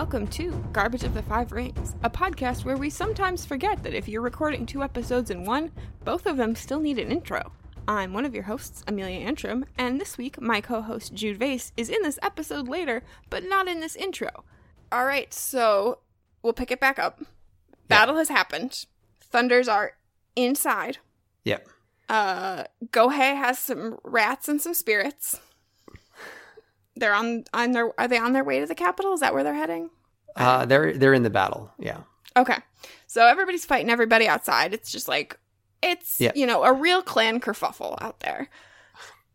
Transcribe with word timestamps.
welcome 0.00 0.26
to 0.26 0.50
Garbage 0.72 1.04
of 1.04 1.12
the 1.12 1.20
Five 1.20 1.52
Rings, 1.52 1.94
a 2.02 2.08
podcast 2.08 2.64
where 2.64 2.78
we 2.78 2.88
sometimes 2.88 3.44
forget 3.44 3.82
that 3.82 3.92
if 3.92 4.08
you're 4.08 4.22
recording 4.22 4.64
two 4.64 4.82
episodes 4.82 5.30
in 5.30 5.44
one, 5.44 5.70
both 6.06 6.24
of 6.24 6.38
them 6.38 6.54
still 6.54 6.80
need 6.80 6.98
an 6.98 7.12
intro. 7.12 7.52
I'm 7.86 8.14
one 8.14 8.24
of 8.24 8.34
your 8.34 8.44
hosts, 8.44 8.82
Amelia 8.88 9.18
Antrim, 9.18 9.66
and 9.76 10.00
this 10.00 10.16
week 10.16 10.40
my 10.40 10.62
co 10.62 10.80
host 10.80 11.12
Jude 11.12 11.36
Vase 11.36 11.72
is 11.76 11.90
in 11.90 12.00
this 12.00 12.18
episode 12.22 12.66
later, 12.66 13.02
but 13.28 13.44
not 13.44 13.68
in 13.68 13.80
this 13.80 13.94
intro. 13.94 14.30
Alright, 14.90 15.34
so 15.34 15.98
we'll 16.42 16.54
pick 16.54 16.70
it 16.70 16.80
back 16.80 16.98
up. 16.98 17.20
Battle 17.86 18.16
has 18.16 18.30
happened. 18.30 18.86
Thunders 19.20 19.68
are 19.68 19.98
inside. 20.34 20.96
Yep. 21.44 21.68
Uh, 22.08 22.64
Gohei 22.86 23.36
has 23.36 23.58
some 23.58 23.98
rats 24.02 24.48
and 24.48 24.62
some 24.62 24.72
spirits. 24.72 25.40
They're 27.00 27.14
on 27.14 27.44
on 27.52 27.72
their 27.72 27.98
are 27.98 28.06
they 28.06 28.18
on 28.18 28.32
their 28.32 28.44
way 28.44 28.60
to 28.60 28.66
the 28.66 28.74
capital? 28.74 29.12
Is 29.14 29.20
that 29.20 29.34
where 29.34 29.42
they're 29.42 29.54
heading? 29.54 29.90
Uh, 30.36 30.64
they're 30.66 30.92
they're 30.96 31.14
in 31.14 31.22
the 31.24 31.30
battle. 31.30 31.72
Yeah. 31.78 32.02
Okay. 32.36 32.56
So 33.08 33.26
everybody's 33.26 33.64
fighting 33.64 33.90
everybody 33.90 34.28
outside. 34.28 34.72
It's 34.72 34.92
just 34.92 35.08
like 35.08 35.38
it's 35.82 36.20
Yeah. 36.20 36.32
you 36.34 36.46
know 36.46 36.62
a 36.62 36.72
real 36.72 37.02
clan 37.02 37.40
kerfuffle 37.40 38.00
out 38.00 38.20
there. 38.20 38.48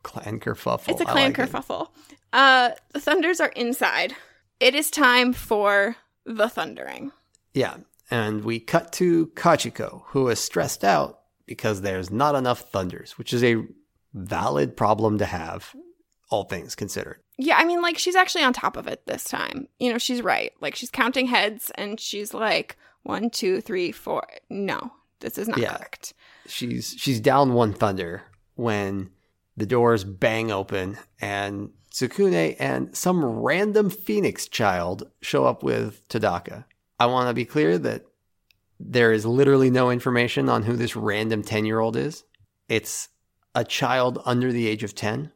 Clan 0.04 0.40
kerfuffle. 0.40 0.90
It's 0.90 1.02
a 1.02 1.06
clan 1.06 1.34
like 1.34 1.40
it. 1.40 1.50
kerfuffle. 1.52 1.90
Uh, 2.32 2.72
the 2.94 3.00
thunders 3.00 3.40
are 3.40 3.50
inside. 3.56 4.16
It 4.60 4.76
is 4.76 4.92
time 4.92 5.34
for 5.34 5.96
the 6.26 6.48
thundering. 6.48 7.12
Yeah. 7.54 7.78
And 8.12 8.44
we 8.46 8.60
cut 8.60 8.92
to 8.94 9.28
Kachiko, 9.36 10.04
who 10.08 10.28
is 10.28 10.40
stressed 10.40 10.84
out 10.84 11.22
because 11.48 11.82
there's 11.82 12.12
not 12.12 12.36
enough 12.36 12.70
thunders, 12.72 13.18
which 13.18 13.34
is 13.34 13.44
a 13.44 13.64
valid 14.14 14.78
problem 14.78 15.18
to 15.18 15.26
have, 15.26 15.74
all 16.30 16.44
things 16.44 16.76
considered. 16.76 17.20
Yeah, 17.38 17.58
I 17.58 17.66
mean, 17.66 17.82
like 17.82 17.98
she's 17.98 18.16
actually 18.16 18.44
on 18.44 18.54
top 18.54 18.78
of 18.78 18.88
it 18.88 19.06
this 19.06 19.26
time. 19.26 19.68
You 19.80 19.92
know, 19.92 19.98
she's 19.98 20.22
right. 20.22 20.54
Like 20.62 20.76
she's 20.76 20.90
counting 20.90 21.28
heads, 21.28 21.72
and 21.76 22.00
she's 22.00 22.34
like 22.34 22.78
one, 23.04 23.30
two, 23.30 23.62
three, 23.62 23.92
four. 23.92 24.26
No, 24.50 24.92
this 25.20 25.38
is 25.38 25.48
not 25.48 25.58
Yeah. 25.58 25.78
correct. 25.78 26.14
She's 26.48 26.96
she's 26.98 27.20
down 27.20 27.54
one 27.54 27.74
thunder 27.74 28.24
when 28.56 29.10
the 29.58 29.66
doors 29.66 30.04
bang 30.04 30.52
open 30.52 30.98
and 31.20 31.72
Tsukune 31.92 32.56
and 32.60 32.96
some 32.96 33.24
random 33.24 33.90
phoenix 33.90 34.48
child 34.48 35.10
show 35.22 35.46
up 35.46 35.64
with 35.64 36.08
Tadaka. 36.10 36.66
I 37.00 37.06
want 37.06 37.30
to 37.30 37.34
be 37.34 37.46
clear 37.46 37.78
that 37.78 38.06
there 38.80 39.14
is 39.14 39.26
literally 39.26 39.70
no 39.70 39.90
information 39.90 40.50
on 40.50 40.64
who 40.64 40.76
this 40.76 40.96
random 40.98 41.42
10-year-old 41.42 41.96
is. 41.96 42.26
It's 42.68 43.08
a 43.54 43.64
child 43.64 44.22
under 44.26 44.52
the 44.52 44.68
age 44.68 44.84
of 44.84 44.94
10. 44.96 45.32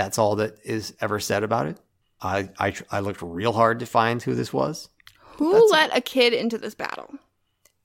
That's 0.00 0.18
all 0.18 0.36
that 0.36 0.54
is 0.64 0.94
ever 1.02 1.20
said 1.20 1.42
about 1.44 1.66
it. 1.66 1.78
I 2.22 2.48
I, 2.58 2.74
I 2.90 3.00
looked 3.00 3.20
real 3.20 3.52
hard 3.52 3.80
to 3.80 3.86
find 3.86 4.22
who 4.22 4.34
this 4.34 4.50
was. 4.50 4.88
Who 5.36 5.52
That's- 5.52 5.70
let 5.70 5.96
a 5.96 6.00
kid 6.00 6.32
into 6.32 6.56
this 6.56 6.74
battle? 6.74 7.10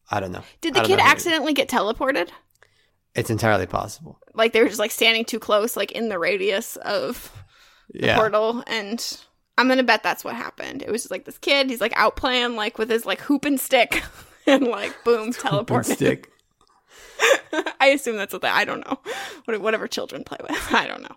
I 0.09 0.21
don't 0.21 0.31
know. 0.31 0.43
Did 0.61 0.75
the 0.75 0.81
kid 0.83 0.99
accidentally 0.99 1.53
get 1.53 1.67
teleported? 1.67 2.29
It's 3.15 3.29
entirely 3.29 3.65
possible. 3.65 4.19
Like 4.33 4.53
they 4.53 4.61
were 4.61 4.67
just 4.69 4.79
like 4.79 4.91
standing 4.91 5.25
too 5.25 5.39
close, 5.39 5.75
like 5.75 5.91
in 5.91 6.07
the 6.07 6.17
radius 6.17 6.77
of 6.77 7.31
the 7.91 8.05
Yeah. 8.07 8.15
portal, 8.17 8.63
and 8.67 9.17
I'm 9.57 9.67
gonna 9.67 9.83
bet 9.83 10.01
that's 10.03 10.23
what 10.23 10.35
happened. 10.35 10.83
It 10.83 10.91
was 10.91 11.01
just 11.03 11.11
like 11.11 11.25
this 11.25 11.37
kid, 11.37 11.69
he's 11.69 11.81
like 11.81 11.93
out 11.97 12.15
playing 12.15 12.55
like 12.55 12.77
with 12.77 12.89
his 12.89 13.05
like 13.05 13.19
hoop 13.21 13.43
and 13.43 13.59
stick, 13.59 14.03
and 14.47 14.67
like 14.67 14.95
boom, 15.03 15.33
teleported. 15.33 15.95
Stick. 15.95 16.29
I 17.79 17.87
assume 17.87 18.15
that's 18.17 18.31
what 18.33 18.41
they. 18.41 18.47
I 18.49 18.63
don't 18.63 18.85
know. 18.87 18.99
Whatever 19.59 19.87
children 19.87 20.23
play 20.23 20.37
with, 20.41 20.73
I 20.73 20.87
don't 20.87 21.01
know. 21.01 21.15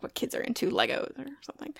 What, 0.00 0.14
kids 0.14 0.34
are 0.34 0.40
into, 0.40 0.70
Legos 0.70 1.18
or 1.18 1.26
something. 1.42 1.74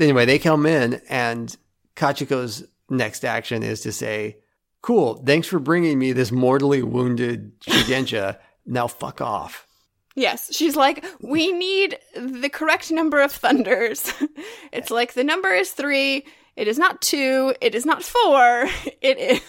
anyway, 0.00 0.24
they 0.24 0.38
come 0.38 0.66
in, 0.66 1.00
and 1.08 1.56
Kachiko's 1.96 2.64
next 2.88 3.24
action 3.24 3.62
is 3.62 3.80
to 3.82 3.92
say, 3.92 4.38
"Cool, 4.80 5.22
thanks 5.26 5.48
for 5.48 5.58
bringing 5.58 5.98
me 5.98 6.12
this 6.12 6.30
mortally 6.32 6.82
wounded 6.82 7.58
shugenja. 7.60 8.38
now 8.66 8.86
fuck 8.86 9.20
off." 9.20 9.66
Yes, 10.14 10.54
she's 10.54 10.76
like, 10.76 11.04
we 11.22 11.52
need 11.52 11.98
the 12.14 12.50
correct 12.50 12.90
number 12.90 13.22
of 13.22 13.32
thunders. 13.32 14.12
it's 14.72 14.90
like 14.90 15.14
the 15.14 15.24
number 15.24 15.48
is 15.48 15.70
three. 15.70 16.26
It 16.54 16.68
is 16.68 16.78
not 16.78 17.00
two. 17.00 17.54
It 17.62 17.74
is 17.74 17.86
not 17.86 18.02
four. 18.02 18.66
It 19.00 19.18
is. 19.18 19.40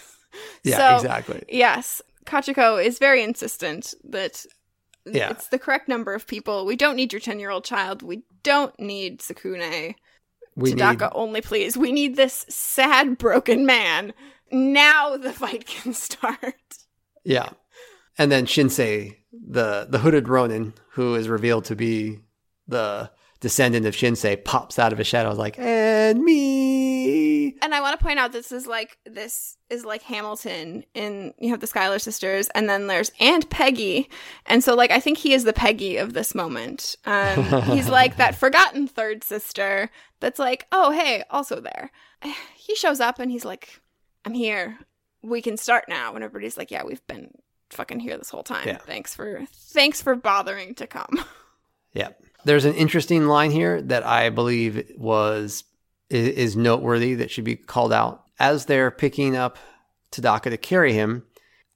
Yeah, 0.63 0.77
So, 0.77 0.95
exactly. 0.95 1.43
Yes, 1.49 2.01
Kachiko 2.25 2.83
is 2.83 2.97
very 2.97 3.21
insistent 3.23 3.93
that 4.05 4.45
Yeah. 5.05 5.31
it's 5.31 5.47
the 5.47 5.59
correct 5.59 5.87
number 5.87 6.13
of 6.13 6.27
people. 6.27 6.65
We 6.65 6.75
don't 6.75 6.95
need 6.95 7.11
your 7.11 7.19
10 7.19 7.39
year 7.39 7.49
old 7.49 7.65
child. 7.65 8.01
We 8.01 8.23
don't 8.43 8.77
need 8.79 9.19
Tsukune. 9.19 9.95
We 10.55 10.73
Tadaka 10.73 11.01
need 11.01 11.09
only, 11.13 11.41
please. 11.41 11.75
We 11.75 11.91
need 11.91 12.15
this 12.15 12.45
sad, 12.47 13.17
broken 13.17 13.65
man. 13.65 14.13
Now 14.51 15.17
the 15.17 15.33
fight 15.33 15.65
can 15.65 15.93
start. 16.07 16.55
yeah, 17.23 17.49
and 18.19 18.31
then 18.31 18.45
Shinsei, 18.45 19.17
the 19.31 19.87
the 19.89 19.97
hooded 19.99 20.29
Ronin, 20.29 20.73
who 20.91 21.15
is 21.15 21.27
revealed 21.27 21.65
to 21.65 21.75
be 21.75 22.19
the 22.67 23.09
descendant 23.39 23.85
of 23.87 23.95
Shinsei, 23.95 24.43
pops 24.45 24.77
out 24.77 24.91
of 24.93 24.99
his 24.99 25.07
shadow 25.07 25.33
like, 25.33 25.57
"And 25.57 26.23
me." 26.23 26.82
And 27.73 27.79
I 27.79 27.81
want 27.81 27.99
to 27.99 28.05
point 28.05 28.19
out 28.19 28.31
this 28.31 28.51
is 28.51 28.67
like 28.67 28.99
this 29.03 29.57
is 29.67 29.83
like 29.83 30.03
Hamilton 30.03 30.85
in 30.93 31.33
you 31.39 31.49
have 31.49 31.59
the 31.59 31.65
Schuyler 31.65 31.97
sisters, 31.97 32.47
and 32.49 32.69
then 32.69 32.85
there's 32.85 33.11
Aunt 33.19 33.49
Peggy, 33.49 34.11
and 34.45 34.63
so 34.63 34.75
like 34.75 34.91
I 34.91 34.99
think 34.99 35.17
he 35.17 35.33
is 35.33 35.43
the 35.43 35.53
Peggy 35.53 35.97
of 35.97 36.13
this 36.13 36.35
moment. 36.35 36.95
Um, 37.05 37.43
he's 37.63 37.89
like 37.89 38.17
that 38.17 38.35
forgotten 38.35 38.87
third 38.87 39.23
sister 39.23 39.89
that's 40.19 40.37
like, 40.37 40.67
oh 40.71 40.91
hey, 40.91 41.23
also 41.31 41.59
there. 41.59 41.89
He 42.55 42.75
shows 42.75 42.99
up 43.01 43.19
and 43.19 43.29
he's 43.31 43.43
like, 43.43 43.81
I'm 44.23 44.33
here. 44.33 44.77
We 45.21 45.41
can 45.41 45.57
start 45.57 45.85
now. 45.89 46.15
And 46.15 46.23
everybody's 46.23 46.57
like, 46.57 46.71
yeah, 46.71 46.83
we've 46.85 47.05
been 47.07 47.29
fucking 47.71 47.99
here 47.99 48.17
this 48.17 48.29
whole 48.29 48.43
time. 48.43 48.67
Yeah. 48.67 48.77
Thanks 48.77 49.15
for 49.15 49.45
thanks 49.51 49.99
for 50.01 50.15
bothering 50.15 50.75
to 50.75 50.85
come. 50.85 51.25
Yeah. 51.95 52.09
There's 52.43 52.65
an 52.65 52.73
interesting 52.73 53.27
line 53.27 53.51
here 53.51 53.79
that 53.83 54.03
I 54.03 54.31
believe 54.31 54.91
was 54.97 55.63
i- 56.11 56.15
is 56.15 56.55
noteworthy 56.55 57.13
that 57.15 57.31
should 57.31 57.43
be 57.45 57.55
called 57.55 57.93
out. 57.93 58.23
As 58.39 58.65
they're 58.65 58.91
picking 58.91 59.35
up 59.35 59.57
Tadaka 60.11 60.49
to 60.49 60.57
carry 60.57 60.93
him, 60.93 61.23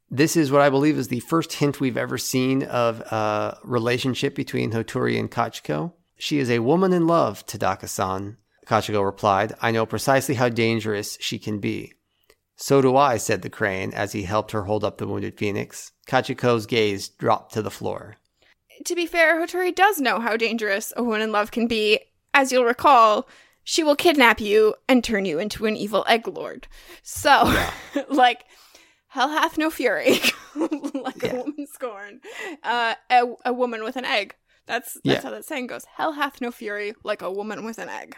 this 0.10 0.36
is 0.38 0.52
what 0.52 0.62
I 0.62 0.70
believe 0.70 0.98
is 0.98 1.10
the 1.10 1.20
first 1.22 1.54
hint 1.54 1.80
we've 1.80 1.98
ever 1.98 2.18
seen 2.18 2.64
of 2.64 3.02
a 3.02 3.58
relationship 3.64 4.36
between 4.36 4.72
Hoturi 4.72 5.20
and 5.20 5.30
Kachiko. 5.30 5.94
She 6.18 6.40
is 6.40 6.50
a 6.50 6.60
woman 6.60 6.94
in 6.94 7.08
love, 7.08 7.46
Tadaka-san. 7.46 8.38
Kachiko 8.66 9.04
replied, 9.06 9.54
I 9.62 9.72
know 9.72 9.86
precisely 9.86 10.36
how 10.36 10.50
dangerous 10.50 11.18
she 11.22 11.38
can 11.40 11.60
be. 11.60 11.94
So 12.56 12.82
do 12.82 12.98
I, 12.98 13.18
said 13.18 13.44
the 13.44 13.50
crane 13.50 13.94
as 13.94 14.14
he 14.14 14.24
helped 14.24 14.52
her 14.52 14.64
hold 14.64 14.84
up 14.84 14.98
the 14.98 15.08
wounded 15.08 15.38
phoenix. 15.38 15.92
Kachiko's 16.08 16.66
gaze 16.66 17.08
dropped 17.10 17.54
to 17.54 17.62
the 17.62 17.70
floor. 17.72 18.18
to 18.86 18.96
be 18.96 19.06
fair, 19.06 19.40
Hoturi 19.40 19.74
does 19.76 20.00
know 20.00 20.20
how 20.20 20.36
dangerous 20.38 20.92
a 20.98 21.04
woman 21.04 21.22
in 21.22 21.32
love 21.32 21.52
can 21.52 21.68
be. 21.68 22.00
As 22.34 22.52
you'll 22.52 22.66
recall, 22.66 23.28
she 23.70 23.84
will 23.84 23.98
kidnap 23.98 24.40
you 24.40 24.76
and 24.88 25.04
turn 25.04 25.26
you 25.26 25.40
into 25.40 25.66
an 25.66 25.76
evil 25.76 26.06
egg 26.08 26.26
lord. 26.26 26.70
So, 27.04 27.54
like, 28.10 28.46
hell 29.10 29.28
hath 29.28 29.58
no 29.58 29.70
fury, 29.70 30.20
like 30.56 31.22
Yeah. 31.22 31.34
a 31.34 31.36
woman 31.44 31.68
scorned. 31.68 32.22
Uh, 32.64 32.96
a, 33.10 33.24
a 33.44 33.52
woman 33.52 33.84
with 33.84 33.98
an 33.98 34.06
egg. 34.06 34.36
That's 34.68 34.94
that's 34.94 35.02
Yeah. 35.04 35.22
how 35.22 35.32
that 35.32 35.44
saying 35.44 35.68
goes. 35.68 35.84
Hell 35.98 36.14
hath 36.14 36.40
no 36.40 36.50
fury 36.50 36.94
like 37.04 37.22
a 37.22 37.30
woman 37.30 37.66
with 37.66 37.78
an 37.78 37.90
egg. 37.90 38.16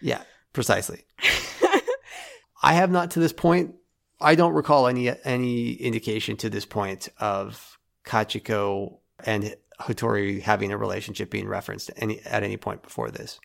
Yeah, 0.00 0.22
precisely. 0.52 1.04
I 2.62 2.74
have 2.74 2.92
not 2.92 3.10
to 3.12 3.20
this 3.20 3.32
point. 3.32 3.74
I 4.20 4.36
don't 4.36 4.52
recall 4.54 4.86
any 4.86 5.10
any 5.24 5.72
indication 5.72 6.36
to 6.36 6.48
this 6.48 6.64
point 6.64 7.08
of 7.18 7.76
Kachiko 8.04 8.98
and 9.26 9.56
Hoturi 9.80 10.40
having 10.42 10.70
a 10.70 10.78
relationship 10.78 11.28
being 11.28 11.48
referenced 11.48 11.90
any 11.96 12.20
at 12.20 12.44
any 12.44 12.56
point 12.56 12.82
before 12.84 13.10
this. 13.10 13.40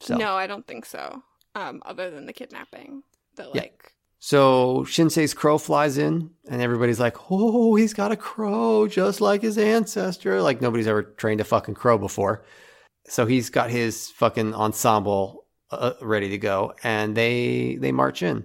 So 0.00 0.16
No, 0.16 0.34
I 0.34 0.46
don't 0.46 0.66
think 0.66 0.84
so. 0.86 1.22
Um, 1.54 1.82
other 1.84 2.10
than 2.10 2.26
the 2.26 2.32
kidnapping, 2.32 3.02
the 3.36 3.44
Yeah. 3.54 3.62
like. 3.62 3.92
so 4.18 4.84
Shinsei's 4.86 5.34
crow 5.34 5.58
flies 5.58 5.98
in, 5.98 6.30
and 6.48 6.60
everybody's 6.62 7.00
like, 7.00 7.16
"Oh, 7.30 7.74
he's 7.74 7.94
got 7.94 8.12
a 8.12 8.16
crow 8.16 8.86
just 8.86 9.20
like 9.20 9.42
his 9.42 9.58
ancestor." 9.58 10.42
Like 10.42 10.60
nobody's 10.60 10.86
ever 10.86 11.02
trained 11.02 11.40
a 11.40 11.44
fucking 11.44 11.74
crow 11.74 11.98
before. 11.98 12.44
So 13.08 13.26
he's 13.26 13.50
got 13.50 13.70
his 13.70 14.10
fucking 14.10 14.54
ensemble 14.54 15.46
uh, 15.70 15.94
ready 16.00 16.28
to 16.30 16.38
go, 16.38 16.74
and 16.82 17.16
they 17.16 17.76
they 17.80 17.92
march 17.92 18.22
in. 18.22 18.44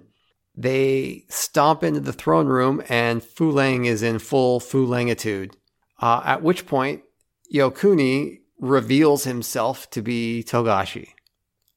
They 0.58 1.24
stomp 1.28 1.82
into 1.84 2.00
the 2.00 2.12
throne 2.14 2.46
room, 2.46 2.82
and 2.88 3.22
Fu 3.22 3.50
Lang 3.50 3.84
is 3.84 4.02
in 4.02 4.18
full 4.18 4.58
Fu 4.58 4.86
Langitude. 4.86 5.52
Uh, 6.00 6.22
at 6.24 6.42
which 6.42 6.66
point, 6.66 7.02
Yokuni 7.54 8.40
reveals 8.58 9.24
himself 9.24 9.88
to 9.90 10.02
be 10.02 10.42
Togashi. 10.46 11.08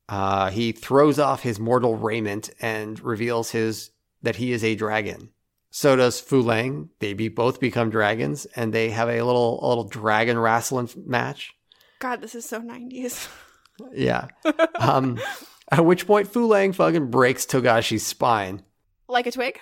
Uh, 0.09 0.49
he 0.49 0.71
throws 0.71 1.19
off 1.19 1.43
his 1.43 1.59
mortal 1.59 1.95
raiment 1.95 2.49
and 2.59 2.99
reveals 3.01 3.51
his 3.51 3.91
that 4.23 4.37
he 4.37 4.51
is 4.51 4.63
a 4.63 4.75
dragon. 4.75 5.29
So 5.71 5.95
does 5.95 6.19
Fu 6.19 6.41
Lang. 6.41 6.89
They 6.99 7.13
be, 7.13 7.27
both 7.29 7.59
become 7.59 7.91
dragons, 7.91 8.45
and 8.55 8.73
they 8.73 8.89
have 8.89 9.07
a 9.07 9.21
little 9.21 9.63
a 9.63 9.67
little 9.67 9.83
dragon 9.87 10.37
wrestling 10.39 10.89
match. 11.05 11.53
God, 11.99 12.21
this 12.21 12.33
is 12.35 12.45
so 12.45 12.59
90s. 12.61 13.27
Yeah. 13.93 14.27
Um, 14.77 15.21
At 15.71 15.85
which 15.85 16.05
point 16.05 16.27
Fu 16.27 16.45
Lang 16.47 16.73
fucking 16.73 17.09
breaks 17.09 17.45
Togashi's 17.45 18.05
spine. 18.05 18.61
Like 19.07 19.25
a 19.25 19.31
twig? 19.31 19.57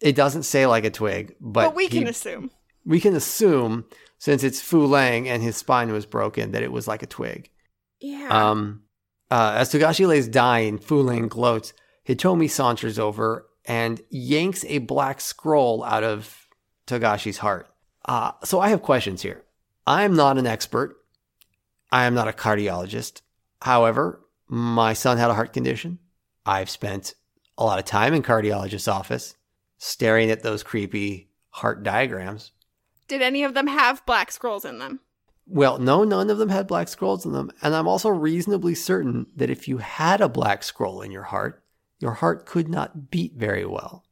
It 0.00 0.16
doesn't 0.16 0.44
say 0.44 0.66
like 0.66 0.86
a 0.86 0.90
twig, 0.90 1.34
but, 1.42 1.66
But 1.66 1.74
we 1.74 1.86
he- 1.88 1.98
can 1.98 2.08
assume. 2.08 2.50
we 2.86 3.00
can 3.00 3.14
assume 3.14 3.84
since 4.18 4.42
it's 4.44 4.62
Fu 4.62 4.86
Lang 4.86 5.28
and 5.28 5.42
his 5.42 5.56
spine 5.58 5.92
was 5.92 6.06
broken 6.06 6.52
that 6.52 6.62
it 6.62 6.72
was 6.72 6.88
like 6.88 7.02
a 7.02 7.06
twig. 7.06 7.50
Yeah. 8.00 8.28
Um, 8.30 8.84
uh, 9.30 9.54
as 9.56 9.72
Togashi 9.72 10.06
lays 10.06 10.28
dying, 10.28 10.78
Fu 10.78 11.02
Lang 11.02 11.28
gloats. 11.28 11.72
Hitomi 12.08 12.50
saunters 12.50 12.98
over 12.98 13.46
and 13.64 14.00
yanks 14.10 14.64
a 14.66 14.78
black 14.78 15.20
scroll 15.20 15.84
out 15.84 16.02
of 16.02 16.48
Togashi's 16.86 17.38
heart. 17.38 17.68
Uh, 18.04 18.32
so 18.44 18.60
I 18.60 18.70
have 18.70 18.82
questions 18.82 19.22
here. 19.22 19.44
I 19.86 20.04
am 20.04 20.16
not 20.16 20.38
an 20.38 20.46
expert. 20.46 20.96
I 21.92 22.04
am 22.04 22.14
not 22.14 22.28
a 22.28 22.32
cardiologist. 22.32 23.20
However, 23.62 24.20
my 24.48 24.92
son 24.92 25.18
had 25.18 25.30
a 25.30 25.34
heart 25.34 25.52
condition. 25.52 25.98
I've 26.44 26.70
spent 26.70 27.14
a 27.58 27.64
lot 27.64 27.78
of 27.78 27.84
time 27.84 28.14
in 28.14 28.22
cardiologist's 28.22 28.88
office 28.88 29.36
staring 29.78 30.30
at 30.30 30.42
those 30.42 30.62
creepy 30.62 31.30
heart 31.50 31.82
diagrams. 31.82 32.52
Did 33.06 33.22
any 33.22 33.44
of 33.44 33.54
them 33.54 33.66
have 33.66 34.06
black 34.06 34.32
scrolls 34.32 34.64
in 34.64 34.78
them? 34.78 35.00
Well, 35.52 35.78
no, 35.78 36.04
none 36.04 36.30
of 36.30 36.38
them 36.38 36.48
had 36.48 36.68
black 36.68 36.86
scrolls 36.86 37.26
in 37.26 37.32
them. 37.32 37.50
And 37.60 37.74
I'm 37.74 37.88
also 37.88 38.08
reasonably 38.08 38.76
certain 38.76 39.26
that 39.34 39.50
if 39.50 39.66
you 39.66 39.78
had 39.78 40.20
a 40.20 40.28
black 40.28 40.62
scroll 40.62 41.02
in 41.02 41.10
your 41.10 41.24
heart, 41.24 41.64
your 41.98 42.12
heart 42.12 42.46
could 42.46 42.68
not 42.68 43.10
beat 43.10 43.34
very 43.34 43.66
well. 43.66 44.04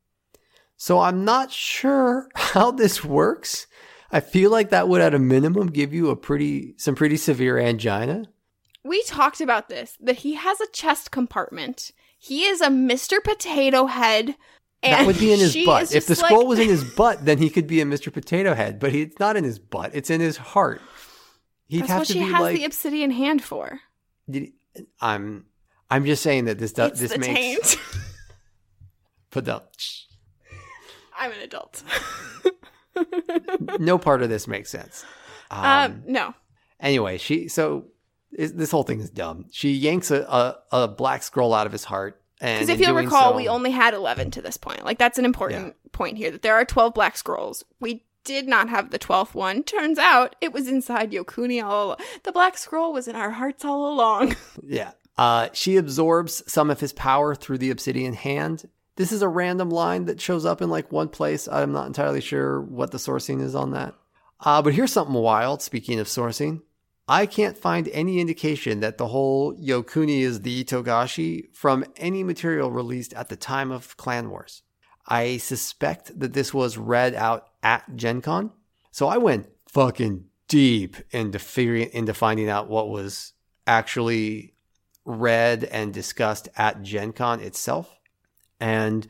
So 0.76 0.99
I'm 0.99 1.25
not 1.25 1.52
sure 1.52 2.29
how 2.35 2.73
this 2.73 3.05
works. 3.05 3.69
I 4.11 4.19
feel 4.20 4.50
like 4.50 4.70
that 4.70 4.88
would 4.88 5.00
at 5.00 5.14
a 5.14 5.19
minimum 5.19 5.69
give 5.69 5.94
you 5.94 6.11
a 6.11 6.17
pretty 6.17 6.75
some 6.76 6.96
pretty 6.96 7.17
severe 7.17 7.56
angina. 7.56 8.25
We 8.84 9.02
talked 9.05 9.41
about 9.41 9.69
this 9.69 9.96
that 10.00 10.17
he 10.17 10.34
has 10.34 10.61
a 10.61 10.70
chest 10.73 11.12
compartment. 11.12 11.93
He 12.19 12.46
is 12.46 12.61
a 12.61 12.69
Mr. 12.69 13.23
Potato 13.23 13.87
Head. 13.87 14.34
And 14.82 14.93
that 14.93 15.06
would 15.06 15.19
be 15.19 15.32
in 15.32 15.38
his 15.41 15.56
butt. 15.64 15.94
If 15.94 16.06
the 16.06 16.14
like- 16.14 16.26
scroll 16.26 16.46
was 16.46 16.58
in 16.58 16.69
his 16.69 16.82
butt, 16.82 17.25
then 17.25 17.38
he 17.38 17.49
could 17.49 17.69
be 17.69 17.81
a 17.81 17.84
Mr. 17.84 18.12
Potato 18.12 18.55
Head, 18.55 18.81
but 18.81 18.93
he, 18.93 19.02
it's 19.02 19.19
not 19.20 19.37
in 19.37 19.44
his 19.44 19.58
butt. 19.61 19.93
It's 19.94 20.11
in 20.11 20.20
his 20.20 20.37
heart. 20.37 20.81
He'd 21.69 21.81
That's 21.81 21.91
have 21.91 21.99
what 22.00 22.06
to 22.09 22.12
she 22.15 22.20
be 22.20 22.31
has 22.32 22.41
like 22.41 22.56
the 22.56 22.65
obsidian 22.65 23.11
hand 23.11 23.43
for. 23.43 23.81
Did- 24.29 24.53
I'm 25.00 25.47
I'm 25.91 26.05
just 26.05 26.23
saying 26.23 26.44
that 26.47 26.59
this 26.59 26.73
does 26.73 26.99
this 26.99 27.12
the 27.12 27.19
makes 27.19 27.75
taint. 27.75 27.82
but 29.31 29.47
no 29.47 29.62
I'm 31.19 31.32
an 31.32 31.41
adult. 31.41 31.82
no 33.81 33.99
part 33.99 34.23
of 34.23 34.29
this 34.29 34.47
makes 34.47 34.70
sense. 34.70 35.05
Um, 35.50 35.65
um, 35.65 36.03
no. 36.06 36.35
anyway, 36.81 37.19
she 37.19 37.49
so 37.49 37.87
is, 38.32 38.55
this 38.55 38.70
whole 38.70 38.82
thing 38.85 39.00
is 39.00 39.11
dumb. 39.11 39.47
She 39.50 39.73
yanks 39.73 40.11
a, 40.11 40.20
a, 40.23 40.82
a 40.82 40.88
black 40.88 41.23
scroll 41.23 41.55
out 41.55 41.67
of 41.67 41.73
his 41.73 41.85
heart, 41.85 42.23
and 42.41 42.59
Because 42.61 42.69
if 42.69 42.81
you'll 42.81 42.94
recall, 42.97 43.32
so- 43.32 43.37
we 43.37 43.49
only 43.49 43.70
had 43.70 43.94
11 43.94 44.31
to 44.32 44.43
this 44.43 44.56
point. 44.56 44.85
Like, 44.85 44.99
that's 44.99 45.19
an 45.19 45.25
important 45.25 45.75
point 45.93 46.19
here 46.19 46.31
that 46.31 46.43
there 46.43 46.55
are 46.55 46.65
12 46.65 46.94
black 46.94 47.17
scrolls. 47.17 47.65
We 47.81 48.05
did 48.29 48.47
not 48.47 48.69
have 48.69 48.91
the 48.91 48.99
12th 48.99 49.35
one. 49.35 49.63
Turns 49.63 49.99
out 49.99 50.37
it 50.43 50.53
was 50.53 50.69
inside 50.69 51.13
Yokuni 51.13 51.65
all 51.65 51.87
along. 51.87 51.97
The 52.25 52.33
black 52.33 52.59
scroll 52.59 52.93
was 52.93 53.09
in 53.09 53.17
our 53.17 53.31
hearts 53.31 53.65
all 53.65 53.91
along. 53.91 54.37
yeah. 54.63 54.93
Uh, 55.17 55.49
she 55.55 55.77
absorbs 55.77 56.43
some 56.47 56.71
of 56.71 56.79
his 56.79 56.93
power 56.93 57.35
through 57.35 57.57
the 57.59 57.71
obsidian 57.71 58.13
hand. 58.13 58.69
This 58.97 59.13
is 59.13 59.23
a 59.23 59.29
random 59.29 59.71
line 59.71 60.05
that 60.05 60.21
shows 60.21 60.45
up 60.45 60.61
in 60.61 60.69
like 60.69 60.93
one 60.93 61.09
place. 61.09 61.49
I'm 61.49 61.73
not 61.73 61.87
entirely 61.87 62.21
sure 62.21 62.61
what 62.61 62.91
the 62.91 62.99
sourcing 62.99 63.41
is 63.41 63.55
on 63.55 63.71
that. 63.71 63.95
Uh, 64.41 64.61
but 64.61 64.75
here's 64.75 64.93
something 64.93 65.15
wild. 65.15 65.63
Speaking 65.63 65.99
of 65.99 66.07
sourcing, 66.07 66.61
I 67.09 67.25
can't 67.25 67.57
find 67.57 67.89
any 67.89 68.21
indication 68.21 68.81
that 68.81 68.99
the 68.99 69.09
whole 69.09 69.57
Yokuni 69.57 70.21
is 70.21 70.43
the 70.43 70.65
Togashi 70.65 71.55
from 71.55 71.87
any 71.97 72.23
material 72.23 72.71
released 72.71 73.15
at 73.15 73.31
the 73.31 73.37
time 73.37 73.71
of 73.71 73.97
Clan 73.97 74.29
Wars. 74.29 74.63
I 75.09 75.39
suspect 75.39 76.21
that 76.21 76.35
this 76.35 76.53
was 76.53 76.77
read 76.77 77.15
out 77.15 77.48
at 77.62 77.96
Gen 77.96 78.20
Con. 78.20 78.50
So 78.90 79.08
I 79.08 79.19
went 79.19 79.49
fucking 79.69 80.25
deep 80.49 80.96
into 81.10 81.38
figuring 81.38 81.90
into 81.93 82.14
finding 82.14 82.49
out 82.49 82.69
what 82.69 82.88
was 82.88 83.32
actually 83.66 84.55
read 85.05 85.64
and 85.64 85.93
discussed 85.93 86.49
at 86.56 86.82
Gen 86.82 87.12
Con 87.12 87.40
itself. 87.40 87.99
And 88.60 89.06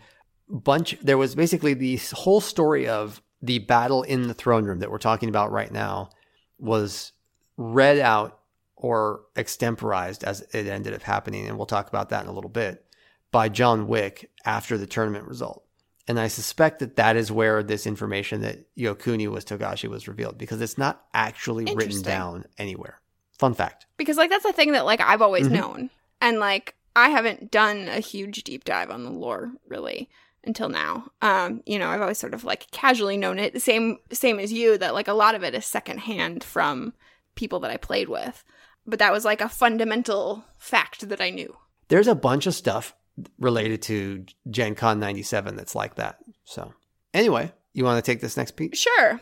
bunch 0.48 0.98
there 1.02 1.18
was 1.18 1.34
basically 1.34 1.74
the 1.74 2.00
whole 2.12 2.40
story 2.40 2.88
of 2.88 3.22
the 3.42 3.58
battle 3.60 4.02
in 4.02 4.28
the 4.28 4.34
throne 4.34 4.64
room 4.64 4.80
that 4.80 4.90
we're 4.90 4.98
talking 4.98 5.28
about 5.28 5.52
right 5.52 5.70
now 5.70 6.10
was 6.58 7.12
read 7.56 7.98
out 7.98 8.40
or 8.76 9.22
extemporized 9.36 10.24
as 10.24 10.40
it 10.52 10.66
ended 10.66 10.94
up 10.94 11.02
happening 11.02 11.46
and 11.46 11.56
we'll 11.56 11.66
talk 11.66 11.88
about 11.88 12.08
that 12.08 12.22
in 12.22 12.28
a 12.28 12.32
little 12.32 12.50
bit 12.50 12.84
by 13.30 13.48
John 13.48 13.86
Wick 13.86 14.30
after 14.44 14.78
the 14.78 14.86
tournament 14.86 15.26
result. 15.26 15.64
And 16.08 16.18
I 16.18 16.28
suspect 16.28 16.78
that 16.78 16.96
that 16.96 17.16
is 17.16 17.30
where 17.30 17.62
this 17.62 17.86
information 17.86 18.40
that 18.40 18.74
Yokuni 18.76 19.28
was 19.30 19.44
Togashi 19.44 19.88
was 19.88 20.08
revealed 20.08 20.38
because 20.38 20.60
it's 20.62 20.78
not 20.78 21.04
actually 21.12 21.66
written 21.74 22.00
down 22.02 22.46
anywhere. 22.56 23.00
Fun 23.38 23.54
fact. 23.54 23.86
because, 23.98 24.16
like, 24.16 24.30
that's 24.30 24.44
a 24.44 24.52
thing 24.52 24.72
that, 24.72 24.84
like, 24.84 25.00
I've 25.00 25.22
always 25.22 25.46
Mhm. 25.46 25.52
known. 25.52 25.90
And, 26.20 26.40
like, 26.40 26.74
I 26.96 27.10
haven't 27.10 27.52
done 27.52 27.86
a 27.86 28.00
huge 28.00 28.42
deep 28.42 28.64
dive 28.64 28.90
on 28.90 29.04
the 29.04 29.10
lore, 29.10 29.52
really. 29.68 30.08
Until 30.44 30.68
now, 30.68 31.10
um, 31.20 31.62
you 31.66 31.78
know, 31.78 31.88
I've 31.88 32.00
always 32.00 32.18
sort 32.18 32.32
of 32.32 32.42
like 32.44 32.70
casually 32.70 33.16
known 33.16 33.38
it. 33.38 33.60
Same, 33.60 33.98
same 34.12 34.38
as 34.40 34.52
you. 34.52 34.78
That 34.78 34.94
like 34.94 35.06
a 35.08 35.12
lot 35.12 35.34
of 35.34 35.42
it 35.44 35.52
is 35.54 35.66
secondhand 35.66 36.42
from 36.42 36.94
people 37.34 37.60
that 37.60 37.70
I 37.72 37.76
played 37.76 38.08
with. 38.08 38.44
But 38.86 38.98
that 39.00 39.12
was 39.12 39.24
like 39.24 39.40
a 39.40 39.48
fundamental 39.48 40.44
fact 40.56 41.08
that 41.08 41.20
I 41.20 41.30
knew. 41.30 41.56
There's 41.88 42.06
a 42.08 42.14
bunch 42.14 42.46
of 42.46 42.54
stuff 42.54 42.94
related 43.38 43.82
to 43.82 44.24
Gen 44.50 44.74
Con 44.74 45.00
97 45.00 45.56
that's 45.56 45.74
like 45.74 45.96
that. 45.96 46.18
So, 46.44 46.72
anyway, 47.14 47.52
you 47.72 47.84
want 47.84 48.02
to 48.02 48.10
take 48.10 48.20
this 48.20 48.36
next 48.36 48.52
piece? 48.52 48.78
Sure. 48.78 49.20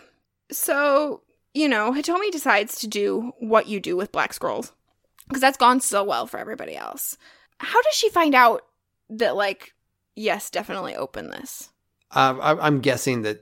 So, 0.51 1.23
you 1.55 1.69
know, 1.69 1.93
Hitomi 1.93 2.31
decides 2.31 2.79
to 2.81 2.89
do 2.89 3.33
what 3.39 3.69
you 3.69 3.81
do 3.81 3.97
with 3.97 4.13
Black 4.13 4.33
Scrolls 4.33 4.73
because 5.29 5.41
that's 5.41 5.59
gone 5.59 5.81
so 5.81 6.05
well 6.05 6.27
for 6.27 6.39
everybody 6.39 6.77
else. 6.77 7.17
How 7.59 7.81
does 7.83 7.95
she 7.95 8.11
find 8.11 8.35
out 8.35 8.63
that, 9.09 9.37
like, 9.37 9.75
yes, 10.15 10.51
definitely 10.51 10.95
open 10.95 11.31
this? 11.31 11.71
Uh, 12.11 12.37
I, 12.41 12.67
I'm 12.67 12.81
guessing 12.81 13.23
that 13.23 13.41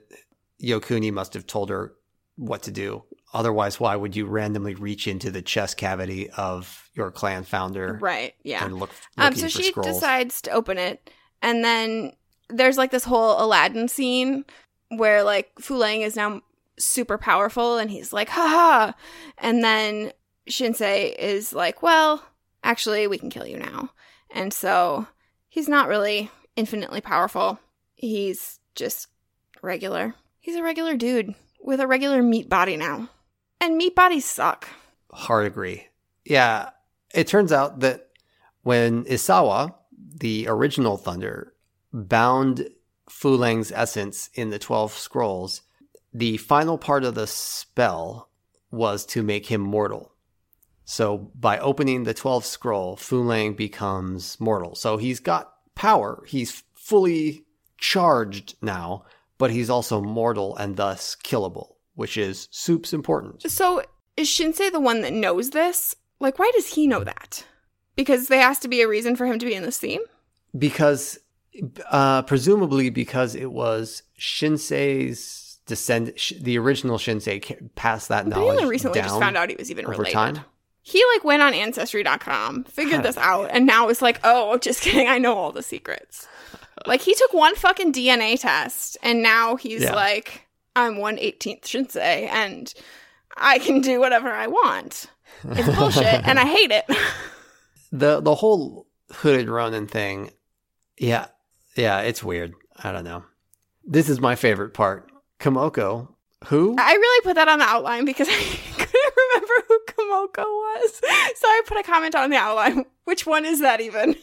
Yokuni 0.61 1.11
must 1.11 1.33
have 1.33 1.45
told 1.45 1.69
her 1.69 1.93
what 2.35 2.63
to 2.63 2.71
do. 2.71 3.03
Otherwise, 3.35 3.79
why 3.79 3.95
would 3.95 4.15
you 4.15 4.25
randomly 4.25 4.73
reach 4.75 5.07
into 5.07 5.29
the 5.29 5.41
chest 5.41 5.77
cavity 5.77 6.29
of 6.31 6.89
your 6.93 7.11
clan 7.11 7.43
founder 7.43 7.97
Right. 8.01 8.33
Yeah. 8.43 8.63
and 8.65 8.79
look 8.79 8.89
Um, 9.17 9.35
so 9.35 9.47
she 9.49 9.63
scrolls? 9.63 9.87
decides 9.87 10.41
to 10.43 10.51
open 10.51 10.77
it, 10.77 11.09
and 11.41 11.63
then 11.63 12.13
there's 12.49 12.77
like 12.77 12.91
this 12.91 13.03
whole 13.03 13.43
Aladdin 13.43 13.87
scene 13.89 14.45
where 14.89 15.21
like 15.23 15.53
Fulang 15.59 16.01
is 16.05 16.15
now 16.15 16.41
super 16.79 17.17
powerful, 17.17 17.77
and 17.77 17.91
he's 17.91 18.13
like, 18.13 18.29
haha. 18.29 18.93
And 19.37 19.63
then 19.63 20.11
Shinsei 20.49 21.13
is 21.17 21.53
like, 21.53 21.81
well, 21.83 22.23
actually, 22.63 23.07
we 23.07 23.17
can 23.17 23.29
kill 23.29 23.45
you 23.47 23.57
now. 23.57 23.89
And 24.31 24.53
so 24.53 25.07
he's 25.49 25.67
not 25.67 25.87
really 25.87 26.29
infinitely 26.55 27.01
powerful. 27.01 27.59
He's 27.95 28.59
just 28.75 29.07
regular. 29.61 30.13
He's 30.39 30.55
a 30.55 30.63
regular 30.63 30.95
dude 30.95 31.33
with 31.61 31.79
a 31.79 31.87
regular 31.87 32.21
meat 32.21 32.47
body 32.47 32.77
now. 32.77 33.09
And 33.65 33.77
meat 33.77 33.95
bodies 33.95 34.25
suck. 34.25 34.67
Hard 35.11 35.47
agree. 35.47 35.87
Yeah, 36.23 36.69
it 37.15 37.25
turns 37.25 37.51
out 37.51 37.79
that 37.79 38.09
when 38.61 39.05
Isawa, 39.05 39.73
the 40.19 40.45
original 40.47 40.97
Thunder, 40.97 41.51
bound 41.91 42.69
Fulang's 43.09 43.71
essence 43.71 44.29
in 44.35 44.51
the 44.51 44.59
12 44.59 44.91
scrolls, 44.91 45.63
the 46.13 46.37
final 46.37 46.77
part 46.77 47.03
of 47.03 47.15
the 47.15 47.25
spell 47.25 48.29
was 48.69 49.03
to 49.07 49.23
make 49.23 49.47
him 49.47 49.61
mortal. 49.61 50.13
So 50.83 51.31
by 51.33 51.57
opening 51.57 52.03
the 52.03 52.13
12th 52.13 52.43
scroll, 52.43 52.95
Fulang 52.97 53.57
becomes 53.57 54.39
mortal. 54.39 54.75
So 54.75 54.97
he's 54.97 55.19
got 55.19 55.51
power. 55.73 56.23
He's 56.27 56.61
fully 56.75 57.45
charged 57.79 58.57
now, 58.61 59.05
but 59.39 59.49
he's 59.49 59.71
also 59.71 60.01
mortal 60.01 60.55
and 60.55 60.77
thus 60.77 61.17
killable, 61.23 61.74
which 61.95 62.17
is 62.17 62.47
soup's 62.51 62.93
important. 62.93 63.49
So 63.51 63.81
is 64.15 64.27
Shinsei 64.29 64.71
the 64.71 64.79
one 64.79 65.01
that 65.01 65.11
knows 65.13 65.49
this? 65.49 65.95
Like, 66.19 66.39
why 66.39 66.49
does 66.55 66.67
he 66.75 66.87
know 66.87 67.03
that? 67.03 67.43
Because 67.95 68.27
there 68.27 68.41
has 68.41 68.59
to 68.59 68.67
be 68.67 68.81
a 68.81 68.87
reason 68.87 69.15
for 69.15 69.25
him 69.25 69.39
to 69.39 69.45
be 69.45 69.53
in 69.55 69.63
this 69.63 69.77
theme? 69.77 70.01
because 70.57 71.17
uh 71.91 72.21
presumably 72.21 72.89
because 72.89 73.35
it 73.35 73.51
was 73.51 74.03
Shinsei's 74.19 75.59
descend 75.65 76.13
sh- 76.15 76.33
the 76.39 76.57
original 76.57 76.97
Shinsei 76.97 77.73
passed 77.75 78.09
that 78.09 78.25
But 78.29 78.35
he 78.35 78.39
knowledge 78.39 78.57
only 78.59 78.69
recently 78.69 79.01
just 79.01 79.19
found 79.19 79.35
out 79.37 79.49
he 79.49 79.55
was 79.55 79.71
even 79.71 79.85
related. 79.87 80.13
time. 80.13 80.39
He 80.81 81.03
like 81.13 81.23
went 81.23 81.41
on 81.41 81.53
ancestry.com, 81.53 82.65
figured 82.65 83.01
this 83.03 83.17
out, 83.17 83.49
and 83.51 83.65
now 83.65 83.87
it's 83.89 84.01
like, 84.03 84.19
oh, 84.23 84.57
just 84.59 84.81
kidding, 84.81 85.07
I 85.07 85.17
know 85.17 85.35
all 85.35 85.51
the 85.51 85.63
secrets. 85.63 86.27
like 86.85 87.01
he 87.01 87.15
took 87.15 87.33
one 87.33 87.55
fucking 87.55 87.91
DNA 87.91 88.39
test, 88.39 88.97
and 89.01 89.23
now 89.23 89.55
he's 89.55 89.81
Yeah. 89.81 89.95
like, 89.95 90.44
I'm 90.75 90.97
one 90.97 91.19
eighteenth 91.19 91.63
Shinsei, 91.63 92.27
and 92.29 92.73
I 93.37 93.59
can 93.59 93.81
do 93.81 93.99
whatever 93.99 94.31
I 94.31 94.47
want. 94.47 95.07
It's 95.43 95.77
bullshit, 95.77 96.05
and 96.27 96.39
I 96.39 96.45
hate 96.45 96.71
it. 96.71 96.85
the 97.91 98.21
the 98.21 98.35
whole 98.35 98.87
hooded 99.11 99.49
Ronin 99.49 99.87
thing, 99.87 100.31
yeah, 100.97 101.27
yeah, 101.75 102.01
it's 102.01 102.23
weird. 102.23 102.53
I 102.83 102.91
don't 102.91 103.03
know. 103.03 103.23
This 103.83 104.09
is 104.09 104.19
my 104.19 104.35
favorite 104.35 104.73
part. 104.73 105.11
Kamoko, 105.39 106.07
who? 106.45 106.75
I 106.77 106.93
really 106.93 107.23
put 107.23 107.35
that 107.35 107.47
on 107.47 107.59
the 107.59 107.65
outline 107.65 108.05
because 108.05 108.27
I 108.31 108.57
couldn't 108.77 109.13
remember 109.17 109.53
who 109.67 109.79
Kamoko 109.87 110.43
was. 110.43 110.93
So 111.35 111.47
I 111.47 111.61
put 111.65 111.77
a 111.77 111.83
comment 111.83 112.15
on 112.15 112.29
the 112.29 112.37
outline. 112.37 112.85
Which 113.05 113.25
one 113.25 113.45
is 113.45 113.61
that 113.61 113.81
even? 113.81 114.15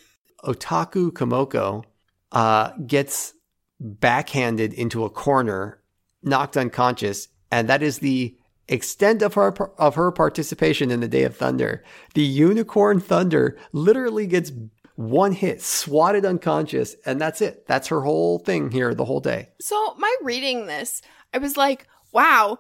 Utaku 0.45 1.13
Kamoko 1.13 1.85
uh, 2.33 2.73
gets 2.87 3.35
backhanded 3.79 4.73
into 4.73 5.05
a 5.05 5.11
corner, 5.11 5.79
knocked 6.23 6.57
unconscious, 6.57 7.29
and 7.51 7.69
that 7.69 7.83
is 7.83 7.99
the 7.99 8.37
extent 8.69 9.23
of 9.23 9.35
her 9.35 9.53
of 9.79 9.95
her 9.95 10.11
participation 10.13 10.91
in 10.91 11.01
the 11.01 11.09
Day 11.09 11.25
of 11.25 11.37
Thunder. 11.37 11.85
The 12.15 12.23
Unicorn 12.23 13.01
Thunder 13.01 13.59
literally 13.73 14.27
gets 14.27 14.53
one 14.97 15.33
hit, 15.33 15.63
swatted 15.63 16.25
unconscious, 16.25 16.97
and 17.07 17.21
that's 17.21 17.41
it. 17.41 17.67
That's 17.67 17.89
her 17.89 18.03
whole 18.03 18.39
thing 18.39 18.71
here 18.71 18.95
the 18.95 19.05
whole 19.05 19.21
day. 19.21 19.51
So 19.61 19.95
my 19.99 20.15
reading 20.23 20.67
this, 20.67 21.03
I 21.33 21.39
was 21.39 21.57
like, 21.57 21.87
wow, 22.13 22.59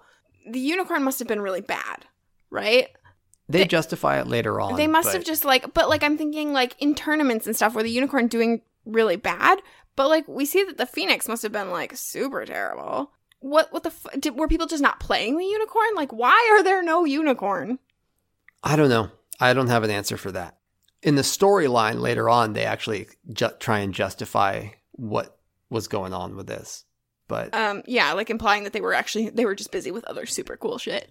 the 0.48 0.60
unicorn 0.60 1.02
must 1.02 1.18
have 1.18 1.28
been 1.28 1.40
really 1.40 1.60
bad, 1.60 2.06
right? 2.50 2.88
They, 3.48 3.60
they 3.60 3.66
justify 3.66 4.18
it 4.20 4.26
later 4.26 4.60
on. 4.60 4.76
They 4.76 4.86
must 4.86 5.08
but... 5.08 5.14
have 5.14 5.24
just 5.24 5.44
like, 5.44 5.74
but 5.74 5.88
like 5.88 6.02
I'm 6.02 6.16
thinking 6.16 6.52
like 6.52 6.74
in 6.78 6.94
tournaments 6.94 7.46
and 7.46 7.54
stuff 7.54 7.74
where 7.74 7.84
the 7.84 7.90
unicorn 7.90 8.28
doing 8.28 8.62
really 8.84 9.16
bad, 9.16 9.60
but 9.94 10.08
like 10.08 10.26
we 10.26 10.46
see 10.46 10.64
that 10.64 10.78
the 10.78 10.86
phoenix 10.86 11.28
must 11.28 11.42
have 11.42 11.52
been 11.52 11.70
like 11.70 11.96
super 11.96 12.44
terrible. 12.46 13.12
What 13.42 13.72
what 13.72 13.82
the 13.82 13.90
f- 13.90 14.20
did, 14.20 14.36
were 14.36 14.48
people 14.48 14.66
just 14.66 14.82
not 14.82 15.00
playing 15.00 15.36
the 15.36 15.44
unicorn? 15.44 15.94
Like 15.94 16.12
why 16.12 16.48
are 16.52 16.62
there 16.62 16.82
no 16.82 17.04
unicorn? 17.04 17.78
I 18.62 18.76
don't 18.76 18.88
know. 18.88 19.10
I 19.40 19.52
don't 19.54 19.68
have 19.68 19.82
an 19.82 19.90
answer 19.90 20.16
for 20.16 20.32
that. 20.32 20.58
In 21.02 21.16
the 21.16 21.22
storyline 21.22 22.00
later 22.00 22.30
on, 22.30 22.52
they 22.52 22.64
actually 22.64 23.08
ju- 23.32 23.50
try 23.58 23.80
and 23.80 23.92
justify 23.92 24.68
what 24.92 25.36
was 25.68 25.88
going 25.88 26.12
on 26.12 26.36
with 26.36 26.46
this. 26.46 26.84
But 27.26 27.54
um, 27.54 27.82
yeah, 27.86 28.12
like 28.12 28.30
implying 28.30 28.64
that 28.64 28.72
they 28.72 28.80
were 28.80 28.94
actually 28.94 29.30
they 29.30 29.44
were 29.44 29.54
just 29.54 29.72
busy 29.72 29.90
with 29.90 30.04
other 30.04 30.26
super 30.26 30.56
cool 30.56 30.78
shit. 30.78 31.10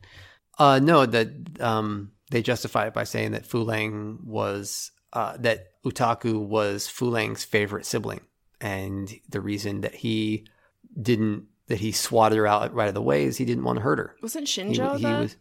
Uh, 0.57 0.79
no, 0.79 1.05
that 1.05 1.29
um, 1.59 2.11
they 2.29 2.41
justify 2.41 2.87
it 2.87 2.93
by 2.93 3.03
saying 3.03 3.31
that 3.31 3.47
Fulang 3.47 4.23
was 4.23 4.91
uh, 5.13 5.35
that 5.37 5.81
Utaku 5.83 6.39
was 6.39 6.87
Fulang's 6.87 7.43
favorite 7.43 7.85
sibling, 7.85 8.21
and 8.59 9.11
the 9.29 9.41
reason 9.41 9.81
that 9.81 9.95
he 9.95 10.45
didn't 11.01 11.45
that 11.71 11.79
he 11.79 11.93
swatted 11.93 12.37
her 12.37 12.45
out 12.45 12.73
right 12.73 12.89
of 12.89 12.93
the 12.93 13.01
way 13.01 13.23
is 13.23 13.37
he 13.37 13.45
didn't 13.45 13.63
want 13.63 13.77
to 13.77 13.81
hurt 13.81 13.97
her. 13.97 14.15
Wasn't 14.21 14.45
Shinjo 14.45 14.97
he, 14.97 15.05
he 15.05 15.13
was 15.13 15.37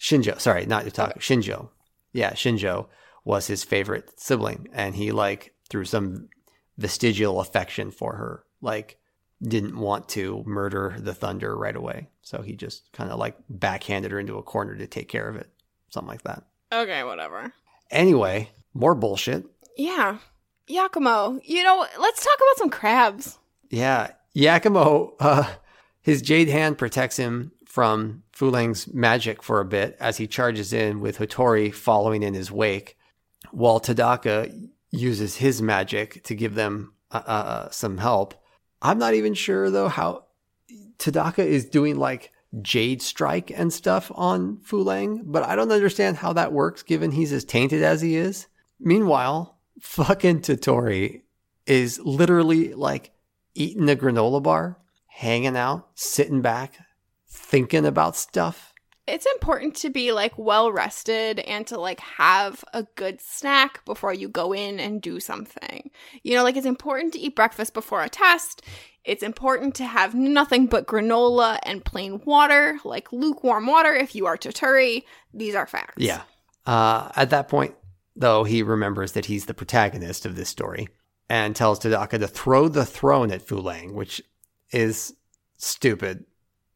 Shinjo? 0.00 0.40
Sorry, 0.40 0.64
not 0.64 0.86
Utaku. 0.86 1.10
Okay. 1.10 1.20
Shinjo. 1.20 1.68
Yeah, 2.12 2.32
Shinjo 2.32 2.86
was 3.24 3.46
his 3.46 3.62
favorite 3.62 4.18
sibling, 4.18 4.68
and 4.72 4.94
he 4.94 5.12
like 5.12 5.54
through 5.68 5.84
some 5.84 6.30
vestigial 6.78 7.40
affection 7.40 7.90
for 7.90 8.16
her, 8.16 8.44
like 8.62 8.98
didn't 9.42 9.78
want 9.78 10.08
to 10.10 10.42
murder 10.46 10.96
the 10.98 11.14
thunder 11.14 11.54
right 11.54 11.76
away. 11.76 12.08
So 12.22 12.40
he 12.40 12.56
just 12.56 12.90
kind 12.92 13.10
of 13.10 13.18
like 13.18 13.36
backhanded 13.50 14.10
her 14.12 14.18
into 14.18 14.38
a 14.38 14.42
corner 14.42 14.76
to 14.76 14.86
take 14.86 15.08
care 15.08 15.28
of 15.28 15.36
it. 15.36 15.50
Something 15.90 16.08
like 16.08 16.22
that. 16.22 16.44
Okay, 16.72 17.04
whatever. 17.04 17.52
Anyway, 17.90 18.50
more 18.72 18.94
bullshit. 18.94 19.44
Yeah. 19.76 20.18
Yakumo, 20.68 21.40
you 21.44 21.64
know, 21.64 21.86
let's 21.98 22.24
talk 22.24 22.36
about 22.36 22.58
some 22.58 22.70
crabs. 22.70 23.38
Yeah. 23.68 24.12
Yakumo, 24.34 25.14
uh, 25.20 25.54
his 26.02 26.22
jade 26.22 26.48
hand 26.48 26.78
protects 26.78 27.16
him 27.16 27.52
from 27.64 28.22
Fulang's 28.32 28.92
magic 28.92 29.42
for 29.42 29.60
a 29.60 29.64
bit 29.64 29.96
as 30.00 30.16
he 30.16 30.26
charges 30.26 30.72
in 30.72 31.00
with 31.00 31.18
Hoturi 31.18 31.72
following 31.72 32.22
in 32.22 32.34
his 32.34 32.50
wake, 32.50 32.96
while 33.50 33.80
Tadaka 33.80 34.68
uses 34.90 35.36
his 35.36 35.60
magic 35.62 36.24
to 36.24 36.34
give 36.34 36.54
them 36.54 36.94
uh, 37.10 37.22
uh, 37.26 37.70
some 37.70 37.98
help. 37.98 38.34
I'm 38.82 38.98
not 38.98 39.14
even 39.14 39.34
sure 39.34 39.70
though 39.70 39.88
how 39.88 40.24
Tadaka 40.98 41.44
is 41.44 41.64
doing 41.64 41.96
like 41.96 42.32
Jade 42.62 43.02
Strike 43.02 43.52
and 43.54 43.72
stuff 43.72 44.10
on 44.14 44.58
Fulang, 44.58 45.22
but 45.24 45.44
I 45.44 45.54
don't 45.54 45.70
understand 45.70 46.16
how 46.16 46.32
that 46.32 46.52
works 46.52 46.82
given 46.82 47.12
he's 47.12 47.32
as 47.32 47.44
tainted 47.44 47.82
as 47.82 48.00
he 48.00 48.16
is. 48.16 48.46
Meanwhile, 48.78 49.58
fucking 49.80 50.40
Toturi 50.40 51.22
is 51.66 52.00
literally 52.00 52.74
like 52.74 53.12
eating 53.54 53.88
a 53.88 53.96
granola 53.96 54.42
bar, 54.42 54.78
hanging 55.06 55.56
out, 55.56 55.88
sitting 55.94 56.42
back, 56.42 56.74
thinking 57.28 57.86
about 57.86 58.16
stuff 58.16 58.70
it's 59.10 59.26
important 59.26 59.74
to 59.76 59.90
be 59.90 60.12
like 60.12 60.38
well 60.38 60.72
rested 60.72 61.40
and 61.40 61.66
to 61.66 61.78
like 61.78 62.00
have 62.00 62.64
a 62.72 62.84
good 62.94 63.20
snack 63.20 63.84
before 63.84 64.14
you 64.14 64.28
go 64.28 64.52
in 64.52 64.78
and 64.78 65.02
do 65.02 65.20
something. 65.20 65.90
You 66.22 66.36
know, 66.36 66.44
like 66.44 66.56
it's 66.56 66.66
important 66.66 67.12
to 67.14 67.18
eat 67.18 67.36
breakfast 67.36 67.74
before 67.74 68.02
a 68.02 68.08
test. 68.08 68.62
It's 69.04 69.22
important 69.22 69.74
to 69.76 69.84
have 69.84 70.14
nothing 70.14 70.66
but 70.66 70.86
granola 70.86 71.58
and 71.64 71.84
plain 71.84 72.20
water, 72.24 72.78
like 72.84 73.12
lukewarm 73.12 73.66
water 73.66 73.92
if 73.92 74.14
you 74.14 74.26
are 74.26 74.36
Toturi. 74.36 75.04
These 75.34 75.54
are 75.54 75.66
facts. 75.66 75.94
Yeah. 75.96 76.22
Uh, 76.66 77.10
at 77.16 77.30
that 77.30 77.48
point, 77.48 77.74
though, 78.14 78.44
he 78.44 78.62
remembers 78.62 79.12
that 79.12 79.26
he's 79.26 79.46
the 79.46 79.54
protagonist 79.54 80.26
of 80.26 80.36
this 80.36 80.50
story 80.50 80.88
and 81.30 81.54
tells 81.54 81.78
Tadaka 81.78 82.18
to 82.18 82.28
throw 82.28 82.68
the 82.68 82.84
throne 82.84 83.30
at 83.30 83.46
Fulang, 83.46 83.94
which 83.94 84.20
is 84.72 85.14
stupid. 85.56 86.26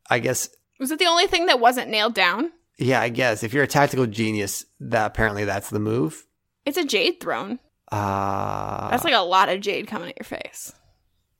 I 0.08 0.20
guess 0.20 0.49
was 0.78 0.90
it 0.90 0.99
the 0.99 1.06
only 1.06 1.26
thing 1.26 1.46
that 1.46 1.61
wasn't 1.61 1.90
nailed 1.90 2.14
down? 2.14 2.52
Yeah, 2.78 3.00
I 3.00 3.08
guess. 3.08 3.42
If 3.42 3.52
you're 3.52 3.64
a 3.64 3.68
tactical 3.68 4.06
genius, 4.06 4.64
that 4.80 5.06
apparently 5.06 5.44
that's 5.44 5.70
the 5.70 5.78
move. 5.80 6.25
It's 6.64 6.78
a 6.78 6.84
jade 6.84 7.20
throne. 7.20 7.58
Uh 7.90 8.90
That's 8.90 9.04
like 9.04 9.14
a 9.14 9.18
lot 9.18 9.49
of 9.49 9.61
jade 9.61 9.88
coming 9.88 10.08
at 10.08 10.18
your 10.18 10.25
face. 10.25 10.73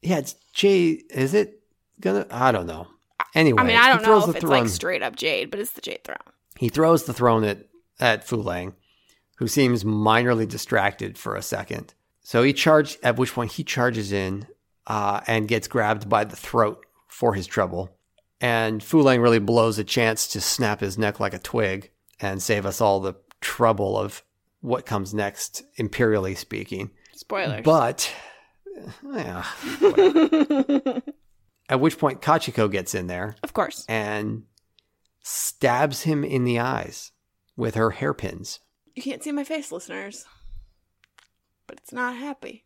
Yeah, 0.03 0.19
it's 0.19 0.35
jade. 0.53 1.05
Is 1.11 1.35
it 1.35 1.61
gonna? 2.01 2.27
I 2.31 2.53
don't 2.53 2.67
know. 2.67 2.89
Anyway, 3.35 3.61
I 3.61 3.65
mean, 3.65 3.77
I 3.77 3.89
don't 3.89 4.03
know 4.03 4.19
if 4.23 4.29
it's 4.37 4.41
throne. 4.41 4.51
like 4.51 4.69
straight 4.69 5.03
up 5.03 5.17
jade, 5.17 5.51
but 5.51 5.61
it's 5.61 5.73
the 5.73 5.81
jade 5.81 6.05
throne. 6.05 6.19
He 6.59 6.69
throws 6.69 7.05
the 7.05 7.15
throne 7.15 7.45
at 7.45 7.67
at 8.01 8.27
Fulang, 8.27 8.75
who 9.37 9.47
seems 9.47 9.85
minorly 9.85 10.47
distracted 10.49 11.17
for 11.17 11.37
a 11.37 11.43
second. 11.43 11.95
So 12.25 12.43
he 12.43 12.53
charged. 12.53 12.99
At 13.05 13.17
which 13.17 13.33
point 13.33 13.53
he 13.53 13.63
charges 13.63 14.11
in 14.11 14.49
uh, 14.89 15.21
and 15.29 15.47
gets 15.47 15.69
grabbed 15.69 16.09
by 16.09 16.25
the 16.25 16.35
throat 16.35 16.85
for 17.07 17.35
his 17.35 17.47
trouble. 17.47 17.97
And 18.41 18.81
Fulang 18.81 19.23
really 19.23 19.39
blows 19.39 19.79
a 19.79 19.85
chance 19.85 20.27
to 20.29 20.41
snap 20.41 20.81
his 20.81 20.99
neck 20.99 21.21
like 21.21 21.35
a 21.35 21.39
twig 21.39 21.91
and 22.21 22.43
save 22.43 22.67
us 22.67 22.81
all 22.81 22.99
the 22.99 23.15
trouble 23.41 23.97
of 23.97 24.23
what 24.61 24.87
comes 24.87 25.15
next, 25.15 25.63
imperially 25.77 26.35
speaking. 26.35 26.91
Spoilers. 27.15 27.63
But, 27.63 28.13
yeah. 29.13 29.45
At 31.69 31.81
which 31.81 31.99
point 31.99 32.21
Kachiko 32.21 32.71
gets 32.71 32.95
in 32.95 33.07
there. 33.07 33.37
Of 33.43 33.53
course. 33.53 33.85
And 33.89 34.45
stabs 35.23 36.03
him 36.03 36.25
in 36.25 36.45
the 36.45 36.59
eyes 36.59 37.13
with 37.57 37.75
her 37.75 37.91
hairpins. 37.91 38.61
You 38.95 39.03
can't 39.03 39.23
see 39.23 39.33
my 39.33 39.45
face, 39.45 39.71
listeners. 39.73 40.27
But 41.67 41.79
it's 41.79 41.93
not 41.93 42.17
happy. 42.17 42.65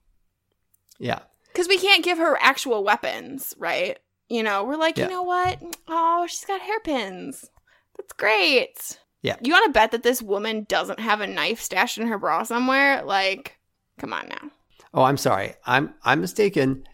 Yeah. 0.98 1.20
Because 1.52 1.68
we 1.68 1.78
can't 1.78 2.04
give 2.04 2.18
her 2.18 2.36
actual 2.40 2.84
weapons, 2.84 3.54
right? 3.58 3.98
You 4.28 4.42
know, 4.42 4.64
we're 4.64 4.76
like, 4.76 4.98
yeah. 4.98 5.04
you 5.04 5.10
know 5.10 5.22
what? 5.22 5.60
Oh, 5.88 6.26
she's 6.28 6.44
got 6.44 6.60
hairpins. 6.60 7.48
That's 7.96 8.12
great. 8.12 8.98
Yeah. 9.22 9.36
You 9.42 9.52
want 9.52 9.66
to 9.66 9.72
bet 9.72 9.90
that 9.92 10.02
this 10.02 10.22
woman 10.22 10.66
doesn't 10.68 11.00
have 11.00 11.20
a 11.20 11.26
knife 11.26 11.60
stashed 11.60 11.98
in 11.98 12.06
her 12.06 12.18
bra 12.18 12.42
somewhere? 12.42 13.02
Like, 13.02 13.58
come 13.98 14.12
on 14.12 14.28
now. 14.28 14.50
Oh, 14.94 15.02
I'm 15.02 15.16
sorry. 15.16 15.54
I'm 15.66 15.94
I'm 16.02 16.20
mistaken. 16.20 16.84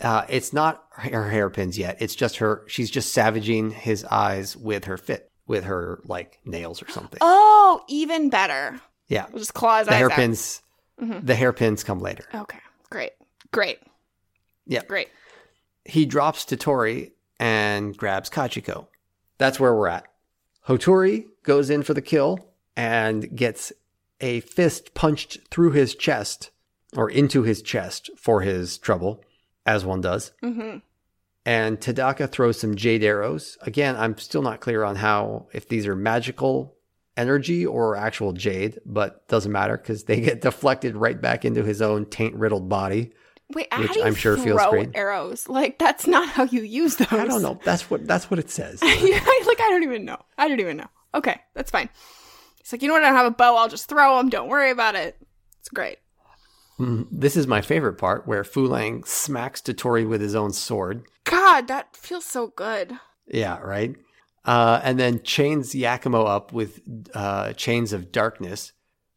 Uh, 0.00 0.24
it's 0.28 0.52
not 0.52 0.84
her 0.92 1.28
hairpins 1.28 1.78
yet. 1.78 1.98
It's 2.00 2.14
just 2.14 2.36
her. 2.36 2.64
She's 2.68 2.90
just 2.90 3.12
savaging 3.12 3.70
his 3.70 4.04
eyes 4.04 4.56
with 4.56 4.84
her 4.84 4.96
fit, 4.96 5.30
with 5.46 5.64
her 5.64 6.00
like 6.04 6.38
nails 6.44 6.82
or 6.82 6.88
something. 6.90 7.18
Oh, 7.20 7.82
even 7.88 8.30
better. 8.30 8.80
Yeah. 9.08 9.26
We'll 9.30 9.40
just 9.40 9.54
claw 9.54 9.78
his 9.78 9.88
the 9.88 9.94
eyes 9.94 9.98
hairpins. 9.98 10.62
Mm-hmm. 11.00 11.26
The 11.26 11.34
hairpins 11.34 11.84
come 11.84 12.00
later. 12.00 12.24
Okay. 12.34 12.58
Great. 12.90 13.12
Great. 13.52 13.78
Yeah. 14.66 14.84
Great 14.84 15.08
he 15.84 16.06
drops 16.06 16.44
Toturi 16.44 17.12
and 17.38 17.96
grabs 17.96 18.30
Kachiko. 18.30 18.86
That's 19.38 19.58
where 19.58 19.74
we're 19.74 19.88
at. 19.88 20.06
Hoturi 20.68 21.26
goes 21.42 21.70
in 21.70 21.82
for 21.82 21.94
the 21.94 22.02
kill 22.02 22.38
and 22.76 23.34
gets 23.34 23.72
a 24.20 24.40
fist 24.40 24.94
punched 24.94 25.38
through 25.50 25.72
his 25.72 25.94
chest 25.94 26.50
or 26.94 27.10
into 27.10 27.42
his 27.42 27.62
chest 27.62 28.10
for 28.16 28.42
his 28.42 28.76
trouble, 28.78 29.24
as 29.64 29.84
one 29.84 30.00
does. 30.00 30.32
Mm-hmm. 30.42 30.78
And 31.46 31.80
Tadaka 31.80 32.30
throws 32.30 32.60
some 32.60 32.76
jade 32.76 33.02
arrows. 33.02 33.56
Again, 33.62 33.96
I'm 33.96 34.18
still 34.18 34.42
not 34.42 34.60
clear 34.60 34.84
on 34.84 34.96
how, 34.96 35.46
if 35.52 35.68
these 35.68 35.86
are 35.86 35.96
magical 35.96 36.76
energy 37.20 37.66
or 37.66 37.96
actual 37.96 38.32
jade, 38.32 38.80
but 38.86 39.26
doesn't 39.28 39.52
matter 39.52 39.76
because 39.76 40.04
they 40.04 40.20
get 40.28 40.40
deflected 40.40 40.96
right 40.96 41.20
back 41.20 41.44
into 41.44 41.62
his 41.62 41.82
own 41.82 42.06
taint 42.06 42.34
riddled 42.34 42.68
body. 42.68 43.12
Wait, 43.52 43.66
which 43.78 43.98
I'm 44.02 44.14
sure 44.14 44.36
feels 44.36 44.60
great. 44.70 44.90
Arrows 44.94 45.48
like 45.48 45.78
that's 45.78 46.06
not 46.06 46.28
how 46.28 46.44
you 46.44 46.62
use 46.62 46.96
those. 46.96 47.08
I 47.12 47.26
don't 47.26 47.42
know. 47.42 47.58
That's 47.64 47.90
what 47.90 48.06
that's 48.06 48.30
what 48.30 48.38
it 48.38 48.48
says. 48.48 48.80
like 48.82 48.90
I 48.94 49.66
don't 49.70 49.82
even 49.82 50.04
know. 50.04 50.18
I 50.38 50.46
don't 50.48 50.60
even 50.60 50.76
know. 50.76 50.86
Okay, 51.14 51.40
that's 51.54 51.70
fine. 51.70 51.88
It's 52.60 52.70
like 52.72 52.80
you 52.82 52.88
know 52.88 52.94
what? 52.94 53.02
I 53.02 53.08
don't 53.08 53.16
have 53.16 53.26
a 53.26 53.30
bow. 53.32 53.56
I'll 53.56 53.68
just 53.68 53.88
throw 53.88 54.18
them. 54.18 54.28
Don't 54.28 54.48
worry 54.48 54.70
about 54.70 54.94
it. 54.94 55.16
It's 55.58 55.68
great. 55.68 55.98
Mm, 56.78 57.08
This 57.10 57.36
is 57.36 57.46
my 57.48 57.60
favorite 57.60 57.94
part 57.98 58.26
where 58.28 58.44
Fu 58.44 58.66
Lang 58.66 59.02
smacks 59.04 59.60
Toturi 59.60 60.08
with 60.08 60.20
his 60.20 60.34
own 60.36 60.52
sword. 60.52 61.02
God, 61.24 61.66
that 61.68 61.96
feels 61.96 62.24
so 62.24 62.48
good. 62.48 62.92
Yeah, 63.26 63.58
right. 63.58 63.96
Uh, 64.44 64.80
and 64.82 64.98
then 64.98 65.22
chains 65.22 65.74
Yakumo 65.74 66.26
up 66.26 66.52
with 66.52 66.80
uh, 67.14 67.52
chains 67.52 67.92
of 67.92 68.10
darkness. 68.10 68.72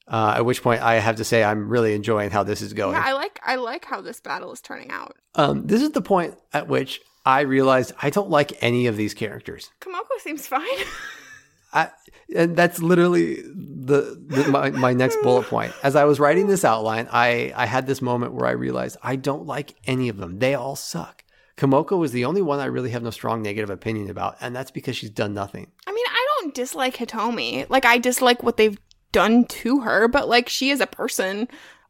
Uh, 0.05 0.35
at 0.37 0.45
which 0.45 0.61
point, 0.61 0.81
I 0.81 0.95
have 0.95 1.15
to 1.15 1.23
say, 1.23 1.43
I'm 1.43 1.69
really 1.69 1.93
enjoying 1.93 2.29
how 2.29 2.43
this 2.43 2.61
is 2.61 2.73
going. 2.73 2.95
Yeah, 2.95 3.03
I 3.05 3.13
like 3.13 3.39
I 3.43 3.55
like 3.55 3.85
how 3.85 4.01
this 4.01 4.19
battle 4.19 4.51
is 4.51 4.59
turning 4.59 4.91
out. 4.91 5.15
Um, 5.35 5.65
this 5.65 5.81
is 5.81 5.91
the 5.91 6.01
point 6.01 6.37
at 6.51 6.67
which 6.67 6.99
I 7.25 7.41
realized 7.41 7.93
I 8.01 8.09
don't 8.09 8.29
like 8.29 8.61
any 8.61 8.87
of 8.87 8.97
these 8.97 9.13
characters. 9.13 9.71
Kamoko 9.79 10.19
seems 10.19 10.45
fine. 10.45 10.67
I, 11.73 11.89
and 12.35 12.55
that's 12.55 12.81
literally 12.81 13.41
the, 13.41 14.21
the 14.27 14.47
my, 14.49 14.69
my 14.71 14.93
next 14.93 15.17
bullet 15.23 15.47
point. 15.47 15.73
As 15.81 15.95
I 15.95 16.03
was 16.03 16.19
writing 16.19 16.47
this 16.47 16.63
outline, 16.63 17.07
I, 17.11 17.51
I 17.55 17.65
had 17.65 17.87
this 17.87 18.01
moment 18.01 18.33
where 18.33 18.45
I 18.45 18.51
realized 18.51 18.97
I 19.01 19.15
don't 19.15 19.47
like 19.47 19.75
any 19.85 20.09
of 20.09 20.17
them. 20.17 20.39
They 20.39 20.53
all 20.53 20.75
suck. 20.75 21.23
Kamoko 21.57 22.03
is 22.03 22.11
the 22.11 22.25
only 22.25 22.41
one 22.41 22.59
I 22.59 22.65
really 22.65 22.89
have 22.91 23.03
no 23.03 23.11
strong 23.11 23.41
negative 23.41 23.69
opinion 23.69 24.09
about, 24.09 24.37
and 24.41 24.55
that's 24.55 24.71
because 24.71 24.95
she's 24.95 25.09
done 25.09 25.33
nothing. 25.33 25.67
I 25.85 25.91
mean, 25.91 26.05
I 26.07 26.27
don't 26.39 26.55
dislike 26.55 26.97
Hitomi. 26.97 27.69
Like 27.69 27.85
I 27.85 27.97
dislike 27.97 28.41
what 28.43 28.57
they've 28.57 28.79
done 29.11 29.45
to 29.45 29.81
her, 29.81 30.07
but 30.07 30.27
like 30.27 30.49
she 30.49 30.71
is 30.71 30.81
a 30.81 30.87
person. 30.87 31.47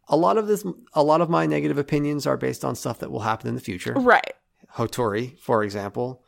A 0.10 0.18
lot 0.18 0.38
of 0.38 0.48
this, 0.48 0.66
a 0.94 1.04
lot 1.04 1.22
of 1.22 1.30
my 1.30 1.46
negative 1.46 1.78
opinions 1.78 2.28
are 2.28 2.38
based 2.38 2.66
on 2.66 2.76
stuff 2.76 3.00
that 3.00 3.12
will 3.12 3.22
happen 3.22 3.48
in 3.48 3.56
the 3.56 3.62
future. 3.62 3.94
Right. 3.94 4.34
Hoturi, 4.76 5.40
for 5.40 5.64
example, 5.64 6.24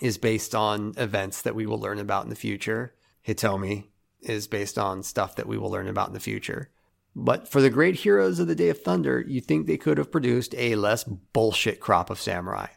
is 0.00 0.16
based 0.16 0.54
on 0.54 0.94
events 0.96 1.42
that 1.42 1.54
we 1.54 1.66
will 1.66 1.78
learn 1.78 1.98
about 1.98 2.24
in 2.24 2.30
the 2.30 2.36
future. 2.36 2.94
Hitomi 3.26 3.88
is 4.22 4.46
based 4.46 4.78
on 4.78 5.02
stuff 5.02 5.36
that 5.36 5.46
we 5.46 5.58
will 5.58 5.70
learn 5.70 5.88
about 5.88 6.08
in 6.08 6.14
the 6.14 6.20
future. 6.20 6.70
But 7.14 7.48
for 7.48 7.60
the 7.60 7.70
great 7.70 7.96
heroes 7.96 8.38
of 8.38 8.46
the 8.46 8.54
Day 8.54 8.68
of 8.68 8.80
Thunder, 8.80 9.24
you 9.26 9.40
think 9.40 9.66
they 9.66 9.76
could 9.76 9.98
have 9.98 10.12
produced 10.12 10.54
a 10.56 10.76
less 10.76 11.04
bullshit 11.04 11.80
crop 11.80 12.10
of 12.10 12.20
samurai. 12.20 12.68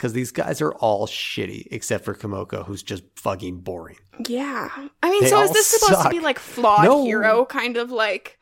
Because 0.00 0.14
these 0.14 0.32
guys 0.32 0.62
are 0.62 0.72
all 0.76 1.06
shitty, 1.06 1.66
except 1.70 2.06
for 2.06 2.14
Kamoko, 2.14 2.64
who's 2.64 2.82
just 2.82 3.02
fucking 3.16 3.58
boring. 3.60 3.98
Yeah. 4.26 4.70
I 5.02 5.10
mean, 5.10 5.24
They 5.24 5.28
so 5.28 5.42
is 5.42 5.52
this 5.52 5.66
supposed 5.66 6.00
to 6.04 6.08
be 6.08 6.20
like 6.20 6.38
flawed 6.38 6.84
No. 6.84 7.04
hero 7.04 7.44
kind 7.44 7.76
of 7.76 7.90
like 7.90 8.38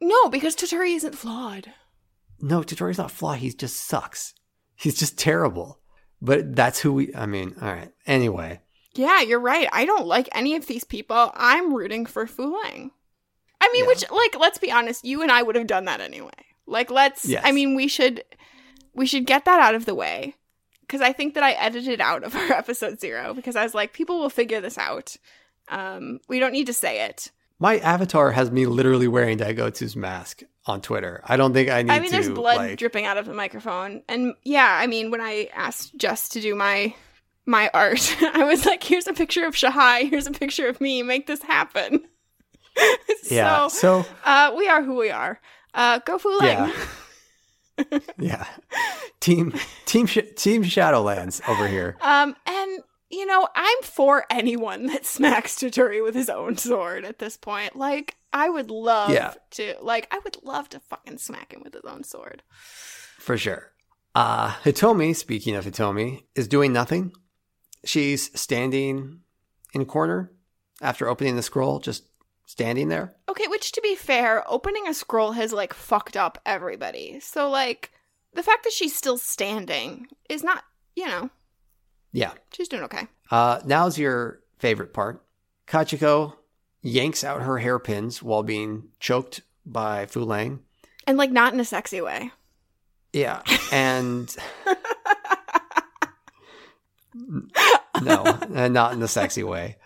No, 0.00 0.28
because 0.28 0.54
Toturi 0.54 0.94
isn't 0.94 1.16
flawed. 1.16 1.72
No, 2.40 2.60
Toturi's 2.60 2.96
not 2.98 3.10
flawed. 3.10 3.38
He 3.38 3.50
just 3.52 3.76
sucks. 3.78 4.34
He's 4.76 4.94
just 4.96 5.18
terrible. 5.18 5.80
But 6.22 6.54
that's 6.54 6.78
who 6.78 6.92
we, 6.92 7.12
I 7.12 7.26
mean, 7.26 7.56
all 7.60 7.72
right. 7.72 7.90
Anyway, 8.06 8.60
Yeah, 8.94 9.20
you're 9.20 9.40
right. 9.40 9.66
I 9.72 9.86
don't 9.86 10.06
like 10.06 10.28
any 10.30 10.54
of 10.54 10.66
these 10.68 10.84
people. 10.84 11.32
I'm 11.34 11.74
rooting 11.74 12.06
for 12.06 12.28
Fu 12.28 12.56
Lang. 12.62 12.92
I 13.60 13.68
mean, 13.72 13.82
Yeah. 13.82 13.88
which 13.88 14.04
like 14.12 14.38
let's 14.38 14.58
be 14.58 14.70
honest, 14.70 15.04
you 15.04 15.22
and 15.22 15.32
I 15.32 15.42
would 15.42 15.56
have 15.56 15.66
done 15.66 15.86
that 15.86 16.00
anyway. 16.00 16.30
Like 16.68 16.88
let's 16.88 17.24
Yes. 17.24 17.42
I 17.44 17.50
mean, 17.50 17.74
we 17.74 17.88
should 17.88 18.22
we 18.94 19.06
should 19.06 19.26
get 19.26 19.44
that 19.46 19.58
out 19.58 19.74
of 19.74 19.86
the 19.86 19.94
way 19.96 20.36
cuz 20.90 21.00
I 21.00 21.12
think 21.14 21.34
that 21.34 21.42
I 21.42 21.52
edited 21.52 22.00
out 22.00 22.22
of 22.24 22.34
our 22.40 22.52
episode 22.52 23.00
0 23.00 23.32
because 23.34 23.56
I 23.56 23.62
was 23.62 23.74
like 23.74 23.92
people 23.94 24.18
will 24.20 24.30
figure 24.30 24.60
this 24.60 24.76
out. 24.76 25.16
Um 25.68 26.20
we 26.28 26.38
don't 26.38 26.52
need 26.52 26.66
to 26.66 26.74
say 26.74 27.04
it. 27.06 27.30
my 27.58 27.78
avatar 27.78 28.32
has 28.32 28.50
me 28.50 28.66
literally 28.66 29.08
wearing 29.08 29.38
Daigotsu's 29.38 29.94
mask 29.96 30.42
on 30.66 30.80
Twitter. 30.80 31.22
I 31.26 31.36
don't 31.36 31.52
think 31.54 31.68
I 31.70 31.82
need 31.82 31.92
I 31.92 32.00
mean, 32.00 32.10
to. 32.10 32.16
there's 32.16 32.28
blood 32.28 32.56
like, 32.56 32.78
dripping 32.78 33.06
out 33.06 33.16
of 33.18 33.26
the 33.26 33.34
microphone, 33.34 34.02
and 34.08 34.34
yeah, 34.44 34.78
I 34.82 34.86
mean, 34.86 35.10
when 35.10 35.20
I 35.20 35.48
asked 35.54 35.96
Jess 35.96 36.28
to 36.30 36.40
do 36.40 36.54
my 36.54 36.94
my 37.46 37.70
art, 37.72 38.16
I 38.40 38.44
was 38.44 38.66
like, 38.66 38.82
"Here's 38.84 39.06
a 39.08 39.12
picture 39.14 39.44
of 39.46 39.54
Shahai. 39.56 40.04
Here's 40.10 40.26
a 40.26 40.32
picture 40.32 40.68
of 40.68 40.80
me. 40.80 41.02
Make 41.02 41.26
this 41.26 41.42
happen." 41.42 42.04
yeah. 43.30 43.68
So, 43.68 44.02
So, 44.04 44.06
uh, 44.24 44.52
we 44.56 44.68
are 44.68 44.82
who 44.82 44.96
we 44.96 45.10
are. 45.10 45.40
Uh, 45.74 45.98
go 46.04 46.18
Fu 46.18 46.28
Lang. 46.38 46.68
Yeah. 46.68 46.72
yeah. 48.18 48.46
Team 49.20 49.52
Team 49.86 50.06
Sh- 50.06 50.18
Team 50.36 50.62
Shadowlands 50.64 51.46
over 51.48 51.66
here. 51.68 51.96
Um, 52.00 52.34
and 52.46 52.80
you 53.10 53.26
know, 53.26 53.48
I'm 53.56 53.82
for 53.82 54.24
anyone 54.30 54.86
that 54.86 55.04
smacks 55.04 55.56
Toturi 55.56 56.02
with 56.02 56.14
his 56.14 56.28
own 56.30 56.56
sword 56.56 57.04
at 57.04 57.18
this 57.18 57.36
point. 57.36 57.74
Like, 57.74 58.16
I 58.32 58.48
would 58.48 58.70
love 58.70 59.10
Yeah. 59.10 59.34
to. 59.52 59.74
Like, 59.82 60.06
I 60.12 60.20
would 60.22 60.36
love 60.44 60.68
to 60.70 60.78
fucking 60.80 61.18
smack 61.18 61.52
him 61.52 61.62
with 61.64 61.74
his 61.74 61.84
own 61.84 62.04
sword. 62.04 62.42
For 63.18 63.36
sure. 63.36 63.72
Uh, 64.14 64.50
Hitomi, 64.64 65.14
speaking 65.16 65.56
of 65.56 65.64
Hitomi, 65.64 66.22
is 66.36 66.46
doing 66.48 66.72
nothing. 66.72 67.12
She's 67.84 68.30
standing 68.40 69.20
in 69.74 69.82
a 69.82 69.86
corner 69.86 70.30
after 70.80 71.08
opening 71.08 71.34
the 71.36 71.42
scroll, 71.42 71.78
just 71.80 72.04
standing 72.50 72.88
there. 72.88 73.14
Okay, 73.28 73.46
which 73.46 73.70
to 73.72 73.80
be 73.80 73.94
fair, 73.94 74.42
opening 74.50 74.88
a 74.88 74.92
scroll 74.94 75.32
has 75.32 75.52
like 75.52 75.72
fucked 75.72 76.16
up 76.16 76.36
everybody. 76.44 77.20
So 77.20 77.48
like 77.48 77.92
the 78.34 78.42
fact 78.42 78.64
that 78.64 78.72
she's 78.72 78.94
still 78.96 79.18
standing 79.18 80.08
is 80.28 80.42
not, 80.42 80.64
you 80.96 81.06
know, 81.06 81.30
Yeah. 82.12 82.32
she's 82.52 82.66
doing 82.68 82.82
okay. 82.84 83.06
Uh, 83.30 83.60
now's 83.64 83.98
your 83.98 84.40
favorite 84.58 84.92
part. 84.92 85.24
Kachiko 85.68 86.34
yanks 86.82 87.22
out 87.22 87.42
her 87.42 87.58
hairpins 87.58 88.20
while 88.20 88.42
being 88.42 88.88
choked 88.98 89.42
by 89.64 90.06
Fu 90.06 90.24
Lang. 90.24 90.58
And 91.06 91.16
like 91.16 91.30
not 91.30 91.54
in 91.54 91.60
a 91.60 91.64
sexy 91.64 92.00
way. 92.00 92.32
Yeah. 93.12 93.42
And 93.72 94.34
no, 98.02 98.38
not 98.68 98.92
in 98.92 99.02
a 99.02 99.08
sexy 99.08 99.42
way. 99.44 99.76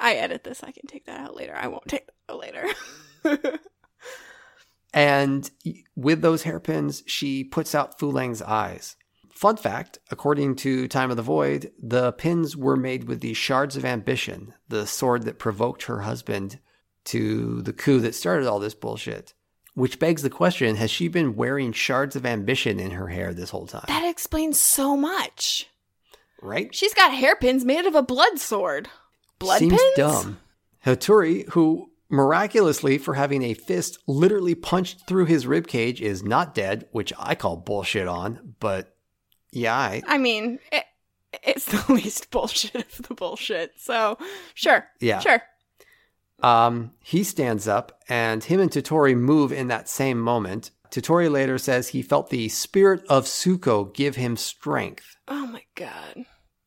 I 0.00 0.14
edit 0.14 0.44
this. 0.44 0.62
I 0.62 0.72
can 0.72 0.86
take 0.86 1.06
that 1.06 1.20
out 1.20 1.36
later. 1.36 1.54
I 1.54 1.68
won't 1.68 1.86
take 1.86 2.06
that 2.06 2.32
out 2.32 2.40
later. 2.40 3.58
And 4.92 5.48
with 5.94 6.20
those 6.20 6.42
hairpins, 6.42 7.04
she 7.06 7.44
puts 7.44 7.74
out 7.76 7.98
Fu 8.00 8.10
Lang's 8.10 8.42
eyes. 8.42 8.96
Fun 9.32 9.56
fact 9.56 10.00
according 10.10 10.56
to 10.56 10.88
Time 10.88 11.10
of 11.12 11.16
the 11.16 11.22
Void, 11.22 11.70
the 11.80 12.12
pins 12.12 12.56
were 12.56 12.76
made 12.76 13.04
with 13.04 13.20
the 13.20 13.32
Shards 13.32 13.76
of 13.76 13.84
Ambition, 13.84 14.52
the 14.68 14.86
sword 14.88 15.22
that 15.24 15.38
provoked 15.38 15.84
her 15.84 16.00
husband 16.00 16.58
to 17.04 17.62
the 17.62 17.72
coup 17.72 18.00
that 18.00 18.16
started 18.16 18.48
all 18.48 18.58
this 18.58 18.74
bullshit. 18.74 19.32
Which 19.74 20.00
begs 20.00 20.22
the 20.22 20.28
question 20.30 20.74
has 20.74 20.90
she 20.90 21.06
been 21.06 21.36
wearing 21.36 21.72
Shards 21.72 22.16
of 22.16 22.26
Ambition 22.26 22.80
in 22.80 22.90
her 22.90 23.06
hair 23.06 23.32
this 23.32 23.50
whole 23.50 23.66
time? 23.68 23.84
that 23.86 24.04
explains 24.10 24.58
so 24.58 24.96
much. 24.96 25.68
right? 26.42 26.74
She's 26.74 26.94
got 26.94 27.14
hairpins 27.14 27.64
made 27.64 27.86
of 27.86 27.94
a 27.94 28.02
blood 28.02 28.40
sword. 28.40 28.88
Blood 29.40 29.58
Seems 29.58 29.72
pins? 29.72 29.96
dumb. 29.96 30.38
Hoturi, 30.86 31.48
who 31.48 31.90
miraculously, 32.08 32.98
for 32.98 33.14
having 33.14 33.42
a 33.42 33.54
fist 33.54 33.98
literally 34.06 34.54
punched 34.54 35.06
through 35.06 35.24
his 35.24 35.46
ribcage, 35.46 36.00
is 36.00 36.22
not 36.22 36.54
dead, 36.54 36.86
which 36.92 37.12
I 37.18 37.34
call 37.34 37.56
bullshit 37.56 38.06
on, 38.06 38.54
but 38.60 38.94
yeah, 39.50 39.76
I, 39.76 40.02
I 40.06 40.18
mean, 40.18 40.58
it, 40.70 40.84
it's 41.42 41.64
the 41.86 41.92
least 41.92 42.30
bullshit 42.30 42.98
of 42.98 43.08
the 43.08 43.14
bullshit. 43.14 43.72
So, 43.76 44.18
sure. 44.54 44.86
yeah. 45.00 45.18
Sure. 45.18 45.42
Um, 46.42 46.92
he 47.02 47.24
stands 47.24 47.66
up, 47.68 48.00
and 48.08 48.42
him 48.44 48.60
and 48.60 48.70
Toturi 48.70 49.16
move 49.16 49.52
in 49.52 49.68
that 49.68 49.88
same 49.88 50.18
moment. 50.20 50.70
Toturi 50.90 51.30
later 51.30 51.58
says 51.58 51.88
he 51.88 52.02
felt 52.02 52.30
the 52.30 52.48
spirit 52.48 53.04
of 53.08 53.24
Tsuko 53.24 53.92
give 53.94 54.16
him 54.16 54.36
strength. 54.36 55.16
Oh 55.28 55.46
my 55.46 55.62
god. 55.74 56.24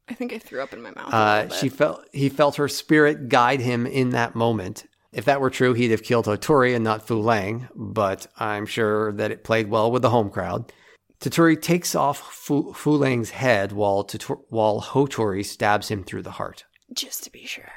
I 0.09 0.13
think 0.13 0.33
I 0.33 0.37
threw 0.37 0.61
up 0.61 0.73
in 0.73 0.81
my 0.81 0.91
mouth. 0.91 1.13
Uh, 1.13 1.49
she 1.49 1.69
felt 1.69 2.05
he 2.11 2.29
felt 2.29 2.57
her 2.57 2.67
spirit 2.67 3.29
guide 3.29 3.61
him 3.61 3.85
in 3.85 4.09
that 4.09 4.35
moment. 4.35 4.85
If 5.13 5.25
that 5.25 5.39
were 5.39 5.49
true, 5.51 5.73
he'd 5.73 5.91
have 5.91 6.03
killed 6.03 6.25
Toturi 6.25 6.75
and 6.75 6.83
not 6.83 7.07
Fu 7.07 7.19
Lang, 7.21 7.67
but 7.75 8.27
I'm 8.37 8.65
sure 8.65 9.11
that 9.13 9.31
it 9.31 9.43
played 9.43 9.69
well 9.69 9.91
with 9.91 10.01
the 10.01 10.09
home 10.09 10.29
crowd. 10.29 10.71
Toturi 11.19 11.61
takes 11.61 11.95
off 11.95 12.17
Fu, 12.19 12.73
Fu 12.73 12.91
Lang's 12.91 13.29
head 13.29 13.71
while, 13.71 14.07
while 14.49 14.81
Hoturi 14.81 15.45
stabs 15.45 15.89
him 15.89 16.03
through 16.03 16.23
the 16.23 16.31
heart. 16.31 16.65
just 16.91 17.23
to 17.23 17.31
be 17.31 17.45
sure. 17.45 17.71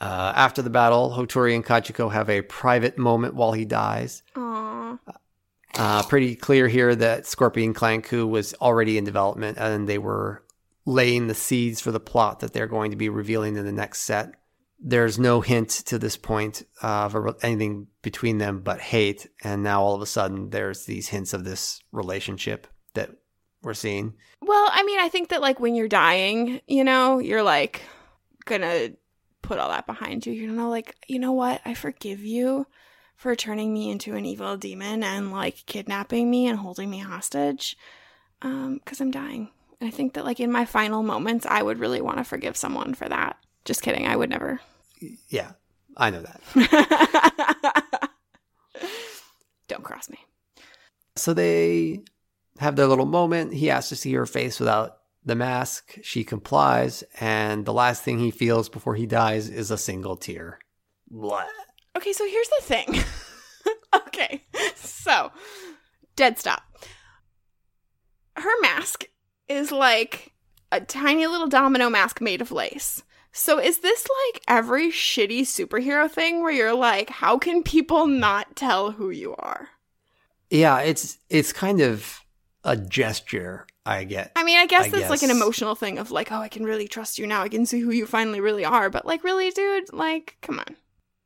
Uh, 0.00 0.32
after 0.36 0.62
the 0.62 0.70
battle, 0.70 1.10
Hoturi 1.16 1.54
and 1.54 1.64
Kachiko 1.66 2.10
have 2.12 2.30
a 2.30 2.42
private 2.42 2.96
moment 2.96 3.34
while 3.34 3.52
he 3.52 3.64
dies. 3.64 4.22
Aww. 4.36 4.98
Uh, 5.76 6.02
pretty 6.04 6.34
clear 6.36 6.68
here 6.68 6.94
that 6.94 7.26
Scorpion 7.26 7.74
Clan 7.74 8.02
Coup 8.02 8.26
was 8.26 8.54
already 8.54 8.96
in 8.96 9.04
development 9.04 9.58
and 9.58 9.88
they 9.88 9.98
were 9.98 10.42
laying 10.88 11.26
the 11.26 11.34
seeds 11.34 11.82
for 11.82 11.92
the 11.92 12.00
plot 12.00 12.40
that 12.40 12.54
they're 12.54 12.66
going 12.66 12.90
to 12.90 12.96
be 12.96 13.10
revealing 13.10 13.56
in 13.56 13.66
the 13.66 13.72
next 13.72 14.00
set. 14.00 14.32
There's 14.80 15.18
no 15.18 15.42
hint 15.42 15.68
to 15.68 15.98
this 15.98 16.16
point 16.16 16.62
of 16.80 17.14
a- 17.14 17.34
anything 17.42 17.88
between 18.00 18.38
them 18.38 18.60
but 18.60 18.80
hate, 18.80 19.28
and 19.44 19.62
now 19.62 19.82
all 19.82 19.94
of 19.94 20.00
a 20.00 20.06
sudden 20.06 20.48
there's 20.48 20.86
these 20.86 21.08
hints 21.08 21.34
of 21.34 21.44
this 21.44 21.82
relationship 21.92 22.66
that 22.94 23.10
we're 23.62 23.74
seeing. 23.74 24.14
Well, 24.40 24.70
I 24.72 24.82
mean, 24.84 24.98
I 24.98 25.10
think 25.10 25.28
that 25.28 25.42
like 25.42 25.60
when 25.60 25.74
you're 25.74 25.88
dying, 25.88 26.62
you 26.66 26.84
know, 26.84 27.18
you're 27.18 27.42
like 27.42 27.82
gonna 28.46 28.90
put 29.42 29.58
all 29.58 29.68
that 29.68 29.86
behind 29.86 30.24
you. 30.24 30.32
You're 30.32 30.54
gonna 30.54 30.70
like, 30.70 30.94
you 31.06 31.18
know 31.18 31.32
what? 31.32 31.60
I 31.66 31.74
forgive 31.74 32.20
you 32.20 32.66
for 33.16 33.36
turning 33.36 33.74
me 33.74 33.90
into 33.90 34.14
an 34.14 34.24
evil 34.24 34.56
demon 34.56 35.02
and 35.02 35.32
like 35.32 35.66
kidnapping 35.66 36.30
me 36.30 36.46
and 36.46 36.58
holding 36.58 36.88
me 36.88 37.00
hostage. 37.00 37.76
Um, 38.40 38.80
because 38.82 39.02
I'm 39.02 39.10
dying. 39.10 39.50
And 39.80 39.88
I 39.88 39.90
think 39.90 40.14
that 40.14 40.24
like 40.24 40.40
in 40.40 40.50
my 40.50 40.64
final 40.64 41.02
moments, 41.02 41.46
I 41.46 41.62
would 41.62 41.78
really 41.78 42.00
want 42.00 42.18
to 42.18 42.24
forgive 42.24 42.56
someone 42.56 42.94
for 42.94 43.08
that. 43.08 43.36
Just 43.64 43.82
kidding. 43.82 44.06
I 44.06 44.16
would 44.16 44.30
never. 44.30 44.60
Yeah, 45.28 45.52
I 45.96 46.10
know 46.10 46.22
that. 46.22 48.10
Don't 49.68 49.84
cross 49.84 50.08
me. 50.08 50.18
So 51.16 51.34
they 51.34 52.02
have 52.58 52.76
their 52.76 52.86
little 52.86 53.06
moment. 53.06 53.52
He 53.52 53.70
asks 53.70 53.90
to 53.90 53.96
see 53.96 54.12
her 54.14 54.26
face 54.26 54.58
without 54.58 54.98
the 55.24 55.34
mask. 55.34 55.98
She 56.02 56.24
complies, 56.24 57.04
and 57.20 57.64
the 57.64 57.72
last 57.72 58.02
thing 58.02 58.18
he 58.18 58.30
feels 58.30 58.68
before 58.68 58.94
he 58.94 59.06
dies 59.06 59.48
is 59.48 59.70
a 59.70 59.78
single 59.78 60.16
tear. 60.16 60.58
Blah. 61.10 61.44
Okay, 61.96 62.12
so 62.12 62.26
here's 62.26 62.48
the 62.48 62.62
thing. 62.62 63.04
okay, 64.06 64.44
so 64.74 65.30
dead 66.16 66.38
stop. 66.38 66.62
Her 68.36 68.60
mask 68.62 69.04
is 69.48 69.72
like 69.72 70.32
a 70.70 70.80
tiny 70.80 71.26
little 71.26 71.48
domino 71.48 71.88
mask 71.90 72.20
made 72.20 72.40
of 72.40 72.52
lace. 72.52 73.02
So 73.32 73.58
is 73.58 73.78
this 73.78 74.06
like 74.32 74.42
every 74.48 74.90
shitty 74.90 75.42
superhero 75.42 76.10
thing 76.10 76.42
where 76.42 76.52
you're 76.52 76.74
like, 76.74 77.10
how 77.10 77.38
can 77.38 77.62
people 77.62 78.06
not 78.06 78.56
tell 78.56 78.92
who 78.92 79.10
you 79.10 79.34
are? 79.36 79.68
Yeah, 80.50 80.80
it's 80.80 81.18
it's 81.28 81.52
kind 81.52 81.80
of 81.80 82.24
a 82.64 82.76
gesture, 82.76 83.66
I 83.86 84.04
get. 84.04 84.32
I 84.36 84.44
mean, 84.44 84.58
I 84.58 84.66
guess 84.66 84.86
I 84.86 84.90
that's 84.90 85.10
like 85.10 85.22
an 85.22 85.30
emotional 85.30 85.74
thing 85.74 85.98
of 85.98 86.10
like, 86.10 86.32
oh, 86.32 86.40
I 86.40 86.48
can 86.48 86.64
really 86.64 86.88
trust 86.88 87.18
you 87.18 87.26
now. 87.26 87.42
I 87.42 87.48
can 87.48 87.66
see 87.66 87.80
who 87.80 87.90
you 87.90 88.06
finally 88.06 88.40
really 88.40 88.64
are. 88.64 88.90
But 88.90 89.06
like, 89.06 89.24
really, 89.24 89.50
dude, 89.50 89.92
like, 89.92 90.36
come 90.42 90.58
on. 90.58 90.76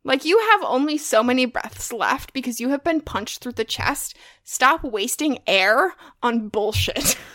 Like, 0.05 0.25
you 0.25 0.39
have 0.51 0.65
only 0.65 0.99
so 0.99 1.23
many 1.23 1.47
breaths 1.47 1.93
left 1.93 2.33
because 2.33 2.61
you 2.61 2.71
have 2.71 2.83
been 2.83 3.01
punched 3.01 3.41
through 3.41 3.53
the 3.53 3.65
chest. 3.65 4.17
Stop 4.43 4.83
wasting 4.83 5.39
air 5.47 5.95
on 6.23 6.49
bullshit. 6.49 7.17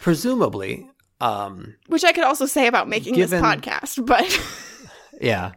Presumably, 0.00 0.88
um, 1.20 1.74
Which 1.86 2.04
I 2.04 2.12
could 2.12 2.24
also 2.24 2.46
say 2.46 2.66
about 2.66 2.88
making 2.88 3.14
Given- 3.14 3.40
this 3.42 3.42
podcast, 3.42 4.06
but 4.06 4.40
yeah, 5.20 5.52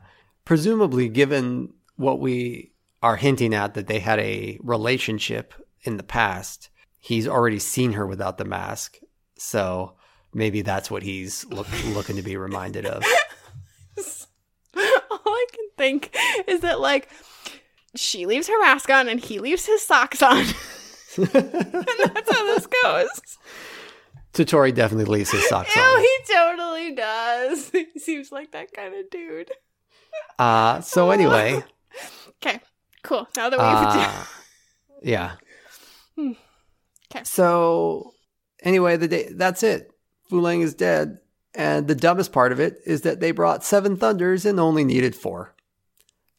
presumably, 0.45 1.09
given 1.09 1.73
what 1.95 2.19
we 2.19 2.71
are 3.03 3.15
hinting 3.15 3.53
at 3.53 3.73
that 3.75 3.87
they 3.87 3.99
had 3.99 4.19
a 4.19 4.57
relationship 4.61 5.53
in 5.83 5.97
the 5.97 6.03
past, 6.03 6.69
he's 6.99 7.27
already 7.27 7.59
seen 7.59 7.93
her 7.93 8.05
without 8.05 8.37
the 8.37 8.45
mask. 8.45 8.97
So 9.37 9.95
maybe 10.33 10.61
that's 10.61 10.89
what 10.91 11.03
he's 11.03 11.45
look, 11.45 11.67
looking 11.93 12.15
to 12.15 12.21
be 12.21 12.37
reminded 12.37 12.85
of. 12.85 13.03
all 14.75 14.81
I 15.25 15.45
can 15.51 15.65
think 15.77 16.15
is 16.47 16.61
that 16.61 16.79
like 16.79 17.09
she 17.95 18.25
leaves 18.25 18.47
her 18.47 18.59
mask 18.61 18.89
on 18.89 19.07
and 19.09 19.19
he 19.19 19.39
leaves 19.39 19.65
his 19.65 19.85
socks 19.85 20.21
on. 20.21 20.37
and 21.17 21.27
that's 21.27 22.31
how 22.31 22.45
this 22.55 22.67
goes. 22.83 23.09
Toturi 24.33 24.73
definitely 24.73 25.05
leaves 25.13 25.31
his 25.31 25.47
socks 25.49 25.75
Ew, 25.75 25.81
on. 25.81 26.01
he 26.01 26.17
totally 26.33 26.95
does. 26.95 27.69
He 27.93 27.99
seems 27.99 28.31
like 28.31 28.51
that 28.51 28.71
kind 28.73 28.93
of 28.95 29.09
dude. 29.09 29.51
Uh, 30.39 30.81
so 30.81 31.11
anyway, 31.17 31.63
Okay, 32.43 32.59
cool. 33.03 33.27
Now 33.35 33.49
that 33.49 33.59
we've 33.59 34.05
uh, 34.07 34.25
yeah. 35.03 35.31
Hmm. 36.17 36.31
'Kay. 37.09 37.23
So 37.23 38.13
anyway, 38.63 38.97
the 38.97 39.07
day 39.07 39.29
that's 39.33 39.63
it. 39.63 39.91
Fulang 40.31 40.61
is 40.63 40.73
dead, 40.73 41.19
and 41.53 41.87
the 41.87 41.95
dumbest 41.95 42.31
part 42.31 42.51
of 42.53 42.59
it 42.59 42.77
is 42.85 43.01
that 43.01 43.19
they 43.19 43.31
brought 43.31 43.63
seven 43.65 43.97
thunders 43.97 44.45
and 44.45 44.59
only 44.59 44.83
needed 44.85 45.15
four. 45.15 45.53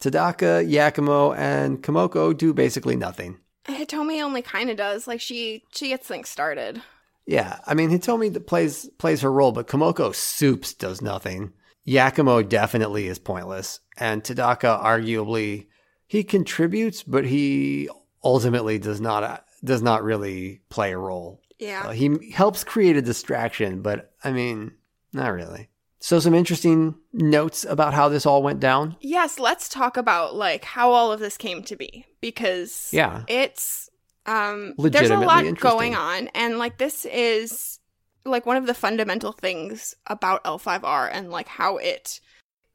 Tadaka, 0.00 0.66
Yakumo, 0.68 1.36
and 1.36 1.82
Kamoko 1.82 2.36
do 2.36 2.52
basically 2.54 2.96
nothing. 2.96 3.38
Hitomi 3.66 4.20
only 4.22 4.42
kind 4.42 4.70
of 4.70 4.76
does. 4.76 5.06
Like 5.06 5.20
she 5.20 5.62
she 5.72 5.88
gets 5.88 6.08
things 6.08 6.28
started. 6.28 6.82
Yeah, 7.26 7.58
I 7.66 7.74
mean 7.74 7.90
Hitomi 7.90 8.46
plays 8.46 8.88
plays 8.98 9.20
her 9.22 9.32
role, 9.32 9.52
but 9.52 9.68
Kamoko 9.68 10.14
soups 10.14 10.74
does 10.74 11.00
nothing. 11.00 11.52
Yakumo 11.86 12.48
definitely 12.48 13.06
is 13.08 13.18
pointless, 13.18 13.80
and 13.98 14.22
Tadaka 14.22 14.82
arguably 14.82 15.66
he 16.06 16.24
contributes, 16.24 17.02
but 17.02 17.24
he 17.24 17.88
ultimately 18.24 18.78
does 18.78 19.00
not 19.00 19.44
does 19.64 19.82
not 19.82 20.02
really 20.04 20.62
play 20.68 20.92
a 20.92 20.98
role. 20.98 21.40
Yeah. 21.58 21.84
Uh, 21.86 21.90
he 21.92 22.30
helps 22.32 22.64
create 22.64 22.96
a 22.96 23.02
distraction, 23.02 23.82
but 23.82 24.12
I 24.24 24.32
mean, 24.32 24.72
not 25.12 25.32
really. 25.32 25.68
So 26.00 26.18
some 26.18 26.34
interesting 26.34 26.96
notes 27.12 27.64
about 27.64 27.94
how 27.94 28.08
this 28.08 28.26
all 28.26 28.42
went 28.42 28.58
down. 28.58 28.96
yes, 29.00 29.38
let's 29.38 29.68
talk 29.68 29.96
about 29.96 30.34
like 30.34 30.64
how 30.64 30.90
all 30.90 31.12
of 31.12 31.20
this 31.20 31.36
came 31.36 31.62
to 31.62 31.76
be 31.76 32.04
because 32.20 32.88
Yeah. 32.92 33.22
it's 33.28 33.88
um 34.26 34.74
there's 34.78 35.10
a 35.10 35.16
lot 35.16 35.58
going 35.58 35.94
on 35.94 36.28
and 36.28 36.58
like 36.58 36.78
this 36.78 37.04
is 37.06 37.78
like 38.24 38.46
one 38.46 38.56
of 38.56 38.66
the 38.66 38.74
fundamental 38.74 39.32
things 39.32 39.94
about 40.06 40.44
L5R 40.44 41.10
and 41.12 41.30
like 41.30 41.48
how 41.48 41.76
it 41.78 42.20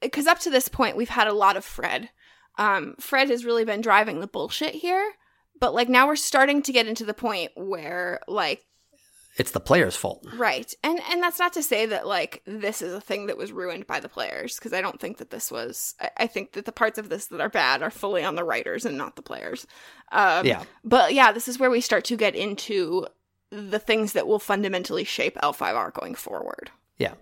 because 0.02 0.28
up 0.28 0.40
to 0.40 0.50
this 0.50 0.68
point 0.68 0.98
we've 0.98 1.10
had 1.10 1.28
a 1.28 1.34
lot 1.34 1.58
of 1.58 1.64
Fred. 1.64 2.10
Um 2.58 2.96
Fred 3.00 3.30
has 3.30 3.46
really 3.46 3.64
been 3.64 3.82
driving 3.82 4.20
the 4.20 4.28
bullshit 4.28 4.76
here, 4.76 5.14
but 5.60 5.74
like 5.74 5.88
now 5.88 6.08
we're 6.08 6.16
starting 6.18 6.62
to 6.64 6.74
get 6.74 6.88
into 6.88 7.06
the 7.06 7.14
point 7.14 7.52
where 7.56 8.20
like 8.28 8.66
It's 9.38 9.52
the 9.52 9.60
player's 9.60 9.95
fault. 9.95 10.26
Right. 10.36 10.73
And 10.84 11.00
and 11.12 11.21
that's 11.21 11.39
not 11.39 11.54
to 11.54 11.63
say 11.63 11.86
that 11.86 12.08
like 12.08 12.41
this 12.45 12.82
is 12.82 12.93
a 12.93 13.02
thing 13.02 13.28
that 13.28 13.38
was 13.38 13.52
ruined 13.52 13.86
by 13.88 14.00
the 14.00 14.10
players 14.10 14.56
because 14.56 14.73
I 14.73 14.82
don't 14.82 15.00
think 15.00 15.17
that 15.17 15.30
this 15.30 15.52
was 15.52 15.95
I, 16.02 16.10
I 16.17 16.28
think 16.28 16.54
that 16.54 16.65
the 16.65 16.71
parts 16.71 16.97
of 16.97 17.10
this 17.10 17.28
that 17.28 17.41
are 17.41 17.50
bad 17.50 17.82
are 17.84 17.91
fully 17.91 18.23
on 18.23 18.36
the 18.36 18.43
writers 18.43 18.86
and 18.86 18.97
not 18.97 19.15
the 19.15 19.21
players. 19.21 19.67
Um 20.12 20.45
Yeah. 20.45 20.63
but 20.84 21.13
yeah, 21.13 21.32
this 21.32 21.47
is 21.47 21.60
where 21.60 21.69
we 21.69 21.82
start 21.82 22.04
to 22.06 22.17
get 22.17 22.36
into 22.36 23.06
the 23.52 23.80
things 23.80 24.13
that 24.13 24.28
will 24.28 24.39
fundamentally 24.39 25.04
shape 25.04 25.38
L5R 25.38 25.93
going 25.93 26.15
forward. 26.15 26.71
Yeah. 26.97 27.13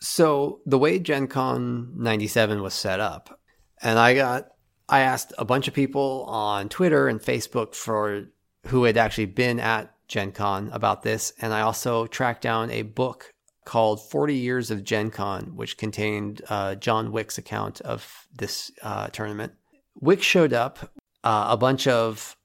So 0.00 0.60
the 0.64 0.78
way 0.78 0.98
Gen 0.98 1.26
Con 1.26 1.92
97 1.96 2.62
was 2.62 2.72
set 2.72 3.00
up, 3.00 3.38
and 3.82 3.98
I 3.98 4.14
got, 4.14 4.48
I 4.88 5.00
asked 5.00 5.34
a 5.36 5.44
bunch 5.44 5.68
of 5.68 5.74
people 5.74 6.24
on 6.26 6.70
Twitter 6.70 7.08
and 7.08 7.20
Facebook 7.20 7.74
for 7.74 8.24
who 8.68 8.84
had 8.84 8.96
actually 8.96 9.26
been 9.26 9.60
at 9.60 9.94
Gen 10.10 10.32
Con 10.32 10.68
about 10.72 11.02
this. 11.02 11.32
And 11.40 11.54
I 11.54 11.62
also 11.62 12.06
tracked 12.06 12.42
down 12.42 12.70
a 12.70 12.82
book 12.82 13.32
called 13.64 14.02
40 14.10 14.34
Years 14.34 14.70
of 14.70 14.82
Gen 14.82 15.10
Con, 15.10 15.54
which 15.54 15.78
contained 15.78 16.42
uh, 16.50 16.74
John 16.74 17.12
Wick's 17.12 17.38
account 17.38 17.80
of 17.82 18.26
this 18.36 18.72
uh, 18.82 19.06
tournament. 19.08 19.52
Wick 20.00 20.22
showed 20.22 20.52
up 20.52 20.92
uh, 21.22 21.46
a 21.50 21.56
bunch 21.56 21.86
of 21.86 22.36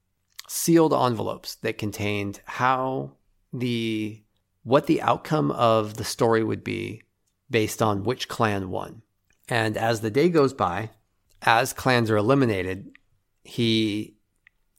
sealed 0.48 0.94
envelopes 0.94 1.56
that 1.56 1.80
contained 1.80 2.40
how 2.46 3.14
the 3.52 4.22
what 4.64 4.88
the 4.88 5.02
outcome 5.02 5.52
of 5.52 5.96
the 5.96 6.04
story 6.04 6.44
would 6.44 6.64
be 6.64 7.02
based 7.50 7.82
on 7.82 8.04
which 8.04 8.28
clan 8.28 8.70
won. 8.70 9.02
And 9.48 9.78
as 9.78 10.02
the 10.02 10.12
day 10.12 10.30
goes 10.30 10.54
by, 10.54 10.92
as 11.42 11.74
clans 11.74 12.10
are 12.10 12.18
eliminated, 12.18 12.92
he 13.44 14.18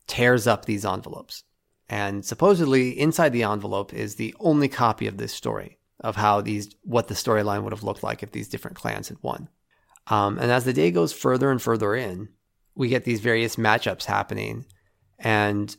tears 0.07 0.47
up 0.47 0.65
these 0.65 0.85
envelopes. 0.85 1.45
And 1.89 2.25
supposedly 2.25 2.99
inside 2.99 3.33
the 3.33 3.45
envelope 3.45 3.95
is 3.95 4.17
the 4.17 4.35
only 4.41 4.69
copy 4.69 5.07
of 5.07 5.19
this 5.19 5.33
story 5.33 5.79
of 6.01 6.17
how 6.17 6.41
these 6.41 6.75
what 6.83 7.09
the 7.09 7.15
storyline 7.15 7.63
would 7.63 7.73
have 7.73 7.83
looked 7.83 8.03
like 8.03 8.23
if 8.23 8.33
these 8.33 8.49
different 8.49 8.77
clans 8.77 9.09
had 9.09 9.19
won. 9.23 9.49
Um, 10.09 10.39
and 10.39 10.51
as 10.51 10.65
the 10.65 10.73
day 10.73 10.91
goes 10.91 11.13
further 11.13 11.51
and 11.51 11.61
further 11.61 11.95
in, 11.95 12.29
we 12.75 12.89
get 12.89 13.05
these 13.05 13.21
various 13.21 13.57
matchups 13.57 14.05
happening. 14.05 14.67
And 15.19 15.75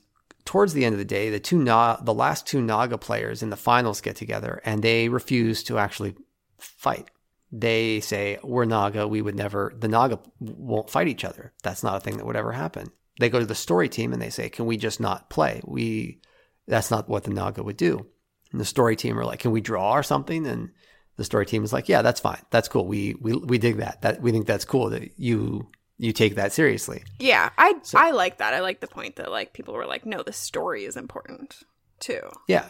towards 0.45 0.73
the 0.73 0.85
end 0.85 0.93
of 0.93 0.99
the 0.99 1.05
day, 1.05 1.29
the 1.29 1.39
two 1.39 1.59
Na- 1.59 1.97
the 2.01 2.13
last 2.13 2.47
two 2.47 2.61
Naga 2.61 2.97
players 2.97 3.43
in 3.43 3.49
the 3.49 3.55
finals 3.55 4.01
get 4.01 4.15
together 4.15 4.61
and 4.65 4.81
they 4.81 5.09
refuse 5.09 5.63
to 5.63 5.77
actually 5.77 6.15
fight. 6.57 7.09
They 7.51 7.99
say, 7.99 8.39
We're 8.43 8.65
Naga, 8.65 9.07
we 9.07 9.21
would 9.21 9.35
never 9.35 9.73
the 9.77 9.87
Naga 9.87 10.19
won't 10.39 10.89
fight 10.89 11.07
each 11.07 11.23
other. 11.23 11.53
That's 11.63 11.83
not 11.83 11.97
a 11.97 11.99
thing 11.99 12.17
that 12.17 12.25
would 12.25 12.35
ever 12.35 12.53
happen. 12.53 12.91
They 13.19 13.29
go 13.29 13.39
to 13.39 13.45
the 13.45 13.55
story 13.55 13.89
team 13.89 14.13
and 14.13 14.21
they 14.21 14.29
say, 14.29 14.49
Can 14.49 14.65
we 14.65 14.77
just 14.77 14.99
not 14.99 15.29
play? 15.29 15.61
We 15.65 16.21
that's 16.67 16.91
not 16.91 17.07
what 17.09 17.23
the 17.23 17.31
Naga 17.31 17.63
would 17.63 17.77
do. 17.77 18.05
And 18.51 18.61
the 18.61 18.65
story 18.65 18.95
team 18.95 19.17
are 19.17 19.25
like, 19.25 19.39
Can 19.39 19.51
we 19.51 19.61
draw 19.61 19.93
or 19.93 20.03
something? 20.03 20.45
And 20.45 20.69
the 21.15 21.23
story 21.23 21.45
team 21.45 21.63
is 21.63 21.73
like, 21.73 21.89
Yeah, 21.89 22.01
that's 22.01 22.19
fine. 22.19 22.41
That's 22.51 22.67
cool. 22.67 22.85
We 22.87 23.15
we 23.19 23.33
we 23.33 23.57
dig 23.57 23.77
that. 23.77 24.01
That 24.01 24.21
we 24.21 24.31
think 24.31 24.45
that's 24.45 24.65
cool 24.65 24.89
that 24.91 25.11
you 25.17 25.69
you 25.97 26.13
take 26.13 26.35
that 26.35 26.53
seriously. 26.53 27.03
Yeah, 27.19 27.49
I 27.57 27.73
So- 27.81 27.97
I 27.97 28.11
like 28.11 28.37
that. 28.37 28.53
I 28.53 28.59
like 28.59 28.81
the 28.81 28.87
point 28.87 29.15
that 29.15 29.31
like 29.31 29.53
people 29.53 29.73
were 29.73 29.87
like, 29.87 30.05
no, 30.05 30.21
the 30.21 30.33
story 30.33 30.85
is 30.85 30.95
important 30.95 31.63
too. 31.99 32.21
Yeah. 32.47 32.69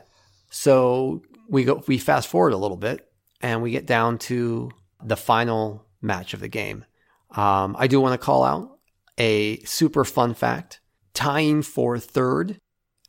So 0.49 1.23
we 1.49 1.63
go 1.65 1.83
we 1.87 1.97
fast 1.97 2.27
forward 2.29 2.53
a 2.53 2.57
little 2.57 2.77
bit 2.77 3.09
and 3.41 3.61
we 3.61 3.71
get 3.71 3.85
down 3.85 4.17
to 4.19 4.71
the 5.03 5.17
final 5.17 5.85
match 6.01 6.33
of 6.33 6.39
the 6.39 6.47
game. 6.47 6.85
Um, 7.31 7.75
I 7.77 7.87
do 7.87 7.99
want 7.99 8.13
to 8.19 8.25
call 8.25 8.43
out 8.43 8.76
a 9.17 9.59
super 9.63 10.03
fun 10.05 10.33
fact. 10.33 10.79
Tying 11.13 11.61
for 11.61 11.97
third 11.97 12.59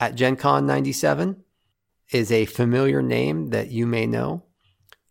at 0.00 0.14
Gen 0.14 0.36
Con 0.36 0.66
97 0.66 1.42
is 2.10 2.32
a 2.32 2.46
familiar 2.46 3.02
name 3.02 3.50
that 3.50 3.70
you 3.70 3.86
may 3.86 4.06
know. 4.06 4.44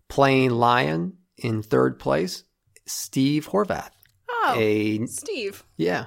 Playing 0.10 0.52
Lion 0.52 1.14
in 1.38 1.62
third 1.62 2.00
place, 2.00 2.44
Steve 2.86 3.50
Horvath. 3.50 3.92
Oh, 4.30 4.56
A 4.58 5.06
Steve. 5.08 5.64
yeah. 5.76 6.06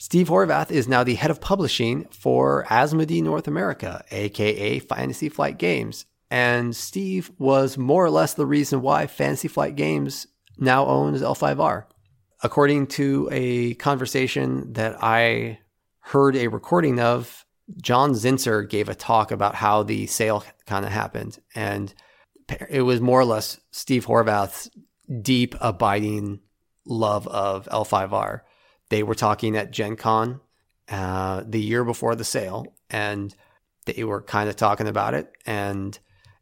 Steve 0.00 0.28
Horvath 0.28 0.70
is 0.70 0.86
now 0.86 1.02
the 1.02 1.16
head 1.16 1.30
of 1.30 1.40
publishing 1.40 2.04
for 2.12 2.64
Asmodee 2.70 3.22
North 3.22 3.48
America, 3.48 4.04
aka 4.12 4.78
Fantasy 4.78 5.28
Flight 5.28 5.58
Games. 5.58 6.06
And 6.30 6.76
Steve 6.76 7.32
was 7.38 7.76
more 7.76 8.04
or 8.04 8.10
less 8.10 8.34
the 8.34 8.46
reason 8.46 8.80
why 8.80 9.06
Fantasy 9.08 9.48
Flight 9.48 9.74
Games 9.74 10.26
now 10.56 10.86
owns 10.86 11.20
L5R. 11.20 11.84
According 12.42 12.86
to 12.88 13.28
a 13.32 13.74
conversation 13.74 14.72
that 14.74 15.02
I 15.02 15.58
heard 16.00 16.36
a 16.36 16.48
recording 16.48 17.00
of 17.00 17.44
John 17.82 18.12
Zinser 18.12 18.68
gave 18.68 18.88
a 18.88 18.94
talk 18.94 19.30
about 19.30 19.54
how 19.54 19.82
the 19.82 20.06
sale 20.06 20.44
kind 20.66 20.84
of 20.84 20.92
happened. 20.92 21.38
And 21.54 21.92
it 22.70 22.82
was 22.82 23.00
more 23.00 23.20
or 23.20 23.24
less 23.24 23.60
Steve 23.72 24.06
Horvath's 24.06 24.70
deep, 25.22 25.54
abiding 25.60 26.40
love 26.86 27.26
of 27.28 27.66
L5R. 27.66 28.40
They 28.88 29.02
were 29.02 29.14
talking 29.14 29.56
at 29.56 29.70
Gen 29.70 29.96
Con 29.96 30.40
uh, 30.88 31.42
the 31.46 31.60
year 31.60 31.84
before 31.84 32.14
the 32.14 32.24
sale, 32.24 32.66
and 32.88 33.34
they 33.84 34.04
were 34.04 34.22
kind 34.22 34.48
of 34.48 34.56
talking 34.56 34.86
about 34.86 35.14
it. 35.14 35.30
And 35.44 35.98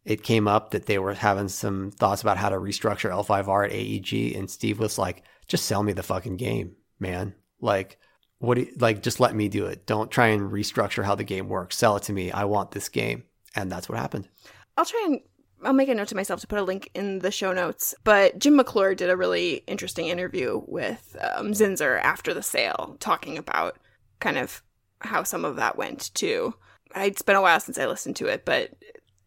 it 0.07 0.23
came 0.23 0.49
up 0.49 0.71
that 0.71 0.87
they 0.87 0.99
were 0.99 1.13
having 1.13 1.49
some 1.49 1.91
thoughts 1.91 2.23
about 2.23 2.39
how 2.39 2.49
to 2.49 2.57
restructure 2.57 3.11
L5R 3.11 3.67
at 3.67 3.73
AEG. 3.73 4.37
And 4.37 4.51
Steve 4.51 4.79
was 4.79 4.97
like, 4.97 5.25
just 5.49 5.67
sell 5.67 5.83
me 5.83 5.93
the 5.93 6.03
fucking 6.03 6.37
game, 6.37 6.77
man. 6.99 7.35
Like, 7.61 7.99
what 8.39 8.55
do 8.55 8.63
you, 8.63 8.73
like 8.79 9.03
just 9.03 9.19
let 9.19 9.35
me 9.35 9.49
do 9.49 9.65
it 9.65 9.87
don't 9.87 10.11
try 10.11 10.27
and 10.27 10.53
restructure 10.53 11.03
how 11.03 11.15
the 11.15 11.25
game 11.25 11.49
works 11.49 11.75
sell 11.75 11.97
it 11.97 12.03
to 12.03 12.13
me 12.13 12.31
i 12.31 12.45
want 12.45 12.71
this 12.71 12.91
game 12.91 13.23
and 13.55 13.73
that's 13.73 13.89
what 13.89 13.99
happened 13.99 14.29
i'll 14.77 14.85
try 14.85 15.03
and 15.07 15.21
I'll 15.63 15.73
make 15.73 15.89
a 15.89 15.95
note 15.95 16.09
to 16.09 16.15
myself 16.15 16.41
to 16.41 16.47
put 16.47 16.59
a 16.59 16.65
link 16.65 16.91
in 16.95 17.21
the 17.21 17.31
show 17.31 17.53
notes. 17.53 17.95
But 18.05 18.39
Jim 18.39 18.57
McClure 18.57 18.95
did 18.95 19.09
a 19.09 19.17
really 19.17 19.65
interesting 19.67 20.09
interview 20.09 20.63
with 20.67 21.17
um, 21.35 21.53
Zinser 21.53 21.99
after 22.03 22.35
the 22.35 22.43
sale, 22.43 22.97
talking 23.01 23.39
about 23.39 23.79
kind 24.21 24.37
of 24.37 24.63
how 25.01 25.23
some 25.23 25.47
of 25.47 25.57
that 25.57 25.79
went 25.79 26.13
too. 26.15 26.55
It's 26.95 27.23
been 27.23 27.37
a 27.37 27.43
while 27.43 27.59
since 27.59 27.79
I 27.79 27.87
listened 27.87 28.17
to 28.17 28.27
it, 28.27 28.45
but 28.45 28.73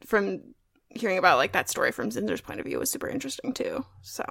from 0.06 0.42
hearing 0.90 1.18
about 1.18 1.38
like 1.38 1.54
that 1.54 1.70
story 1.70 1.92
from 1.92 2.10
Zinser's 2.10 2.42
point 2.42 2.60
of 2.60 2.66
view 2.66 2.80
was 2.80 2.92
super 2.92 3.08
interesting 3.08 3.54
too. 3.54 3.86
So 4.02 4.24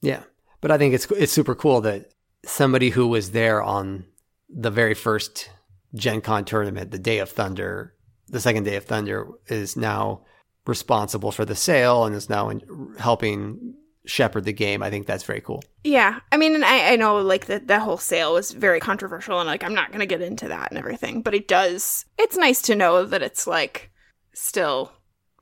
yeah, 0.00 0.22
but 0.60 0.70
I 0.70 0.78
think 0.78 0.94
it's 0.94 1.06
it's 1.12 1.32
super 1.32 1.54
cool 1.54 1.80
that 1.82 2.12
somebody 2.44 2.90
who 2.90 3.06
was 3.08 3.32
there 3.32 3.62
on 3.62 4.04
the 4.48 4.70
very 4.70 4.94
first 4.94 5.50
Gen 5.94 6.20
Con 6.20 6.44
tournament, 6.44 6.90
the 6.90 6.98
Day 6.98 7.18
of 7.18 7.30
Thunder, 7.30 7.94
the 8.28 8.40
second 8.40 8.64
Day 8.64 8.76
of 8.76 8.84
Thunder, 8.84 9.28
is 9.48 9.76
now 9.76 10.22
responsible 10.66 11.32
for 11.32 11.44
the 11.44 11.54
sale 11.54 12.04
and 12.04 12.14
is 12.14 12.28
now 12.28 12.52
helping 12.98 13.74
shepherd 14.04 14.44
the 14.44 14.52
game. 14.52 14.82
I 14.82 14.90
think 14.90 15.06
that's 15.06 15.24
very 15.24 15.40
cool. 15.40 15.62
Yeah. 15.84 16.20
I 16.30 16.36
mean, 16.36 16.54
and 16.54 16.64
I, 16.64 16.92
I 16.92 16.96
know 16.96 17.18
like 17.18 17.46
that 17.46 17.66
that 17.66 17.82
whole 17.82 17.98
sale 17.98 18.34
was 18.34 18.52
very 18.52 18.80
controversial 18.80 19.40
and 19.40 19.46
like 19.46 19.64
I'm 19.64 19.74
not 19.74 19.88
going 19.88 20.00
to 20.00 20.06
get 20.06 20.22
into 20.22 20.48
that 20.48 20.70
and 20.70 20.78
everything, 20.78 21.22
but 21.22 21.34
it 21.34 21.48
does, 21.48 22.04
it's 22.18 22.36
nice 22.36 22.62
to 22.62 22.74
know 22.74 23.04
that 23.04 23.22
it's 23.22 23.46
like 23.46 23.90
still 24.32 24.92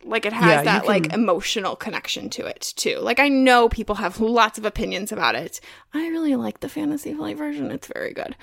like 0.04 0.26
it 0.26 0.32
has 0.32 0.46
yeah, 0.46 0.62
that 0.62 0.82
can... 0.82 0.88
like 0.88 1.12
emotional 1.12 1.76
connection 1.76 2.30
to 2.30 2.46
it 2.46 2.72
too. 2.76 2.98
Like 2.98 3.18
I 3.18 3.28
know 3.28 3.68
people 3.68 3.96
have 3.96 4.20
lots 4.20 4.58
of 4.58 4.64
opinions 4.64 5.12
about 5.12 5.34
it. 5.34 5.60
I 5.92 6.08
really 6.08 6.36
like 6.36 6.60
the 6.60 6.68
Fantasy 6.68 7.14
Flight 7.14 7.36
version. 7.36 7.70
It's 7.70 7.86
very 7.88 8.12
good 8.12 8.36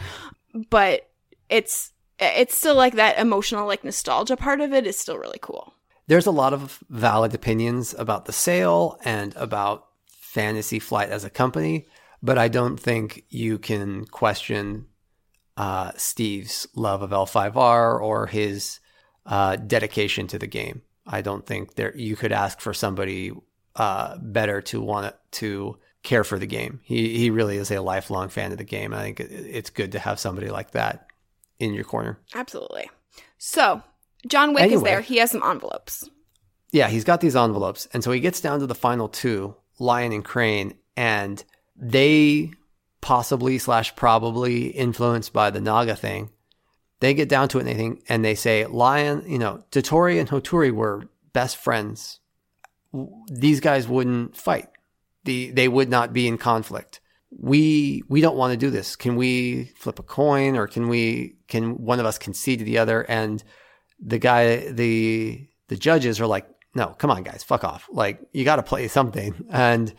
but 0.53 1.09
it's 1.49 1.91
it's 2.19 2.55
still 2.55 2.75
like 2.75 2.95
that 2.95 3.17
emotional 3.17 3.65
like 3.65 3.83
nostalgia 3.83 4.37
part 4.37 4.61
of 4.61 4.73
it 4.73 4.85
is 4.85 4.97
still 4.97 5.17
really 5.17 5.39
cool. 5.41 5.73
There's 6.07 6.27
a 6.27 6.31
lot 6.31 6.53
of 6.53 6.83
valid 6.89 7.33
opinions 7.33 7.95
about 7.97 8.25
the 8.25 8.33
sale 8.33 8.99
and 9.03 9.33
about 9.35 9.87
Fantasy 10.07 10.79
Flight 10.79 11.09
as 11.09 11.23
a 11.23 11.29
company, 11.29 11.87
but 12.21 12.37
I 12.37 12.47
don't 12.47 12.79
think 12.79 13.25
you 13.29 13.57
can 13.57 14.05
question 14.05 14.87
uh, 15.57 15.91
Steve's 15.95 16.67
love 16.75 17.01
of 17.01 17.11
L5R 17.11 17.99
or 17.99 18.27
his 18.27 18.79
uh, 19.25 19.55
dedication 19.55 20.27
to 20.27 20.39
the 20.39 20.47
game. 20.47 20.81
I 21.05 21.21
don't 21.21 21.45
think 21.45 21.75
there 21.75 21.95
you 21.95 22.15
could 22.15 22.31
ask 22.31 22.59
for 22.59 22.73
somebody 22.73 23.31
uh, 23.75 24.17
better 24.17 24.61
to 24.61 24.81
want 24.81 25.15
to 25.31 25.77
care 26.03 26.23
for 26.23 26.39
the 26.39 26.47
game. 26.47 26.79
He 26.83 27.17
he 27.17 27.29
really 27.29 27.57
is 27.57 27.71
a 27.71 27.81
lifelong 27.81 28.29
fan 28.29 28.51
of 28.51 28.57
the 28.57 28.63
game. 28.63 28.93
I 28.93 29.01
think 29.01 29.19
it's 29.19 29.69
good 29.69 29.93
to 29.93 29.99
have 29.99 30.19
somebody 30.19 30.49
like 30.49 30.71
that 30.71 31.07
in 31.59 31.73
your 31.73 31.83
corner. 31.83 32.19
Absolutely. 32.33 32.89
So 33.37 33.81
John 34.27 34.53
Wick 34.53 34.63
anyway, 34.63 34.77
is 34.77 34.83
there. 34.83 35.01
He 35.01 35.17
has 35.17 35.31
some 35.31 35.43
envelopes. 35.43 36.09
Yeah, 36.71 36.87
he's 36.87 37.03
got 37.03 37.21
these 37.21 37.35
envelopes, 37.35 37.87
and 37.93 38.03
so 38.03 38.11
he 38.11 38.19
gets 38.19 38.39
down 38.39 38.59
to 38.59 38.67
the 38.67 38.75
final 38.75 39.09
two, 39.09 39.55
Lion 39.77 40.13
and 40.13 40.23
Crane, 40.23 40.75
and 40.95 41.43
they 41.75 42.51
possibly 43.01 43.57
slash 43.57 43.95
probably 43.95 44.67
influenced 44.67 45.33
by 45.33 45.49
the 45.49 45.59
Naga 45.59 45.95
thing. 45.95 46.29
They 47.01 47.13
get 47.13 47.29
down 47.29 47.49
to 47.49 47.57
it 47.57 47.61
and 47.61 47.69
they 47.69 47.75
think, 47.75 48.03
and 48.07 48.23
they 48.23 48.35
say, 48.35 48.65
Lion, 48.65 49.23
you 49.27 49.37
know, 49.37 49.63
Toturi 49.71 50.19
and 50.19 50.29
Hoturi 50.29 50.71
were 50.71 51.09
best 51.33 51.57
friends. 51.57 52.19
These 53.27 53.59
guys 53.59 53.87
wouldn't 53.87 54.37
fight 54.37 54.69
the 55.23 55.51
they 55.51 55.67
would 55.67 55.89
not 55.89 56.13
be 56.13 56.27
in 56.27 56.37
conflict. 56.37 56.99
We 57.31 58.03
we 58.07 58.21
don't 58.21 58.37
want 58.37 58.51
to 58.51 58.57
do 58.57 58.69
this. 58.69 58.95
Can 58.95 59.15
we 59.15 59.71
flip 59.75 59.99
a 59.99 60.03
coin 60.03 60.57
or 60.57 60.67
can 60.67 60.89
we 60.89 61.37
can 61.47 61.83
one 61.83 61.99
of 61.99 62.05
us 62.05 62.17
concede 62.17 62.59
to 62.59 62.65
the 62.65 62.77
other? 62.77 63.01
And 63.03 63.43
the 63.99 64.19
guy 64.19 64.71
the 64.71 65.47
the 65.67 65.77
judges 65.77 66.19
are 66.19 66.27
like, 66.27 66.47
no, 66.75 66.87
come 66.87 67.11
on, 67.11 67.23
guys, 67.23 67.43
fuck 67.43 67.63
off. 67.63 67.87
Like 67.91 68.19
you 68.33 68.43
got 68.43 68.57
to 68.57 68.63
play 68.63 68.87
something. 68.87 69.45
And 69.51 69.93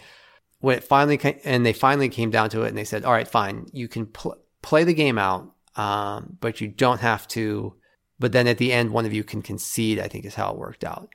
when 0.61 0.79
it 0.79 0.85
finally 0.85 1.17
came, 1.17 1.41
and 1.45 1.67
they 1.67 1.73
finally 1.73 2.09
came 2.09 2.31
down 2.31 2.49
to 2.51 2.63
it, 2.63 2.69
and 2.69 2.79
they 2.79 2.85
said, 2.85 3.05
all 3.05 3.13
right, 3.13 3.27
fine, 3.27 3.67
you 3.73 3.89
can 3.89 4.07
pl- 4.07 4.39
play 4.63 4.85
the 4.85 4.95
game 4.95 5.19
out, 5.19 5.53
um, 5.77 6.37
but 6.41 6.61
you 6.61 6.69
don't 6.69 7.01
have 7.01 7.27
to. 7.29 7.75
But 8.19 8.33
then 8.33 8.47
at 8.47 8.59
the 8.59 8.73
end, 8.73 8.93
one 8.93 9.07
of 9.07 9.13
you 9.13 9.25
can 9.25 9.43
concede. 9.43 9.99
I 9.99 10.09
think 10.09 10.25
is 10.25 10.35
how 10.35 10.53
it 10.53 10.59
worked 10.59 10.85
out. 10.85 11.09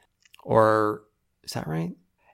Or 0.43 1.04
is 1.43 1.54
that 1.54 1.67
right? 1.67 1.93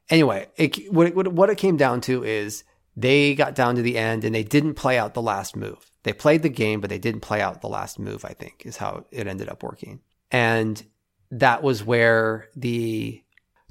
Anyway, 0.09 0.47
it, 0.57 0.91
what, 0.91 1.07
it, 1.07 1.15
what 1.15 1.49
it 1.49 1.57
came 1.57 1.77
down 1.77 2.01
to 2.01 2.23
is 2.23 2.63
they 2.95 3.35
got 3.35 3.55
down 3.55 3.75
to 3.75 3.81
the 3.81 3.97
end 3.97 4.23
and 4.23 4.35
they 4.35 4.43
didn't 4.43 4.75
play 4.75 4.97
out 4.97 5.13
the 5.13 5.21
last 5.21 5.55
move. 5.55 5.89
They 6.03 6.13
played 6.13 6.43
the 6.43 6.49
game, 6.49 6.81
but 6.81 6.89
they 6.89 6.99
didn't 6.99 7.21
play 7.21 7.41
out 7.41 7.61
the 7.61 7.69
last 7.69 7.97
move, 7.97 8.25
I 8.25 8.33
think, 8.33 8.63
is 8.65 8.77
how 8.77 9.05
it 9.11 9.27
ended 9.27 9.49
up 9.49 9.63
working. 9.63 10.01
And 10.29 10.83
that 11.31 11.63
was 11.63 11.83
where 11.83 12.49
the 12.55 13.22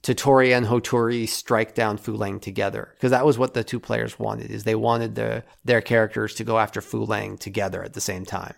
Toturi 0.03 0.57
and 0.57 0.67
Hoturi 0.67 1.29
strike 1.29 1.75
down 1.75 1.97
Fu 1.97 2.17
Leng 2.17 2.41
together. 2.41 2.91
Because 2.95 3.13
that 3.13 3.25
was 3.25 3.39
what 3.39 3.55
the 3.55 3.63
two 3.63 3.79
players 3.79 4.19
wanted, 4.19 4.51
is 4.51 4.65
they 4.65 4.75
wanted 4.75 5.15
the, 5.15 5.45
their 5.65 5.81
characters 5.81 6.35
to 6.35 6.45
go 6.45 6.59
after 6.59 6.81
Fu 6.81 7.07
Leng 7.07 7.39
together 7.39 7.85
at 7.85 7.93
the 7.93 8.01
same 8.01 8.25
time. 8.25 8.55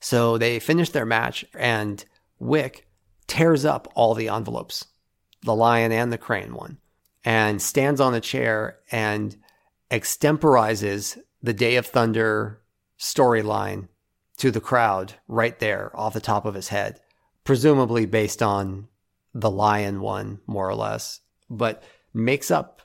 So 0.00 0.36
they 0.36 0.58
finish 0.58 0.90
their 0.90 1.06
match 1.06 1.44
and 1.54 2.04
Wick 2.38 2.88
tears 3.28 3.64
up 3.64 3.90
all 3.94 4.14
the 4.14 4.28
envelopes 4.28 4.86
the 5.42 5.54
lion 5.54 5.92
and 5.92 6.12
the 6.12 6.18
crane 6.18 6.54
one, 6.54 6.78
and 7.24 7.60
stands 7.60 8.00
on 8.00 8.14
a 8.14 8.20
chair 8.20 8.78
and 8.90 9.36
extemporizes 9.90 11.18
the 11.42 11.52
Day 11.52 11.76
of 11.76 11.86
Thunder 11.86 12.60
storyline 12.98 13.88
to 14.38 14.50
the 14.50 14.60
crowd 14.60 15.14
right 15.26 15.58
there 15.58 15.90
off 15.94 16.14
the 16.14 16.20
top 16.20 16.44
of 16.44 16.54
his 16.54 16.68
head, 16.68 17.00
presumably 17.44 18.06
based 18.06 18.42
on 18.42 18.88
the 19.34 19.50
lion 19.50 20.00
one, 20.00 20.40
more 20.46 20.68
or 20.68 20.74
less, 20.74 21.20
but 21.48 21.82
makes 22.12 22.50
up 22.50 22.82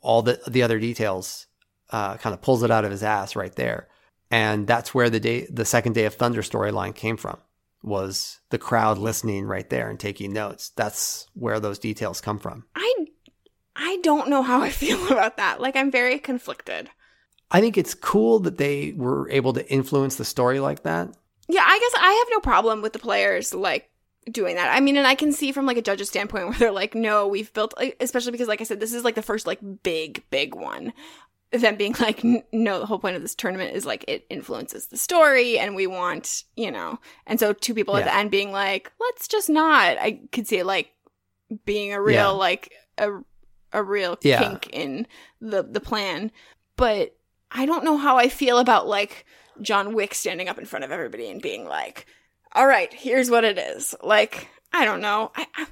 all 0.00 0.22
the, 0.22 0.40
the 0.46 0.62
other 0.62 0.78
details, 0.78 1.46
uh, 1.90 2.16
kind 2.16 2.34
of 2.34 2.40
pulls 2.40 2.62
it 2.62 2.70
out 2.70 2.84
of 2.84 2.90
his 2.90 3.02
ass 3.02 3.36
right 3.36 3.54
there. 3.56 3.88
And 4.30 4.66
that's 4.66 4.94
where 4.94 5.10
the 5.10 5.20
day, 5.20 5.46
the 5.50 5.64
second 5.64 5.94
Day 5.94 6.04
of 6.04 6.14
Thunder 6.14 6.42
storyline 6.42 6.94
came 6.94 7.16
from 7.16 7.38
was 7.82 8.40
the 8.50 8.58
crowd 8.58 8.98
listening 8.98 9.46
right 9.46 9.68
there 9.70 9.88
and 9.88 9.98
taking 9.98 10.32
notes. 10.32 10.70
That's 10.76 11.26
where 11.34 11.60
those 11.60 11.78
details 11.78 12.20
come 12.20 12.38
from. 12.38 12.64
I 12.74 12.94
I 13.76 13.98
don't 14.02 14.28
know 14.28 14.42
how 14.42 14.60
I 14.60 14.70
feel 14.82 15.06
about 15.10 15.36
that. 15.36 15.60
Like 15.60 15.76
I'm 15.76 15.90
very 15.90 16.18
conflicted. 16.18 16.90
I 17.50 17.60
think 17.60 17.78
it's 17.78 17.94
cool 17.94 18.40
that 18.40 18.58
they 18.58 18.92
were 18.96 19.30
able 19.30 19.54
to 19.54 19.72
influence 19.72 20.16
the 20.16 20.24
story 20.24 20.60
like 20.60 20.82
that. 20.82 21.08
Yeah, 21.48 21.64
I 21.64 21.78
guess 21.78 22.02
I 22.02 22.12
have 22.12 22.28
no 22.30 22.40
problem 22.40 22.82
with 22.82 22.92
the 22.92 22.98
players 22.98 23.54
like 23.54 23.88
doing 24.28 24.56
that. 24.56 24.74
I 24.74 24.80
mean, 24.80 24.96
and 24.96 25.06
I 25.06 25.14
can 25.14 25.32
see 25.32 25.52
from 25.52 25.66
like 25.66 25.76
a 25.76 25.82
judge's 25.82 26.08
standpoint 26.08 26.46
where 26.48 26.58
they're 26.58 26.72
like, 26.72 26.94
no, 26.94 27.26
we've 27.26 27.52
built, 27.52 27.74
especially 28.00 28.32
because, 28.32 28.48
like 28.48 28.60
I 28.60 28.64
said, 28.64 28.80
this 28.80 28.92
is 28.92 29.04
like 29.04 29.14
the 29.14 29.22
first 29.22 29.46
like 29.46 29.60
big, 29.82 30.24
big 30.30 30.54
one 30.54 30.92
them 31.50 31.76
being 31.76 31.94
like 32.00 32.22
no 32.52 32.78
the 32.78 32.86
whole 32.86 32.98
point 32.98 33.16
of 33.16 33.22
this 33.22 33.34
tournament 33.34 33.74
is 33.74 33.86
like 33.86 34.04
it 34.08 34.26
influences 34.30 34.86
the 34.88 34.96
story 34.96 35.58
and 35.58 35.74
we 35.74 35.86
want 35.86 36.44
you 36.56 36.70
know 36.70 36.98
and 37.26 37.40
so 37.40 37.52
two 37.52 37.74
people 37.74 37.94
yeah. 37.94 38.00
at 38.00 38.04
the 38.04 38.14
end 38.14 38.30
being 38.30 38.52
like 38.52 38.92
let's 39.00 39.28
just 39.28 39.48
not 39.48 39.96
i 39.98 40.20
could 40.32 40.46
see 40.46 40.58
it 40.58 40.66
like 40.66 40.92
being 41.64 41.92
a 41.92 42.00
real 42.00 42.14
yeah. 42.14 42.26
like 42.28 42.72
a 42.98 43.10
a 43.72 43.82
real 43.82 44.18
yeah. 44.22 44.42
kink 44.42 44.68
in 44.72 45.06
the 45.40 45.62
the 45.62 45.80
plan 45.80 46.30
but 46.76 47.16
i 47.50 47.64
don't 47.64 47.84
know 47.84 47.96
how 47.96 48.16
i 48.18 48.28
feel 48.28 48.58
about 48.58 48.86
like 48.86 49.24
john 49.60 49.94
wick 49.94 50.14
standing 50.14 50.48
up 50.48 50.58
in 50.58 50.64
front 50.64 50.84
of 50.84 50.90
everybody 50.90 51.30
and 51.30 51.42
being 51.42 51.66
like 51.66 52.06
all 52.52 52.66
right 52.66 52.92
here's 52.92 53.30
what 53.30 53.44
it 53.44 53.58
is 53.58 53.94
like 54.02 54.48
i 54.72 54.84
don't 54.84 55.00
know 55.00 55.30
i 55.36 55.46
i, 55.56 55.66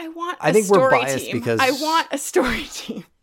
I 0.00 0.08
want 0.08 0.38
I 0.40 0.52
think 0.52 0.68
we're 0.68 0.90
biased 0.90 1.26
team. 1.26 1.38
because 1.38 1.60
I 1.60 1.72
want 1.72 2.08
a 2.10 2.18
story 2.18 2.64
team. 2.72 3.04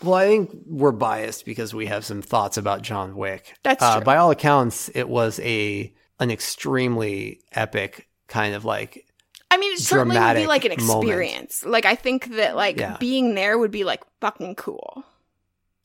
Well, 0.00 0.14
I 0.14 0.26
think 0.28 0.50
we're 0.64 0.92
biased 0.92 1.44
because 1.44 1.74
we 1.74 1.86
have 1.86 2.04
some 2.04 2.22
thoughts 2.22 2.56
about 2.56 2.82
John 2.82 3.16
Wick. 3.16 3.56
That's 3.64 3.82
uh, 3.82 3.96
true. 3.96 4.04
By 4.04 4.18
all 4.18 4.30
accounts, 4.30 4.88
it 4.94 5.08
was 5.08 5.40
a 5.40 5.92
an 6.20 6.30
extremely 6.30 7.40
epic 7.50 8.08
kind 8.28 8.54
of 8.54 8.64
like. 8.64 9.08
I 9.50 9.56
mean, 9.56 9.72
it 9.72 9.80
certainly 9.80 10.16
would 10.16 10.36
be 10.36 10.46
like 10.46 10.64
an 10.64 10.70
experience. 10.70 11.64
Moment. 11.64 11.72
Like, 11.72 11.84
I 11.84 11.96
think 11.96 12.36
that 12.36 12.54
like 12.54 12.78
yeah. 12.78 12.96
being 12.98 13.34
there 13.34 13.58
would 13.58 13.72
be 13.72 13.82
like 13.82 14.04
fucking 14.20 14.54
cool. 14.54 15.02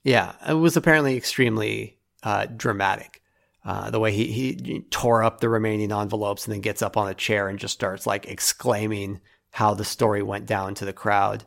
Yeah, 0.04 0.34
it 0.48 0.54
was 0.54 0.78
apparently 0.78 1.18
extremely 1.18 1.98
uh, 2.22 2.46
dramatic. 2.56 3.23
Uh, 3.65 3.89
the 3.89 3.99
way 3.99 4.12
he, 4.12 4.26
he 4.28 4.82
tore 4.89 5.23
up 5.23 5.39
the 5.39 5.47
remaining 5.47 5.91
envelopes 5.91 6.45
and 6.45 6.54
then 6.54 6.62
gets 6.62 6.82
up 6.82 6.97
on 6.97 7.08
a 7.08 7.13
chair 7.13 7.47
and 7.47 7.60
just 7.60 7.73
starts 7.73 8.06
like 8.06 8.26
exclaiming 8.26 9.21
how 9.52 9.73
the 9.73 9.86
story 9.86 10.21
went 10.21 10.45
down 10.45 10.76
to 10.76 10.84
the 10.84 10.91
crowd. 10.91 11.45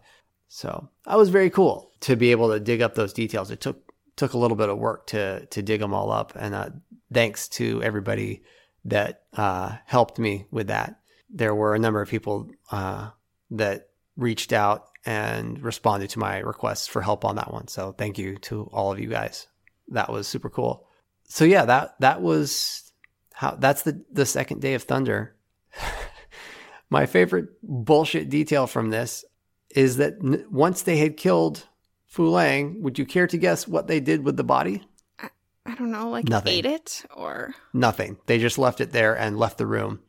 So 0.48 0.88
that 1.04 1.18
was 1.18 1.28
very 1.28 1.50
cool 1.50 1.92
to 2.00 2.16
be 2.16 2.30
able 2.30 2.50
to 2.52 2.60
dig 2.60 2.80
up 2.80 2.94
those 2.94 3.12
details. 3.12 3.50
It 3.50 3.60
took 3.60 3.82
took 4.16 4.32
a 4.32 4.38
little 4.38 4.56
bit 4.56 4.70
of 4.70 4.78
work 4.78 5.06
to 5.08 5.44
to 5.46 5.62
dig 5.62 5.80
them 5.80 5.92
all 5.92 6.10
up, 6.10 6.32
and 6.36 6.54
uh, 6.54 6.70
thanks 7.12 7.48
to 7.48 7.82
everybody 7.82 8.42
that 8.84 9.24
uh, 9.34 9.76
helped 9.84 10.18
me 10.18 10.46
with 10.50 10.68
that. 10.68 11.00
There 11.28 11.54
were 11.54 11.74
a 11.74 11.78
number 11.78 12.00
of 12.00 12.08
people 12.08 12.48
uh, 12.70 13.10
that 13.50 13.88
reached 14.16 14.52
out 14.52 14.88
and 15.04 15.60
responded 15.62 16.10
to 16.10 16.18
my 16.18 16.38
requests 16.38 16.86
for 16.86 17.02
help 17.02 17.24
on 17.24 17.36
that 17.36 17.52
one. 17.52 17.68
So 17.68 17.92
thank 17.92 18.18
you 18.18 18.36
to 18.38 18.70
all 18.72 18.92
of 18.92 18.98
you 18.98 19.08
guys. 19.08 19.48
That 19.88 20.10
was 20.10 20.26
super 20.26 20.48
cool. 20.48 20.85
So 21.28 21.44
yeah, 21.44 21.64
that 21.64 21.96
that 22.00 22.22
was 22.22 22.90
how 23.34 23.56
that's 23.56 23.82
the 23.82 24.04
the 24.12 24.26
second 24.26 24.60
day 24.60 24.74
of 24.74 24.82
Thunder. 24.84 25.34
my 26.90 27.06
favorite 27.06 27.48
bullshit 27.62 28.30
detail 28.30 28.66
from 28.66 28.90
this 28.90 29.24
is 29.70 29.96
that 29.96 30.14
n- 30.24 30.46
once 30.50 30.82
they 30.82 30.96
had 30.98 31.16
killed 31.16 31.66
Fu 32.06 32.30
Leng, 32.30 32.80
would 32.80 32.98
you 32.98 33.04
care 33.04 33.26
to 33.26 33.36
guess 33.36 33.66
what 33.68 33.88
they 33.88 34.00
did 34.00 34.24
with 34.24 34.36
the 34.36 34.44
body? 34.44 34.82
I, 35.18 35.28
I 35.66 35.74
don't 35.74 35.90
know, 35.90 36.08
like 36.08 36.28
Nothing. 36.28 36.52
ate 36.52 36.66
it 36.66 37.04
or 37.14 37.54
Nothing. 37.72 38.16
They 38.26 38.38
just 38.38 38.56
left 38.58 38.80
it 38.80 38.92
there 38.92 39.14
and 39.18 39.36
left 39.38 39.58
the 39.58 39.66
room, 39.66 40.00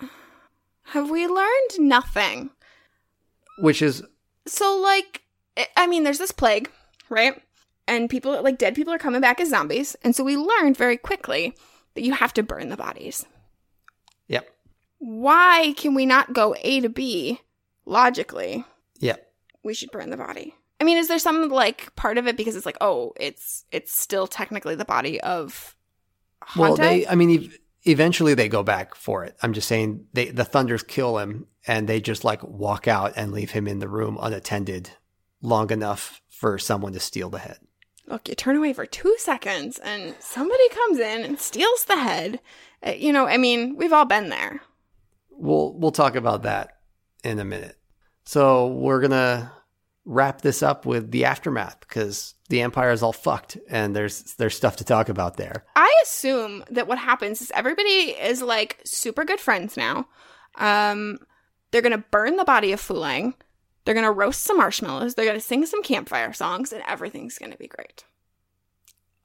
have 0.82 1.10
we 1.10 1.26
learned 1.26 1.78
nothing? 1.78 2.50
which 3.58 3.82
is 3.82 4.02
So 4.46 4.78
like 4.82 5.22
I- 5.56 5.68
I 5.76 5.86
mean 5.86 6.02
there's 6.04 6.18
this 6.18 6.32
plague, 6.32 6.70
right? 7.08 7.40
And 7.90 8.08
people 8.08 8.40
like 8.42 8.56
dead 8.56 8.74
people 8.76 8.92
are 8.94 8.98
coming 8.98 9.20
back 9.20 9.40
as 9.40 9.50
zombies. 9.50 9.96
And 10.04 10.14
so 10.14 10.22
we 10.22 10.36
learned 10.36 10.76
very 10.76 10.96
quickly 10.96 11.54
that 11.94 12.04
you 12.04 12.12
have 12.12 12.32
to 12.34 12.42
burn 12.44 12.68
the 12.68 12.76
bodies. 12.76 13.26
yep, 14.28 14.48
Why 14.98 15.74
can 15.76 15.94
we 15.94 16.06
not 16.06 16.32
go 16.32 16.54
A 16.62 16.80
to 16.80 16.88
B 16.88 17.40
logically? 17.84 18.64
yep. 19.00 19.26
We 19.64 19.74
should 19.74 19.90
burn 19.90 20.10
the 20.10 20.16
body. 20.16 20.54
I 20.80 20.84
mean, 20.84 20.96
is 20.96 21.08
there 21.08 21.18
some 21.18 21.48
like 21.50 21.94
part 21.96 22.16
of 22.16 22.26
it 22.26 22.36
because 22.36 22.56
it's 22.56 22.64
like, 22.64 22.78
oh, 22.80 23.12
it's 23.18 23.64
it's 23.70 23.92
still 23.92 24.26
technically 24.26 24.74
the 24.76 24.84
body 24.86 25.20
of 25.20 25.76
Well, 26.56 26.76
they. 26.76 27.06
I 27.06 27.14
mean, 27.16 27.44
ev- 27.44 27.58
eventually 27.82 28.34
they 28.34 28.48
go 28.48 28.62
back 28.62 28.94
for 28.94 29.24
it. 29.24 29.36
I'm 29.42 29.52
just 29.52 29.68
saying 29.68 30.06
they 30.14 30.30
the 30.30 30.44
Thunders 30.44 30.82
kill 30.82 31.18
him 31.18 31.46
and 31.66 31.88
they 31.88 32.00
just 32.00 32.24
like 32.24 32.42
walk 32.42 32.88
out 32.88 33.12
and 33.16 33.32
leave 33.32 33.50
him 33.50 33.66
in 33.68 33.80
the 33.80 33.88
room 33.88 34.16
unattended 34.20 34.90
long 35.42 35.70
enough 35.70 36.22
for 36.30 36.58
someone 36.58 36.92
to 36.94 37.00
steal 37.00 37.28
the 37.28 37.38
head. 37.40 37.58
Look, 38.10 38.28
you 38.28 38.34
turn 38.34 38.56
away 38.56 38.72
for 38.72 38.86
two 38.86 39.14
seconds 39.18 39.78
and 39.78 40.16
somebody 40.18 40.68
comes 40.70 40.98
in 40.98 41.22
and 41.22 41.38
steals 41.38 41.84
the 41.84 41.96
head. 41.96 42.40
Uh, 42.84 42.90
you 42.90 43.12
know, 43.12 43.26
I 43.26 43.36
mean, 43.36 43.76
we've 43.76 43.92
all 43.92 44.04
been 44.04 44.30
there. 44.30 44.60
We'll 45.30 45.72
we'll 45.78 45.92
talk 45.92 46.16
about 46.16 46.42
that 46.42 46.78
in 47.22 47.38
a 47.38 47.44
minute. 47.44 47.78
So 48.24 48.66
we're 48.66 49.00
gonna 49.00 49.52
wrap 50.04 50.40
this 50.40 50.62
up 50.62 50.86
with 50.86 51.12
the 51.12 51.24
aftermath 51.24 51.78
because 51.80 52.34
the 52.48 52.62
Empire 52.62 52.90
is 52.90 53.02
all 53.02 53.12
fucked 53.12 53.56
and 53.70 53.94
there's 53.94 54.34
there's 54.34 54.56
stuff 54.56 54.76
to 54.76 54.84
talk 54.84 55.08
about 55.08 55.36
there. 55.36 55.64
I 55.76 55.92
assume 56.02 56.64
that 56.70 56.88
what 56.88 56.98
happens 56.98 57.40
is 57.40 57.52
everybody 57.54 57.88
is 57.88 58.42
like 58.42 58.80
super 58.84 59.24
good 59.24 59.40
friends 59.40 59.76
now. 59.76 60.08
Um, 60.56 61.20
they're 61.70 61.80
gonna 61.80 62.04
burn 62.10 62.36
the 62.36 62.44
body 62.44 62.72
of 62.72 62.80
Fu 62.80 62.94
Leng. 62.94 63.34
They're 63.90 63.96
gonna 63.96 64.12
roast 64.12 64.44
some 64.44 64.58
marshmallows. 64.58 65.16
They're 65.16 65.26
gonna 65.26 65.40
sing 65.40 65.66
some 65.66 65.82
campfire 65.82 66.32
songs, 66.32 66.72
and 66.72 66.80
everything's 66.86 67.38
gonna 67.38 67.56
be 67.56 67.66
great. 67.66 68.04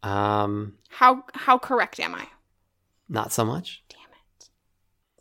Um, 0.01 0.79
How 0.89 1.23
how 1.35 1.59
correct 1.59 1.99
am 1.99 2.15
I? 2.15 2.25
not 3.07 3.31
so 3.31 3.45
much. 3.45 3.83
Damn 3.89 3.99
it! 4.39 4.49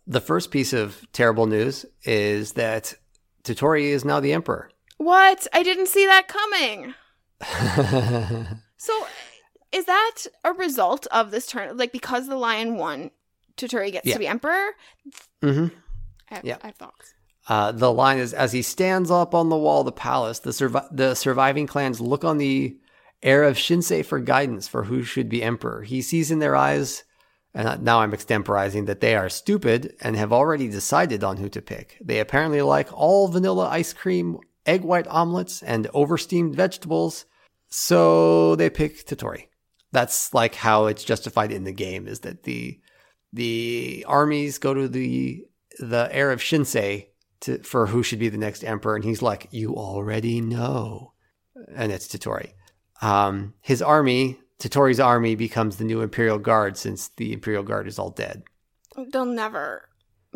The 0.07 0.23
first 0.23 0.51
piece 0.51 0.73
of 0.73 1.07
terrible 1.13 1.45
news 1.45 1.85
is 2.05 2.53
that 2.53 2.95
Toturi 3.43 3.89
is 3.89 4.03
now 4.03 4.19
the 4.19 4.33
emperor. 4.33 4.71
What? 4.97 5.47
I 5.53 5.63
didn't 5.63 5.89
see 5.89 6.07
that 6.07 6.27
coming. 6.27 6.95
So, 8.79 9.07
is 9.73 9.85
that 9.85 10.21
a 10.45 10.53
result 10.55 11.07
of 11.09 11.31
this 11.31 11.47
turn? 11.47 11.77
Like 11.77 11.93
because 11.93 12.29
the 12.29 12.37
lion 12.37 12.77
won, 12.79 13.11
Toturi 13.59 13.93
gets 13.93 14.07
Yeah. 14.07 14.15
to 14.15 14.19
be 14.21 14.27
emperor. 14.27 14.71
hmm 15.43 15.67
I 16.31 16.37
have, 16.37 16.45
Yeah. 16.47 16.57
I 16.63 16.67
have 16.69 16.77
thoughts. 16.77 17.14
Uh, 17.47 17.73
the 17.73 17.93
line 17.93 18.19
is 18.19 18.33
as 18.33 18.53
he 18.53 18.63
stands 18.63 19.11
up 19.11 19.35
on 19.35 19.49
the 19.49 19.57
wall 19.57 19.81
of 19.81 19.87
the 19.87 19.93
palace, 19.93 20.39
the, 20.39 20.51
survi- 20.51 20.89
the 20.91 21.15
surviving 21.15 21.67
clans 21.67 22.01
look 22.01 22.25
on 22.25 22.39
the 22.39 22.77
heir 23.23 23.43
of 23.43 23.57
Shinsei 23.57 24.05
for 24.05 24.19
guidance 24.19 24.67
for 24.67 24.85
who 24.85 25.03
should 25.03 25.29
be 25.29 25.43
emperor. 25.43 25.83
He 25.83 26.01
sees 26.01 26.31
in 26.31 26.39
their 26.39 26.57
eyes, 26.57 27.05
and 27.53 27.83
now 27.83 28.01
I'm 28.01 28.13
extemporizing, 28.13 28.87
that 28.87 29.01
they 29.01 29.15
are 29.15 29.29
stupid 29.29 29.95
and 30.01 30.17
have 30.17 30.33
already 30.33 30.69
decided 30.69 31.23
on 31.23 31.37
who 31.37 31.49
to 31.51 31.63
pick. 31.63 31.99
They 32.03 32.19
apparently 32.19 32.63
like 32.63 32.89
all 32.93 33.29
vanilla 33.29 33.69
ice 33.69 33.93
cream, 33.93 34.39
egg 34.65 34.83
white 34.83 35.09
omelets, 35.09 35.63
and 35.63 35.87
oversteamed 35.89 36.55
vegetables, 36.55 37.27
so 37.69 38.57
they 38.57 38.71
pick 38.71 39.05
Toturi. 39.05 39.49
That's 39.93 40.33
like 40.33 40.55
how 40.55 40.87
it's 40.87 41.05
justified 41.05 41.53
in 41.53 41.65
the 41.65 41.73
game 41.73 42.09
is 42.09 42.21
that 42.21 42.45
the 42.45 42.81
the 43.33 44.05
armies 44.09 44.59
go 44.59 44.75
to 44.75 44.89
the 44.89 45.45
the 45.79 46.09
heir 46.13 46.31
of 46.31 46.41
Shinsei 46.41 47.09
to, 47.45 47.63
for 47.63 47.87
who 47.87 48.03
should 48.03 48.19
be 48.19 48.29
the 48.29 48.39
next 48.39 48.65
emperor, 48.65 48.97
and 48.97 49.05
he's 49.05 49.23
like, 49.23 49.49
"You 49.51 49.75
already 49.75 50.41
know," 50.41 51.13
and 51.75 51.93
it's 51.93 52.07
Toturi. 52.09 52.53
Um, 53.03 53.55
his 53.61 53.83
army, 53.83 54.39
Toturi's 54.59 55.01
army, 55.01 55.35
becomes 55.35 55.77
the 55.77 55.85
new 55.85 56.01
Imperial 56.01 56.39
Guard 56.39 56.77
since 56.77 57.09
the 57.17 57.33
Imperial 57.33 57.63
Guard 57.63 57.87
is 57.87 57.99
all 57.99 58.11
dead. 58.11 58.45
They'll 59.13 59.25
never 59.25 59.89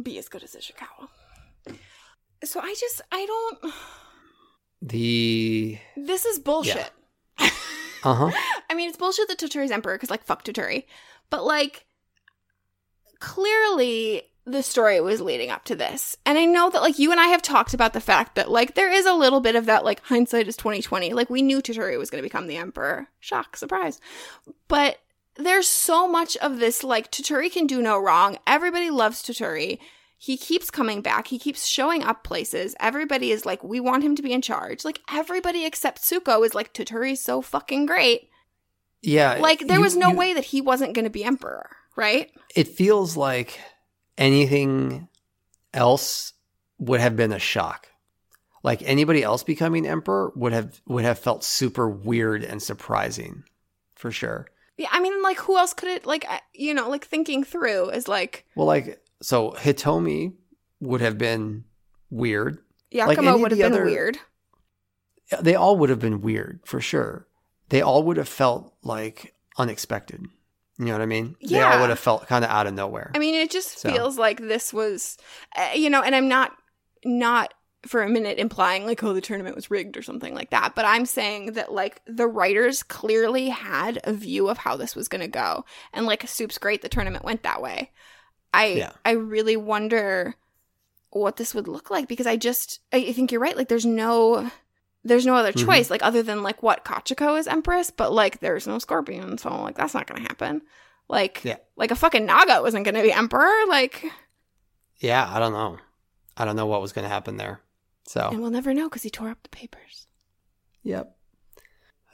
be 0.02 0.18
as 0.18 0.28
good 0.28 0.42
as 0.42 0.54
Ishikawa. 0.54 1.78
So 2.44 2.60
I 2.60 2.74
just 2.78 3.00
I 3.10 3.26
don't. 3.26 3.74
The 4.80 5.78
This 5.96 6.24
is 6.24 6.38
bullshit. 6.38 6.90
uh 7.38 7.48
huh. 8.02 8.30
I 8.70 8.74
mean, 8.74 8.88
it's 8.88 8.98
bullshit 8.98 9.28
that 9.28 9.38
Toturi's 9.38 9.70
emperor 9.70 9.96
because 9.96 10.10
like 10.10 10.24
fuck 10.24 10.44
Toturi, 10.44 10.84
but 11.30 11.44
like 11.44 11.86
clearly 13.18 14.22
the 14.50 14.62
story 14.62 15.00
was 15.00 15.20
leading 15.20 15.50
up 15.50 15.64
to 15.66 15.76
this, 15.76 16.16
and 16.26 16.36
I 16.38 16.44
know 16.44 16.70
that 16.70 16.82
like 16.82 16.98
you 16.98 17.10
and 17.10 17.20
I 17.20 17.26
have 17.28 17.42
talked 17.42 17.74
about 17.74 17.92
the 17.92 18.00
fact 18.00 18.34
that 18.36 18.50
like 18.50 18.74
there 18.74 18.90
is 18.92 19.06
a 19.06 19.12
little 19.14 19.40
bit 19.40 19.56
of 19.56 19.66
that 19.66 19.84
like 19.84 20.02
hindsight 20.04 20.48
is 20.48 20.56
twenty 20.56 20.82
twenty. 20.82 21.12
Like 21.12 21.30
we 21.30 21.42
knew 21.42 21.60
Toturi 21.62 21.98
was 21.98 22.10
going 22.10 22.22
to 22.22 22.26
become 22.28 22.46
the 22.46 22.56
emperor. 22.56 23.08
Shock, 23.20 23.56
surprise, 23.56 24.00
but 24.68 24.98
there's 25.36 25.68
so 25.68 26.08
much 26.08 26.36
of 26.38 26.58
this 26.58 26.82
like 26.82 27.12
Toturi 27.12 27.52
can 27.52 27.66
do 27.66 27.80
no 27.80 27.98
wrong. 27.98 28.38
Everybody 28.46 28.90
loves 28.90 29.22
Toturi. 29.22 29.78
He 30.20 30.36
keeps 30.36 30.68
coming 30.68 31.00
back. 31.00 31.28
He 31.28 31.38
keeps 31.38 31.64
showing 31.64 32.02
up 32.02 32.24
places. 32.24 32.74
Everybody 32.80 33.30
is 33.30 33.46
like, 33.46 33.62
we 33.62 33.78
want 33.78 34.02
him 34.02 34.16
to 34.16 34.22
be 34.22 34.32
in 34.32 34.42
charge. 34.42 34.84
Like 34.84 34.98
everybody 35.12 35.64
except 35.64 36.02
Tsuko 36.02 36.44
is 36.44 36.56
like, 36.56 36.74
Toturi's 36.74 37.20
so 37.22 37.40
fucking 37.40 37.86
great. 37.86 38.28
Yeah. 39.00 39.38
Like 39.40 39.60
there 39.68 39.76
you- 39.76 39.82
was 39.84 39.94
no 39.94 40.10
you- 40.10 40.16
way 40.16 40.34
that 40.34 40.46
he 40.46 40.60
wasn't 40.60 40.94
going 40.94 41.04
to 41.04 41.08
be 41.10 41.22
emperor, 41.22 41.70
right? 41.94 42.32
It 42.56 42.66
feels 42.66 43.16
like 43.16 43.60
anything 44.18 45.08
else 45.72 46.34
would 46.78 47.00
have 47.00 47.16
been 47.16 47.32
a 47.32 47.38
shock. 47.38 47.88
Like 48.62 48.82
anybody 48.84 49.22
else 49.22 49.42
becoming 49.44 49.86
emperor 49.86 50.32
would 50.34 50.52
have 50.52 50.80
would 50.86 51.04
have 51.04 51.18
felt 51.18 51.44
super 51.44 51.88
weird 51.88 52.42
and 52.42 52.60
surprising, 52.62 53.44
for 53.94 54.10
sure. 54.10 54.48
Yeah, 54.76 54.88
I 54.90 55.00
mean, 55.00 55.22
like 55.22 55.38
who 55.38 55.56
else 55.56 55.72
could 55.72 55.88
it? 55.88 56.04
Like 56.06 56.26
you 56.52 56.74
know, 56.74 56.88
like 56.90 57.06
thinking 57.06 57.44
through 57.44 57.90
is 57.90 58.08
like 58.08 58.44
Well, 58.56 58.66
like 58.66 59.00
so, 59.22 59.52
Hitomi 59.52 60.34
would 60.80 61.00
have 61.00 61.18
been 61.18 61.64
weird. 62.10 62.58
Yakamo 62.92 63.34
of 63.34 63.40
would 63.40 63.50
have 63.52 63.58
been 63.60 63.72
other- 63.72 63.84
weird. 63.84 64.18
They 65.40 65.54
all 65.54 65.76
would 65.76 65.90
have 65.90 65.98
been 66.00 66.20
weird 66.22 66.60
for 66.64 66.80
sure. 66.80 67.26
They 67.68 67.82
all 67.82 68.02
would 68.04 68.16
have 68.16 68.28
felt 68.28 68.74
like 68.82 69.34
unexpected. 69.58 70.24
You 70.78 70.86
know 70.86 70.92
what 70.92 71.00
I 71.02 71.06
mean? 71.06 71.36
They 71.42 71.60
all 71.60 71.80
would 71.80 71.90
have 71.90 71.98
felt 71.98 72.26
kind 72.28 72.44
of 72.44 72.50
out 72.50 72.66
of 72.68 72.74
nowhere. 72.74 73.10
I 73.14 73.18
mean, 73.18 73.34
it 73.34 73.50
just 73.50 73.78
So. 73.80 73.90
feels 73.90 74.16
like 74.16 74.40
this 74.40 74.72
was, 74.72 75.18
uh, 75.56 75.70
you 75.74 75.90
know, 75.90 76.02
and 76.02 76.14
I'm 76.14 76.28
not 76.28 76.52
not 77.04 77.52
for 77.86 78.02
a 78.02 78.08
minute 78.08 78.38
implying 78.38 78.84
like 78.86 79.02
oh 79.04 79.12
the 79.12 79.20
tournament 79.20 79.54
was 79.54 79.70
rigged 79.70 79.96
or 79.96 80.02
something 80.02 80.34
like 80.34 80.50
that, 80.50 80.74
but 80.74 80.84
I'm 80.84 81.06
saying 81.06 81.52
that 81.52 81.72
like 81.72 82.00
the 82.06 82.26
writers 82.28 82.82
clearly 82.82 83.48
had 83.48 84.00
a 84.04 84.12
view 84.12 84.48
of 84.48 84.58
how 84.58 84.76
this 84.76 84.94
was 84.94 85.08
going 85.08 85.20
to 85.20 85.28
go, 85.28 85.64
and 85.92 86.06
like 86.06 86.26
Soup's 86.28 86.58
great 86.58 86.82
the 86.82 86.88
tournament 86.88 87.24
went 87.24 87.42
that 87.42 87.60
way. 87.62 87.90
I 88.54 88.66
Yeah. 88.66 88.92
I 89.04 89.12
really 89.12 89.56
wonder 89.56 90.36
what 91.10 91.36
this 91.36 91.54
would 91.54 91.66
look 91.68 91.90
like 91.90 92.06
because 92.08 92.26
I 92.26 92.36
just 92.36 92.80
I 92.92 93.12
think 93.12 93.32
you're 93.32 93.40
right. 93.40 93.56
Like 93.56 93.68
there's 93.68 93.86
no 93.86 94.50
there's 95.04 95.26
no 95.26 95.34
other 95.34 95.52
Mhm. 95.52 95.64
choice 95.66 95.90
like 95.90 96.02
other 96.02 96.22
than 96.22 96.42
like 96.42 96.62
what 96.62 96.84
Kachiko 96.84 97.38
is 97.38 97.46
empress, 97.46 97.90
but 97.90 98.12
like 98.12 98.40
there's 98.40 98.66
no 98.66 98.78
scorpion, 98.78 99.38
so 99.38 99.50
like 99.62 99.76
that's 99.76 99.94
not 99.94 100.06
gonna 100.06 100.22
happen. 100.22 100.62
Like 101.08 101.42
Yeah. 101.44 101.56
like 101.76 101.90
a 101.90 101.96
fucking 101.96 102.26
Naga 102.26 102.60
wasn't 102.62 102.84
gonna 102.84 103.02
be 103.02 103.12
emperor. 103.12 103.50
Like 103.68 104.04
yeah, 105.00 105.28
I 105.32 105.38
don't 105.38 105.52
know. 105.52 105.78
I 106.36 106.44
don't 106.44 106.56
know 106.56 106.66
what 106.66 106.80
was 106.82 106.92
going 106.92 107.04
to 107.04 107.08
happen 107.08 107.36
there. 107.36 107.60
So, 108.06 108.28
and 108.30 108.40
we'll 108.40 108.50
never 108.50 108.72
know 108.74 108.84
because 108.88 109.02
he 109.02 109.10
tore 109.10 109.28
up 109.28 109.42
the 109.42 109.48
papers. 109.48 110.06
yep. 110.82 111.16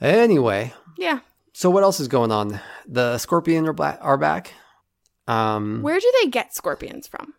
Anyway, 0.00 0.72
Yeah. 0.96 1.20
So 1.52 1.70
what 1.70 1.82
else 1.82 2.00
is 2.00 2.08
going 2.08 2.32
on? 2.32 2.60
The 2.86 3.16
Scorpion 3.18 3.68
are, 3.68 3.80
are 4.00 4.16
back. 4.18 4.52
Um, 5.28 5.82
Where 5.82 6.00
do 6.00 6.12
they 6.22 6.28
get 6.28 6.54
scorpions 6.54 7.06
from? 7.06 7.34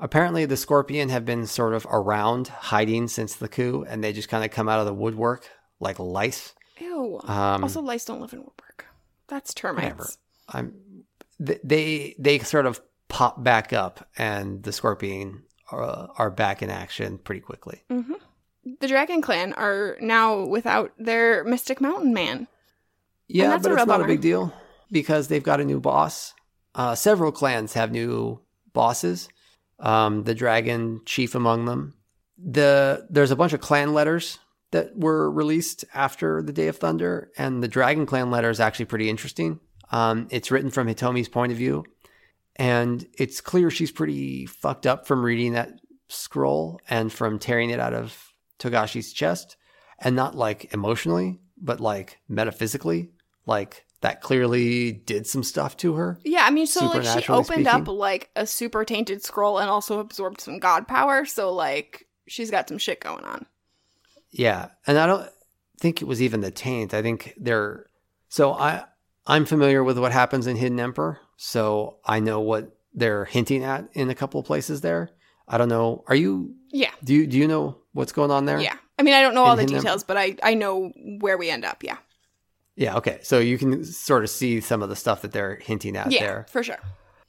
Apparently, 0.00 0.46
the 0.46 0.56
Scorpion 0.56 1.08
have 1.10 1.24
been 1.24 1.46
sort 1.46 1.74
of 1.74 1.86
around, 1.90 2.48
hiding 2.48 3.08
since 3.08 3.34
the 3.36 3.48
coup, 3.48 3.84
and 3.88 4.02
they 4.02 4.12
just 4.12 4.28
kind 4.28 4.44
of 4.44 4.50
come 4.50 4.68
out 4.68 4.80
of 4.80 4.86
the 4.86 4.94
woodwork 4.94 5.48
like 5.78 5.98
lice. 5.98 6.54
Ew. 6.78 7.20
Um, 7.24 7.62
also, 7.62 7.80
lice 7.80 8.04
don't 8.04 8.20
live 8.20 8.32
in 8.32 8.40
Woodwork. 8.40 8.86
That's 9.28 9.54
termites. 9.54 10.18
I'm 10.48 10.74
they 11.38 12.14
they 12.18 12.38
sort 12.40 12.66
of 12.66 12.80
pop 13.08 13.42
back 13.42 13.72
up, 13.72 14.08
and 14.18 14.62
the 14.62 14.72
Scorpion 14.72 15.42
are, 15.70 16.10
are 16.16 16.30
back 16.30 16.62
in 16.62 16.70
action 16.70 17.18
pretty 17.18 17.40
quickly. 17.40 17.82
hmm 17.90 18.14
The 18.80 18.88
Dragon 18.88 19.22
Clan 19.22 19.52
are 19.54 19.96
now 20.00 20.44
without 20.44 20.92
their 20.98 21.44
Mystic 21.44 21.80
Mountain 21.80 22.12
Man. 22.12 22.46
Yeah, 23.28 23.58
but 23.58 23.70
a 23.70 23.74
it's 23.76 23.86
not 23.86 24.00
a 24.00 24.06
big 24.06 24.20
deal 24.20 24.52
because 24.90 25.28
they've 25.28 25.42
got 25.42 25.60
a 25.60 25.64
new 25.64 25.80
boss. 25.80 26.34
Uh, 26.74 26.94
several 26.94 27.32
clans 27.32 27.74
have 27.74 27.90
new 27.92 28.40
bosses. 28.72 29.28
Um, 29.80 30.24
the 30.24 30.34
dragon 30.34 31.00
chief 31.06 31.34
among 31.34 31.64
them. 31.64 31.94
The 32.38 33.06
there's 33.10 33.30
a 33.30 33.36
bunch 33.36 33.52
of 33.52 33.60
clan 33.60 33.92
letters 33.92 34.38
that 34.70 34.96
were 34.96 35.30
released 35.30 35.84
after 35.94 36.42
the 36.42 36.52
Day 36.52 36.68
of 36.68 36.76
Thunder, 36.76 37.30
and 37.36 37.62
the 37.62 37.68
Dragon 37.68 38.06
Clan 38.06 38.30
letter 38.30 38.50
is 38.50 38.60
actually 38.60 38.84
pretty 38.84 39.08
interesting. 39.10 39.60
Um, 39.90 40.28
it's 40.30 40.50
written 40.50 40.70
from 40.70 40.86
Hitomi's 40.86 41.28
point 41.28 41.50
of 41.52 41.58
view, 41.58 41.84
and 42.56 43.04
it's 43.18 43.40
clear 43.40 43.70
she's 43.70 43.90
pretty 43.90 44.46
fucked 44.46 44.86
up 44.86 45.06
from 45.06 45.24
reading 45.24 45.54
that 45.54 45.72
scroll 46.08 46.80
and 46.88 47.12
from 47.12 47.38
tearing 47.38 47.70
it 47.70 47.80
out 47.80 47.94
of 47.94 48.32
Togashi's 48.58 49.12
chest, 49.12 49.56
and 49.98 50.14
not 50.14 50.36
like 50.36 50.72
emotionally, 50.72 51.40
but 51.56 51.80
like 51.80 52.18
metaphysically, 52.28 53.10
like 53.46 53.84
that 54.00 54.22
clearly 54.22 54.92
did 54.92 55.26
some 55.26 55.42
stuff 55.42 55.76
to 55.78 55.94
her. 55.94 56.18
Yeah, 56.24 56.44
I 56.44 56.50
mean, 56.50 56.66
so 56.66 56.86
like 56.86 57.04
she 57.04 57.30
opened 57.30 57.66
up 57.66 57.86
like 57.86 58.30
a 58.34 58.46
super 58.46 58.84
tainted 58.84 59.22
scroll 59.22 59.58
and 59.58 59.68
also 59.68 59.98
absorbed 59.98 60.40
some 60.40 60.58
god 60.58 60.88
power. 60.88 61.24
So 61.24 61.52
like 61.52 62.06
she's 62.26 62.50
got 62.50 62.68
some 62.68 62.78
shit 62.78 63.00
going 63.00 63.24
on. 63.24 63.46
Yeah, 64.30 64.68
and 64.86 64.98
I 64.98 65.06
don't 65.06 65.28
think 65.78 66.00
it 66.00 66.06
was 66.06 66.22
even 66.22 66.40
the 66.40 66.50
taint. 66.50 66.94
I 66.94 67.02
think 67.02 67.34
they're 67.36 67.86
so 68.28 68.52
I 68.52 68.84
I'm 69.26 69.44
familiar 69.44 69.84
with 69.84 69.98
what 69.98 70.12
happens 70.12 70.46
in 70.46 70.56
Hidden 70.56 70.80
Emperor, 70.80 71.18
so 71.36 71.98
I 72.04 72.20
know 72.20 72.40
what 72.40 72.76
they're 72.94 73.24
hinting 73.26 73.64
at 73.64 73.88
in 73.92 74.10
a 74.10 74.14
couple 74.14 74.40
of 74.40 74.46
places 74.46 74.80
there. 74.80 75.10
I 75.46 75.58
don't 75.58 75.68
know. 75.68 76.04
Are 76.06 76.14
you 76.14 76.54
Yeah, 76.70 76.90
do 77.04 77.12
you 77.12 77.26
do 77.26 77.36
you 77.36 77.48
know 77.48 77.78
what's 77.92 78.12
going 78.12 78.30
on 78.30 78.46
there? 78.46 78.60
yeah. 78.60 78.76
I 78.98 79.02
mean, 79.02 79.14
I 79.14 79.22
don't 79.22 79.34
know 79.34 79.44
all 79.44 79.56
the 79.56 79.62
Hidden 79.62 79.78
details, 79.78 80.04
but 80.04 80.16
I 80.16 80.36
I 80.42 80.54
know 80.54 80.90
where 81.20 81.36
we 81.36 81.50
end 81.50 81.64
up. 81.64 81.82
Yeah, 81.82 81.96
Yeah, 82.80 82.96
okay. 82.96 83.18
So 83.22 83.38
you 83.40 83.58
can 83.58 83.84
sort 83.84 84.24
of 84.24 84.30
see 84.30 84.62
some 84.62 84.82
of 84.82 84.88
the 84.88 84.96
stuff 84.96 85.20
that 85.20 85.32
they're 85.32 85.56
hinting 85.56 85.96
at 85.96 86.10
yeah, 86.10 86.20
there. 86.20 86.46
for 86.48 86.62
sure. 86.62 86.78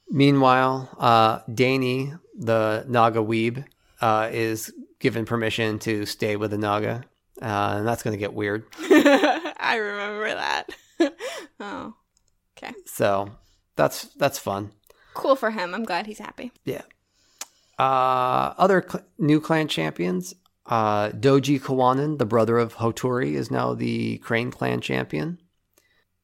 Meanwhile, 0.08 0.88
uh 0.98 1.40
Danny, 1.52 2.14
the 2.38 2.86
Naga 2.88 3.18
weeb, 3.18 3.62
uh, 4.00 4.30
is 4.32 4.72
given 4.98 5.26
permission 5.26 5.78
to 5.80 6.06
stay 6.06 6.36
with 6.36 6.52
the 6.52 6.58
Naga. 6.58 7.04
Uh, 7.40 7.74
and 7.76 7.86
that's 7.86 8.02
going 8.02 8.12
to 8.12 8.18
get 8.18 8.32
weird. 8.32 8.64
I 8.80 9.76
remember 9.78 10.28
that. 10.34 10.70
oh, 11.60 11.94
okay. 12.56 12.72
So 12.86 13.32
that's 13.76 14.04
that's 14.14 14.38
fun. 14.38 14.72
cool 15.12 15.36
for 15.36 15.50
him. 15.50 15.74
I'm 15.74 15.84
glad 15.84 16.06
he's 16.06 16.18
happy. 16.18 16.52
Yeah. 16.64 16.82
Uh, 17.78 18.54
other 18.56 18.82
cl- 18.88 19.04
new 19.18 19.38
clan 19.40 19.68
champions. 19.68 20.34
Uh, 20.64 21.10
Doji 21.10 21.60
Kuwanan, 21.60 22.18
the 22.18 22.24
brother 22.24 22.56
of 22.58 22.76
Hoturi, 22.76 23.34
is 23.34 23.50
now 23.50 23.74
the 23.74 24.18
Crane 24.18 24.50
clan 24.50 24.80
champion. 24.80 25.41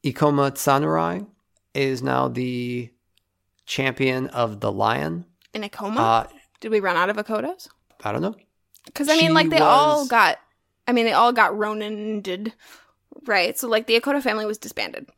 Ikoma 0.04 0.52
Tsanuri 0.52 1.26
is 1.74 2.02
now 2.02 2.28
the 2.28 2.90
champion 3.66 4.28
of 4.28 4.60
the 4.60 4.72
Lion. 4.72 5.24
In 5.54 5.62
Ikoma? 5.62 5.98
Uh, 5.98 6.26
Did 6.60 6.70
we 6.70 6.80
run 6.80 6.96
out 6.96 7.10
of 7.10 7.16
Akodos? 7.16 7.68
I 8.04 8.12
don't 8.12 8.22
know. 8.22 8.34
Because 8.86 9.08
I 9.08 9.12
mean, 9.12 9.26
She 9.26 9.28
like 9.30 9.50
they 9.50 9.58
all 9.58 10.06
got. 10.06 10.38
I 10.86 10.92
mean, 10.92 11.04
they 11.04 11.12
all 11.12 11.32
got 11.32 11.56
Ronin 11.56 12.22
did, 12.22 12.52
right? 13.26 13.58
So 13.58 13.68
like 13.68 13.86
the 13.86 14.00
Akodo 14.00 14.22
family 14.22 14.46
was 14.46 14.56
disbanded 14.58 15.08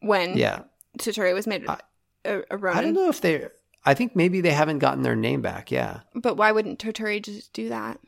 when 0.00 0.36
Yeah. 0.36 0.62
Was 1.04 1.46
made 1.46 1.66
I- 1.68 1.80
a, 2.24 2.42
a 2.50 2.56
Ronin. 2.56 2.78
I 2.78 2.82
don't 2.82 2.94
know 2.94 3.08
if 3.08 3.20
they. 3.20 3.46
I 3.84 3.94
think 3.94 4.14
maybe 4.14 4.40
they 4.40 4.50
haven't 4.50 4.80
gotten 4.80 5.02
their 5.02 5.16
name 5.16 5.40
back. 5.40 5.70
Yeah. 5.70 6.00
But 6.14 6.36
why 6.36 6.52
wouldn't 6.52 6.78
Toturi 6.78 7.22
just 7.22 7.52
do 7.52 7.68
that? 7.70 7.98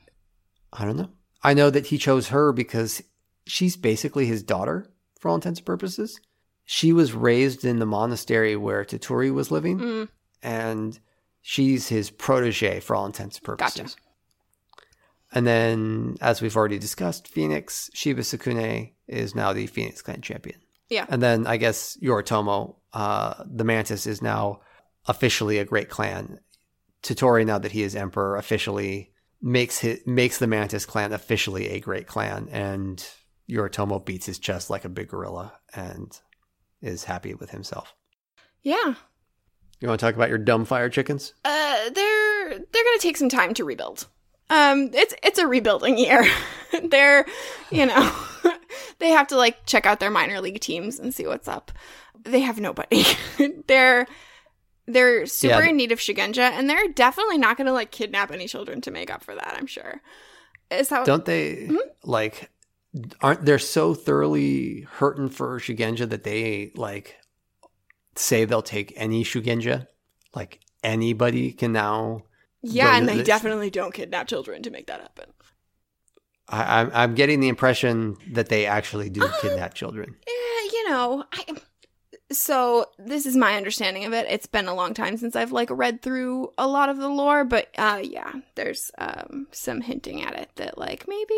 I 0.72 0.84
don't 0.84 0.96
know. 0.96 1.08
I 1.42 1.54
know 1.54 1.70
that 1.70 1.86
he 1.86 1.98
chose 1.98 2.28
her 2.28 2.52
because 2.52 3.02
she's 3.46 3.76
basically 3.76 4.26
his 4.26 4.42
daughter 4.42 4.90
for 5.20 5.28
all 5.28 5.36
intents 5.36 5.60
and 5.60 5.66
purposes. 5.66 6.18
She 6.64 6.92
was 6.92 7.12
raised 7.12 7.64
in 7.64 7.78
the 7.78 7.86
monastery 7.86 8.56
where 8.56 8.84
Toturi 8.84 9.32
was 9.32 9.50
living. 9.50 9.78
Mm, 9.78 10.08
and 10.42 10.98
she's 11.42 11.88
his 11.88 12.10
protege 12.10 12.80
for 12.80 12.96
all 12.96 13.06
intents 13.06 13.36
and 13.36 13.44
purposes. 13.44 13.80
Gotcha. 13.80 13.94
And 15.32 15.46
then, 15.46 16.16
as 16.20 16.42
we've 16.42 16.56
already 16.56 16.78
discussed, 16.78 17.28
Phoenix 17.28 17.88
Shiba 17.94 18.22
Tsukune 18.22 18.94
is 19.06 19.34
now 19.34 19.52
the 19.52 19.68
Phoenix 19.68 20.02
Clan 20.02 20.22
champion. 20.22 20.58
Yeah. 20.88 21.06
And 21.08 21.22
then 21.22 21.46
I 21.46 21.56
guess 21.56 21.96
Yoritomo, 22.02 22.74
uh, 22.92 23.44
the 23.46 23.62
Mantis, 23.62 24.06
is 24.06 24.20
now 24.20 24.60
officially 25.06 25.58
a 25.58 25.64
great 25.64 25.88
clan. 25.88 26.40
Toturi, 27.02 27.46
now 27.46 27.58
that 27.58 27.72
he 27.72 27.84
is 27.84 27.94
emperor, 27.94 28.36
officially 28.36 29.12
makes 29.40 29.78
his, 29.78 30.00
makes 30.04 30.38
the 30.38 30.48
Mantis 30.48 30.84
clan 30.84 31.12
officially 31.12 31.68
a 31.68 31.80
great 31.80 32.08
clan, 32.08 32.48
and 32.50 33.06
Yoritomo 33.50 34.04
beats 34.04 34.26
his 34.26 34.38
chest 34.38 34.70
like 34.70 34.84
a 34.84 34.88
big 34.88 35.08
gorilla 35.08 35.52
and 35.74 36.18
is 36.80 37.04
happy 37.04 37.34
with 37.34 37.50
himself. 37.50 37.94
yeah. 38.62 38.94
You 39.80 39.88
want 39.88 39.98
to 39.98 40.04
talk 40.06 40.14
about 40.14 40.28
your 40.28 40.36
dumb 40.36 40.66
fire 40.66 40.90
chickens? 40.90 41.32
Uh, 41.42 41.88
they're 41.90 42.48
they're 42.50 42.84
gonna 42.84 42.98
take 42.98 43.16
some 43.16 43.30
time 43.30 43.54
to 43.54 43.64
rebuild. 43.64 44.06
Um, 44.50 44.90
it's 44.92 45.14
it's 45.22 45.38
a 45.38 45.46
rebuilding 45.46 45.96
year. 45.96 46.22
they're, 46.90 47.24
you 47.70 47.86
know, 47.86 48.12
they 48.98 49.08
have 49.08 49.28
to 49.28 49.36
like 49.38 49.64
check 49.64 49.86
out 49.86 49.98
their 49.98 50.10
minor 50.10 50.38
league 50.42 50.60
teams 50.60 50.98
and 50.98 51.14
see 51.14 51.26
what's 51.26 51.48
up. 51.48 51.72
They 52.22 52.40
have 52.40 52.60
nobody. 52.60 53.04
they're 53.68 54.06
they're 54.86 55.24
super 55.24 55.62
Yeah. 55.62 55.70
in 55.70 55.78
need 55.78 55.92
of 55.92 55.98
shugenja, 55.98 56.50
and 56.50 56.68
they're 56.68 56.88
definitely 56.88 57.38
not 57.38 57.56
gonna 57.56 57.72
like 57.72 57.90
kidnap 57.90 58.30
any 58.32 58.46
children 58.48 58.82
to 58.82 58.90
make 58.90 59.10
up 59.10 59.24
for 59.24 59.34
that. 59.34 59.54
I'm 59.56 59.66
sure. 59.66 60.02
Is 60.70 60.90
that 60.90 61.06
Don't 61.06 61.24
they 61.24 61.70
like 62.04 62.50
aren't 63.20 63.44
they 63.44 63.58
so 63.58 63.94
thoroughly 63.94 64.82
hurting 64.82 65.28
for 65.28 65.58
Shugenja 65.60 66.08
that 66.08 66.24
they 66.24 66.72
like 66.74 67.16
say 68.16 68.44
they'll 68.44 68.62
take 68.62 68.92
any 68.96 69.24
Shugenja? 69.24 69.86
Like 70.34 70.60
anybody 70.82 71.52
can 71.52 71.72
now 71.72 72.24
yeah, 72.62 72.96
and 72.96 73.08
they 73.08 73.18
this- 73.18 73.26
definitely 73.26 73.70
don't 73.70 73.94
kidnap 73.94 74.26
children 74.26 74.62
to 74.62 74.70
make 74.70 74.86
that 74.86 75.00
happen. 75.00 75.26
I, 76.48 76.80
I'm 76.80 76.90
I'm 76.92 77.14
getting 77.14 77.40
the 77.40 77.48
impression 77.48 78.16
that 78.32 78.48
they 78.48 78.66
actually 78.66 79.08
do 79.08 79.28
kidnap 79.40 79.74
children. 79.74 80.16
Yeah, 80.26 80.70
you 80.72 80.90
know, 80.90 81.24
I, 81.32 81.44
so 82.32 82.86
this 82.98 83.24
is 83.24 83.36
my 83.36 83.56
understanding 83.56 84.04
of 84.04 84.12
it. 84.12 84.26
It's 84.28 84.46
been 84.46 84.66
a 84.66 84.74
long 84.74 84.94
time 84.94 85.16
since 85.16 85.36
I've 85.36 85.52
like 85.52 85.70
read 85.70 86.02
through 86.02 86.50
a 86.58 86.66
lot 86.66 86.88
of 86.88 86.98
the 86.98 87.08
lore, 87.08 87.44
but 87.44 87.68
uh 87.78 88.00
yeah, 88.02 88.32
there's 88.56 88.90
um 88.98 89.46
some 89.52 89.80
hinting 89.80 90.22
at 90.22 90.34
it 90.34 90.50
that 90.56 90.76
like 90.76 91.06
maybe 91.08 91.34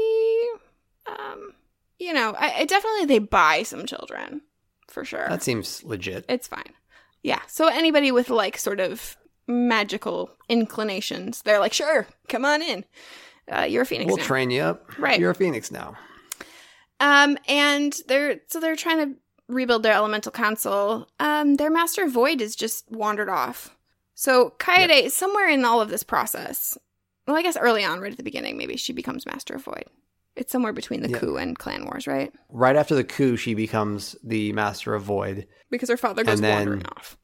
um 1.07 1.53
you 1.99 2.13
know, 2.13 2.35
I, 2.37 2.61
I 2.61 2.65
definitely 2.65 3.07
they 3.07 3.19
buy 3.21 3.63
some 3.63 3.87
children 3.87 4.43
for 4.89 5.05
sure. 5.05 5.27
That 5.29 5.43
seems 5.43 5.85
legit. 5.85 6.25
it's 6.29 6.49
fine. 6.49 6.73
Yeah. 7.23 7.41
So 7.47 7.69
anybody 7.69 8.11
with 8.11 8.29
like 8.31 8.59
sort 8.59 8.81
of 8.81 9.17
magical 9.47 10.31
inclinations, 10.49 11.43
they're 11.43 11.61
like, 11.61 11.73
"Sure, 11.73 12.07
come 12.29 12.45
on 12.45 12.63
in. 12.63 12.85
Uh, 13.51 13.63
you're 13.63 13.83
a 13.83 13.87
phoenix 13.87 14.09
We'll 14.09 14.17
now." 14.17 14.25
train 14.25 14.51
you 14.51 14.63
up. 14.63 14.99
Right. 14.99 15.21
You're 15.21 15.31
a 15.31 15.35
phoenix 15.35 15.71
now. 15.71 15.97
Um, 17.01 17.37
and 17.49 17.95
they're 18.07 18.41
so 18.49 18.61
they're 18.61 18.77
trying 18.77 18.99
to 18.99 19.19
rebuild 19.49 19.83
their 19.83 19.93
elemental 19.95 20.33
council. 20.33 21.09
Um, 21.21 21.55
their 21.57 21.71
master 21.71 22.09
void 22.09 22.41
is 22.41 22.57
just 22.57 22.91
wandered 22.91 23.29
off. 23.29 23.77
So 24.15 24.55
Kaede, 24.59 25.11
somewhere 25.11 25.49
in 25.49 25.65
all 25.65 25.81
of 25.81 25.89
this 25.89 26.03
process, 26.03 26.79
well, 27.27 27.37
I 27.37 27.43
guess 27.43 27.57
early 27.57 27.85
on, 27.85 28.01
right 28.01 28.13
at 28.13 28.19
the 28.19 28.23
beginning, 28.23 28.57
maybe 28.57 28.77
she 28.77 28.93
becomes 28.93 29.27
master 29.27 29.55
of 29.55 29.65
void. 29.65 29.85
It's 30.37 30.51
somewhere 30.51 30.73
between 30.73 31.03
the 31.03 31.11
Yeah. 31.11 31.19
coup 31.19 31.37
and 31.37 31.59
clan 31.59 31.85
wars, 31.85 32.07
right? 32.07 32.33
Right 32.49 32.77
after 32.77 32.95
the 32.95 33.05
coup, 33.05 33.37
she 33.37 33.55
becomes 33.55 34.17
the 34.25 34.53
master 34.53 34.95
of 34.95 35.03
void. 35.03 35.47
Because 35.71 35.89
her 35.91 35.97
father 35.97 36.25
goes 36.25 36.35
And 36.39 36.45
then- 36.45 36.57
wandering 36.57 36.87
off. 36.87 37.19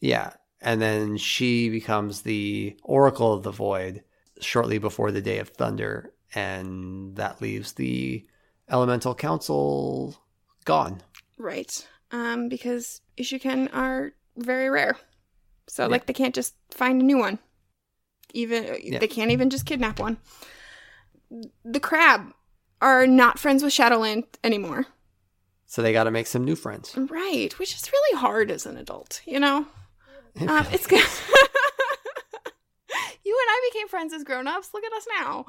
Yeah. 0.00 0.32
And 0.60 0.80
then 0.80 1.16
she 1.18 1.68
becomes 1.68 2.22
the 2.22 2.76
Oracle 2.82 3.32
of 3.32 3.42
the 3.44 3.50
Void 3.52 4.02
shortly 4.40 4.78
before 4.78 5.12
the 5.12 5.20
Day 5.20 5.38
of 5.38 5.50
Thunder. 5.50 6.14
And 6.34 7.14
that 7.16 7.40
leaves 7.40 7.72
the 7.74 8.26
Elemental 8.68 9.14
Council 9.14 10.16
gone. 10.64 11.00
Right. 11.36 11.86
Um, 12.10 12.48
because 12.48 13.02
Ishiken 13.16 13.68
are 13.74 14.12
very 14.36 14.68
rare. 14.70 14.96
So 15.68 15.84
Yeah. 15.84 15.88
like 15.88 16.06
they 16.06 16.12
can't 16.12 16.34
just 16.34 16.54
find 16.70 17.00
a 17.00 17.04
new 17.04 17.18
one. 17.18 17.38
Even 18.34 18.78
Yeah. 18.82 18.98
they 18.98 19.08
can't 19.08 19.30
even 19.30 19.50
just 19.50 19.64
kidnap 19.66 20.00
one. 20.00 20.18
The 21.64 21.80
crab 21.80 22.32
are 22.80 23.06
not 23.06 23.38
friends 23.38 23.62
with 23.62 23.72
Shadowland 23.72 24.24
anymore. 24.44 24.86
So 25.66 25.82
they 25.82 25.92
got 25.92 26.04
to 26.04 26.10
make 26.10 26.26
some 26.26 26.44
new 26.44 26.56
friends. 26.56 26.94
Right, 26.96 27.52
which 27.58 27.74
is 27.74 27.90
really 27.92 28.18
hard 28.20 28.50
as 28.50 28.64
an 28.66 28.76
adult, 28.76 29.20
you 29.26 29.38
know? 29.40 29.66
Um, 30.40 30.66
it's 30.70 30.86
good. 30.86 31.00
you 33.24 33.36
and 33.40 33.48
I 33.50 33.70
became 33.72 33.88
friends 33.88 34.12
as 34.12 34.22
grown-ups. 34.22 34.70
Look 34.72 34.84
at 34.84 34.92
us 34.92 35.06
now. 35.18 35.46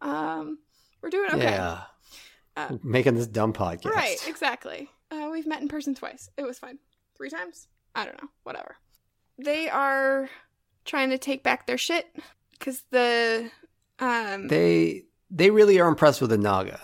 Um, 0.00 0.58
we're 1.00 1.10
doing 1.10 1.30
okay. 1.30 1.42
Yeah. 1.52 1.82
Uh, 2.56 2.76
Making 2.82 3.14
this 3.14 3.28
dumb 3.28 3.52
podcast. 3.52 3.92
Right, 3.92 4.16
exactly. 4.26 4.90
Uh, 5.12 5.28
we've 5.30 5.46
met 5.46 5.62
in 5.62 5.68
person 5.68 5.94
twice. 5.94 6.28
It 6.36 6.42
was 6.42 6.58
fine. 6.58 6.78
Three 7.16 7.30
times? 7.30 7.68
I 7.94 8.04
don't 8.04 8.20
know. 8.20 8.30
Whatever. 8.42 8.74
They 9.38 9.68
are 9.68 10.28
trying 10.84 11.10
to 11.10 11.18
take 11.18 11.44
back 11.44 11.66
their 11.68 11.78
shit 11.78 12.06
because 12.58 12.82
the 12.90 13.48
um 14.00 14.48
They 14.48 15.04
they 15.32 15.50
really 15.50 15.80
are 15.80 15.88
impressed 15.88 16.20
with 16.20 16.30
the 16.30 16.38
Naga, 16.38 16.80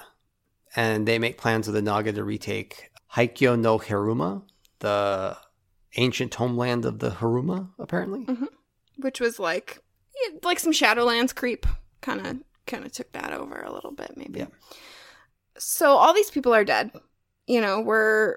and 0.75 1.07
they 1.07 1.19
make 1.19 1.39
plans 1.39 1.67
with 1.67 1.75
the 1.75 1.83
Naga 1.83 2.13
to 2.13 2.25
retake 2.25 2.91
Haikyo 3.15 3.59
no 3.59 3.79
Hiruma, 3.79 4.43
the 4.81 5.37
ancient 5.97 6.35
homeland 6.35 6.85
of 6.85 6.99
the 6.99 7.11
Hiruma. 7.11 7.69
Apparently, 7.79 8.25
mm-hmm. 8.25 8.47
which 8.97 9.21
was 9.21 9.39
like 9.39 9.83
like 10.43 10.59
some 10.59 10.73
Shadowlands 10.73 11.35
creep 11.35 11.67
kind 12.01 12.27
of 12.27 12.37
kind 12.67 12.85
of 12.85 12.93
took 12.93 13.13
that 13.13 13.33
over 13.33 13.61
a 13.61 13.73
little 13.73 13.93
bit 13.93 14.13
maybe. 14.17 14.41
Yeah. 14.41 14.47
So 15.59 15.93
all 15.93 16.15
these 16.15 16.31
people 16.31 16.55
are 16.55 16.65
dead. 16.65 16.91
You 17.47 17.61
know, 17.61 17.81
we're 17.81 18.37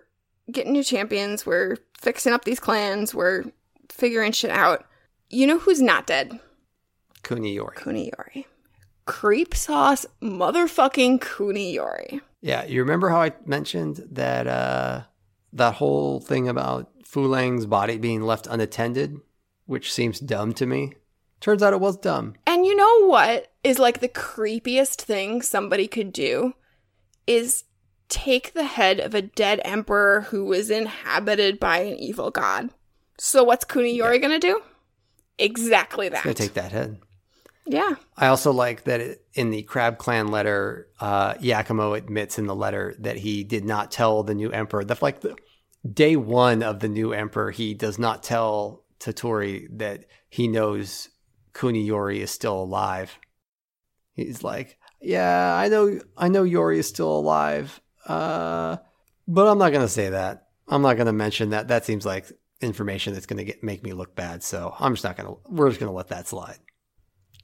getting 0.51 0.73
new 0.73 0.83
champions, 0.83 1.45
we're 1.45 1.77
fixing 1.99 2.33
up 2.33 2.45
these 2.45 2.59
clans, 2.59 3.13
we're 3.13 3.45
figuring 3.89 4.31
shit 4.31 4.51
out. 4.51 4.85
You 5.29 5.47
know 5.47 5.59
who's 5.59 5.81
not 5.81 6.07
dead? 6.07 6.39
Kuniyori. 7.23 7.75
Kuniyori. 7.75 8.45
Creep 9.11 9.53
sauce 9.53 10.05
motherfucking 10.21 11.19
Kuniyori. 11.19 12.21
Yeah, 12.39 12.63
you 12.63 12.79
remember 12.79 13.09
how 13.09 13.21
I 13.21 13.33
mentioned 13.45 14.07
that 14.09 14.47
uh 14.47 15.01
that 15.51 15.75
whole 15.75 16.21
thing 16.21 16.47
about 16.47 16.89
Fu 17.03 17.27
Leng's 17.27 17.65
body 17.65 17.97
being 17.97 18.21
left 18.21 18.47
unattended, 18.47 19.17
which 19.65 19.91
seems 19.91 20.21
dumb 20.21 20.53
to 20.53 20.65
me. 20.65 20.93
Turns 21.41 21.61
out 21.61 21.73
it 21.73 21.81
was 21.81 21.97
dumb. 21.97 22.35
And 22.47 22.65
you 22.65 22.73
know 22.73 23.07
what 23.07 23.51
is 23.65 23.79
like 23.79 23.99
the 23.99 24.07
creepiest 24.07 25.01
thing 25.01 25.41
somebody 25.41 25.89
could 25.89 26.13
do 26.13 26.53
is 27.27 27.65
take 28.07 28.53
the 28.53 28.63
head 28.63 29.01
of 29.01 29.13
a 29.13 29.21
dead 29.21 29.59
emperor 29.65 30.21
who 30.29 30.45
was 30.45 30.69
inhabited 30.69 31.59
by 31.59 31.79
an 31.79 31.97
evil 31.97 32.31
god. 32.31 32.69
So 33.17 33.43
what's 33.43 33.65
Kuniyori 33.65 34.21
gonna 34.21 34.39
do? 34.39 34.61
Exactly 35.37 36.07
that. 36.07 36.23
Gonna 36.23 36.33
take 36.33 36.53
that 36.53 36.71
head. 36.71 37.01
Yeah. 37.65 37.95
I 38.17 38.27
also 38.27 38.51
like 38.51 38.83
that 38.85 39.01
it, 39.01 39.25
in 39.33 39.51
the 39.51 39.63
Crab 39.63 39.97
Clan 39.97 40.29
letter, 40.29 40.87
uh, 40.99 41.35
Yakamo 41.35 41.97
admits 41.97 42.39
in 42.39 42.47
the 42.47 42.55
letter 42.55 42.95
that 42.99 43.17
he 43.17 43.43
did 43.43 43.65
not 43.65 43.91
tell 43.91 44.23
the 44.23 44.33
new 44.35 44.51
emperor. 44.51 44.83
That 44.83 45.01
like 45.01 45.21
the 45.21 45.35
day 45.89 46.15
one 46.15 46.63
of 46.63 46.79
the 46.79 46.89
new 46.89 47.13
emperor, 47.13 47.51
he 47.51 47.73
does 47.73 47.99
not 47.99 48.23
tell 48.23 48.83
Toturi 48.99 49.67
that 49.77 50.05
he 50.29 50.47
knows 50.47 51.09
Kuniyori 51.53 52.17
is 52.17 52.31
still 52.31 52.61
alive. 52.61 53.17
He's 54.13 54.43
like, 54.43 54.77
"Yeah, 54.99 55.55
I 55.55 55.67
know, 55.67 55.99
I 56.17 56.27
know 56.27 56.43
Yori 56.43 56.79
is 56.79 56.87
still 56.87 57.11
alive, 57.11 57.81
uh, 58.07 58.77
but 59.27 59.47
I'm 59.47 59.57
not 59.57 59.71
gonna 59.71 59.87
say 59.87 60.09
that. 60.09 60.47
I'm 60.67 60.81
not 60.81 60.97
gonna 60.97 61.13
mention 61.13 61.51
that. 61.51 61.69
That 61.69 61.85
seems 61.85 62.05
like 62.05 62.31
information 62.61 63.13
that's 63.13 63.25
gonna 63.25 63.43
get 63.43 63.63
make 63.63 63.83
me 63.83 63.93
look 63.93 64.15
bad. 64.15 64.43
So 64.43 64.75
I'm 64.79 64.93
just 64.93 65.03
not 65.03 65.17
gonna. 65.17 65.35
We're 65.49 65.69
just 65.69 65.79
gonna 65.79 65.91
let 65.91 66.09
that 66.09 66.27
slide." 66.27 66.57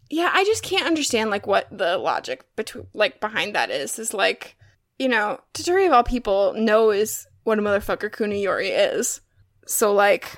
Yeah, 0.09 0.31
I 0.33 0.43
just 0.45 0.63
can't 0.63 0.87
understand 0.87 1.29
like 1.29 1.45
what 1.47 1.67
the 1.75 1.97
logic 1.97 2.43
between 2.55 2.87
like 2.93 3.19
behind 3.19 3.55
that 3.55 3.69
is. 3.71 3.99
Is 3.99 4.13
like, 4.13 4.55
you 4.99 5.07
know, 5.09 5.39
Toturi 5.53 5.87
of 5.87 5.93
all 5.93 6.03
people 6.03 6.53
knows 6.53 7.27
what 7.43 7.59
a 7.59 7.61
motherfucker 7.61 8.09
Kuniyori 8.09 8.95
is. 8.95 9.21
So 9.65 9.93
like, 9.93 10.37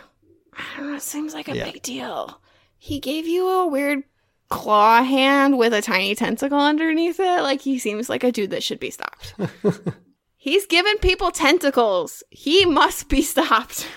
I 0.54 0.64
don't 0.78 0.90
know, 0.92 0.96
it 0.98 1.02
seems 1.02 1.34
like 1.34 1.48
a 1.50 1.56
Yeah. 1.56 1.66
big 1.72 1.82
deal. 1.84 2.42
He 2.78 3.00
gave 3.00 3.28
you 3.28 3.48
a 3.48 3.68
weird 3.68 4.04
claw 4.50 5.04
hand 5.04 5.58
with 5.60 5.74
a 5.74 5.82
tiny 5.82 6.16
tentacle 6.16 6.60
underneath 6.60 7.20
it. 7.20 7.42
Like 7.42 7.62
he 7.62 7.78
seems 7.78 8.10
like 8.10 8.24
a 8.24 8.32
dude 8.32 8.50
that 8.52 8.64
should 8.64 8.80
be 8.80 8.90
stopped. 8.90 9.36
He's 10.38 10.66
given 10.66 10.98
people 10.98 11.30
tentacles. 11.32 12.24
He 12.32 12.66
must 12.66 13.10
be 13.10 13.22
stopped. 13.22 13.88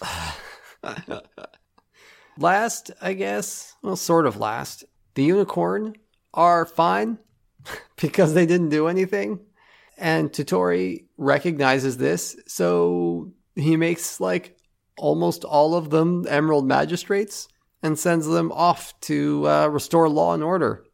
last, 2.38 2.90
I 3.00 3.12
guess, 3.14 3.74
well, 3.82 3.96
sort 3.96 4.26
of 4.26 4.36
last. 4.38 4.84
The 5.14 5.24
unicorn 5.24 5.96
are 6.34 6.66
fine 6.66 7.18
because 8.00 8.34
they 8.34 8.46
didn't 8.46 8.68
do 8.70 8.88
anything. 8.88 9.40
And 9.98 10.30
Toturi 10.30 11.06
recognizes 11.16 11.96
this, 11.96 12.36
so 12.46 13.32
he 13.54 13.76
makes 13.76 14.20
like 14.20 14.58
almost 14.98 15.44
all 15.44 15.74
of 15.74 15.88
them 15.88 16.26
emerald 16.28 16.66
magistrates 16.66 17.48
and 17.82 17.98
sends 17.98 18.26
them 18.26 18.52
off 18.52 18.98
to 19.02 19.48
uh, 19.48 19.66
restore 19.68 20.08
law 20.08 20.34
and 20.34 20.42
order. 20.42 20.84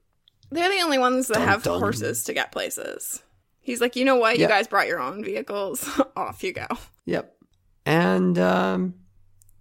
They're 0.51 0.71
the 0.71 0.83
only 0.85 0.99
ones 0.99 1.29
that 1.29 1.39
Dun, 1.39 1.49
have 1.49 1.63
dun. 1.63 1.81
horses 1.81 2.25
to 2.25 2.35
get 2.35 2.53
places. 2.53 3.23
He's 3.61 3.81
like, 3.81 3.97
you 3.97 4.05
know 4.05 4.17
what? 4.17 4.39
You 4.39 4.49
guys 4.49 4.67
brought 4.69 4.89
your 4.89 5.01
own 5.01 5.25
vehicles. 5.25 5.89
Off 6.17 6.45
you 6.45 6.53
go. 6.53 6.67
Yep. 7.07 7.35
And 7.87 8.39
um, 8.39 8.95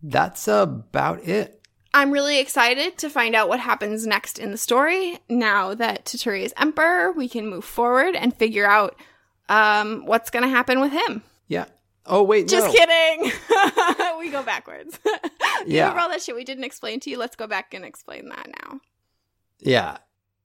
that's 0.03 0.47
about 0.47 1.23
it. 1.23 1.60
I'm 1.93 2.11
really 2.11 2.39
excited 2.39 2.97
to 2.99 3.09
find 3.09 3.35
out 3.35 3.49
what 3.49 3.59
happens 3.59 4.07
next 4.07 4.39
in 4.39 4.51
the 4.51 4.57
story. 4.57 5.19
Now 5.29 5.73
that 5.73 6.05
Toturi 6.05 6.43
is 6.43 6.53
emperor, 6.57 7.11
we 7.11 7.27
can 7.27 7.47
move 7.47 7.65
forward 7.65 8.15
and 8.15 8.35
figure 8.35 8.65
out 8.65 8.95
um, 9.49 10.05
what's 10.05 10.29
going 10.29 10.43
to 10.43 10.49
happen 10.49 10.79
with 10.79 10.93
him. 10.93 11.21
Yeah. 11.47 11.65
Oh, 12.05 12.23
wait, 12.23 12.47
Just 12.47 12.67
no. 12.67 12.71
kidding. 12.73 13.31
we 14.19 14.29
go 14.31 14.43
backwards. 14.43 14.99
Yeah. 15.67 15.81
Remember 15.83 15.99
all 16.01 16.09
that 16.09 16.23
shit 16.23 16.35
we 16.35 16.43
didn't 16.43 16.63
explain 16.63 16.99
to 17.01 17.11
you? 17.11 17.19
Let's 17.19 17.35
go 17.35 17.45
back 17.45 17.75
and 17.75 17.85
explain 17.85 18.29
that 18.29 18.47
now. 18.63 18.79
Yeah. 19.59 19.97